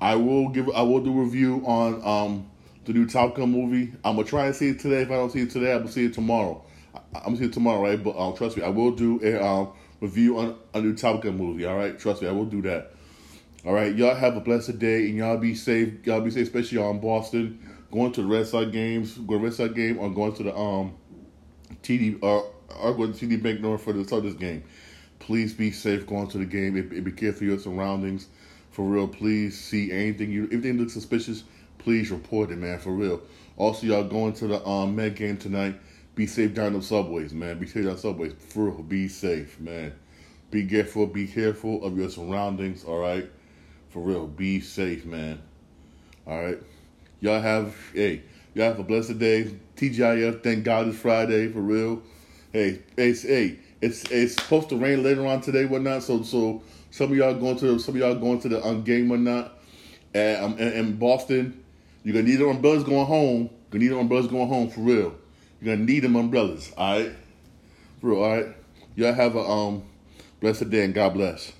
I 0.00 0.16
will 0.16 0.48
give 0.48 0.68
I 0.70 0.82
will 0.82 1.00
do 1.00 1.18
a 1.18 1.22
review 1.22 1.62
on 1.64 2.04
um 2.04 2.50
the 2.84 2.92
new 2.92 3.06
Top 3.06 3.36
Gun 3.36 3.50
movie. 3.50 3.92
I'm 4.04 4.16
gonna 4.16 4.28
try 4.28 4.46
and 4.46 4.56
see 4.56 4.68
it 4.70 4.80
today. 4.80 5.02
If 5.02 5.10
I 5.10 5.14
don't 5.14 5.30
see 5.30 5.40
it 5.40 5.50
today, 5.50 5.72
I 5.72 5.76
will 5.76 5.88
see 5.88 6.04
it 6.04 6.12
tomorrow. 6.12 6.62
I, 6.94 7.18
am 7.18 7.24
gonna 7.24 7.36
see 7.36 7.44
it 7.44 7.52
tomorrow, 7.52 7.82
right? 7.82 8.02
But 8.02 8.18
um, 8.18 8.36
trust 8.36 8.56
me, 8.56 8.62
I 8.62 8.68
will 8.68 8.92
do 8.92 9.20
a 9.22 9.44
um 9.44 9.72
review 10.00 10.38
on 10.38 10.56
a 10.74 10.80
new 10.80 10.94
Top 10.94 11.22
Gun 11.22 11.36
movie. 11.36 11.64
All 11.64 11.76
right, 11.76 11.98
trust 11.98 12.22
me, 12.22 12.28
I 12.28 12.32
will 12.32 12.46
do 12.46 12.62
that. 12.62 12.92
All 13.64 13.74
right, 13.74 13.94
y'all 13.94 14.14
have 14.14 14.36
a 14.36 14.40
blessed 14.40 14.78
day 14.78 15.08
and 15.08 15.16
y'all 15.16 15.36
be 15.36 15.54
safe. 15.54 16.06
Y'all 16.06 16.20
be 16.20 16.30
safe, 16.30 16.44
especially 16.44 16.78
y'all 16.78 16.90
in 16.90 17.00
Boston 17.00 17.58
going 17.90 18.12
to 18.12 18.22
the 18.22 18.28
Red 18.28 18.46
Sox 18.46 18.70
games, 18.70 19.14
to 19.14 19.38
Red 19.38 19.54
Sox 19.54 19.74
game, 19.74 19.98
or 19.98 20.10
going 20.10 20.32
to 20.34 20.42
the 20.44 20.56
um 20.56 20.94
TD 21.82 22.22
or 22.22 22.50
or 22.80 22.94
going 22.94 23.12
to 23.12 23.26
TD 23.26 23.42
Bank 23.42 23.60
North 23.60 23.82
for 23.82 23.92
the 23.92 24.02
Celtics 24.04 24.38
game. 24.38 24.62
Please 25.18 25.52
be 25.52 25.70
safe 25.70 26.06
going 26.06 26.28
to 26.28 26.38
the 26.38 26.44
game. 26.44 26.74
Be, 26.74 27.00
be 27.00 27.12
careful 27.12 27.46
your 27.46 27.58
surroundings. 27.58 28.28
For 28.70 28.84
real, 28.84 29.08
please 29.08 29.60
see 29.60 29.90
anything 29.90 30.30
you, 30.30 30.44
if 30.44 30.52
anything 30.52 30.78
looks 30.78 30.92
suspicious, 30.92 31.42
please 31.78 32.10
report 32.10 32.50
it, 32.50 32.56
man. 32.56 32.78
For 32.78 32.92
real. 32.92 33.20
Also, 33.56 33.86
y'all 33.86 34.04
going 34.04 34.32
to 34.34 34.46
the 34.46 34.66
um, 34.66 34.96
Met 34.96 35.16
game 35.16 35.36
tonight. 35.36 35.78
Be 36.14 36.26
safe 36.26 36.54
down 36.54 36.74
the 36.74 36.82
subways, 36.82 37.32
man. 37.32 37.58
Be 37.58 37.66
safe 37.66 37.84
down 37.84 37.94
the 37.94 38.00
subways. 38.00 38.32
For 38.48 38.64
real, 38.64 38.82
be 38.82 39.08
safe, 39.08 39.58
man. 39.60 39.92
Be 40.50 40.66
careful. 40.66 41.06
Be 41.06 41.26
careful 41.26 41.84
of 41.84 41.96
your 41.96 42.10
surroundings. 42.10 42.84
All 42.84 42.98
right. 42.98 43.30
For 43.90 44.00
real, 44.00 44.26
be 44.26 44.60
safe, 44.60 45.04
man. 45.06 45.40
All 46.26 46.42
right. 46.42 46.58
Y'all 47.20 47.40
have 47.40 47.74
hey, 47.94 48.22
y'all 48.54 48.66
have 48.66 48.78
a 48.78 48.82
blessed 48.82 49.18
day. 49.18 49.54
TGIF. 49.76 50.42
Thank 50.42 50.64
God 50.64 50.88
it's 50.88 50.98
Friday. 50.98 51.48
For 51.48 51.60
real. 51.60 52.02
Hey, 52.52 52.80
it's 52.96 53.22
hey, 53.22 53.58
it's 53.80 54.10
it's 54.10 54.34
supposed 54.34 54.68
to 54.70 54.76
rain 54.76 55.02
later 55.02 55.26
on 55.26 55.40
today, 55.40 55.66
whatnot. 55.66 56.02
So 56.02 56.22
so 56.22 56.62
some 56.90 57.12
of 57.12 57.16
y'all 57.16 57.34
going 57.34 57.58
to 57.58 57.78
some 57.78 57.94
of 57.94 58.00
y'all 58.00 58.14
going 58.14 58.40
to 58.40 58.48
the 58.48 58.64
um, 58.66 58.82
game, 58.82 59.08
whatnot. 59.08 59.56
And 60.12 60.44
um, 60.44 60.58
in, 60.58 60.72
in 60.72 60.96
Boston, 60.96 61.62
you're 62.02 62.14
gonna 62.14 62.26
need 62.26 62.36
the 62.36 62.48
umbrellas 62.48 62.82
going 62.84 63.06
home. 63.06 63.42
You're 63.42 63.70
gonna 63.70 63.84
need 63.84 63.88
the 63.88 63.98
umbrellas 63.98 64.26
going 64.26 64.48
home 64.48 64.70
for 64.70 64.80
real. 64.80 65.14
You're 65.60 65.76
gonna 65.76 65.86
need 65.86 66.00
them 66.00 66.16
umbrellas, 66.16 66.72
all 66.76 66.98
right? 66.98 67.12
For 68.00 68.10
real, 68.10 68.22
all 68.22 68.36
right. 68.36 68.46
Y'all 68.96 69.12
have 69.12 69.36
a 69.36 69.40
um 69.40 69.82
blessed 70.40 70.70
day 70.70 70.84
and 70.84 70.94
God 70.94 71.14
bless. 71.14 71.52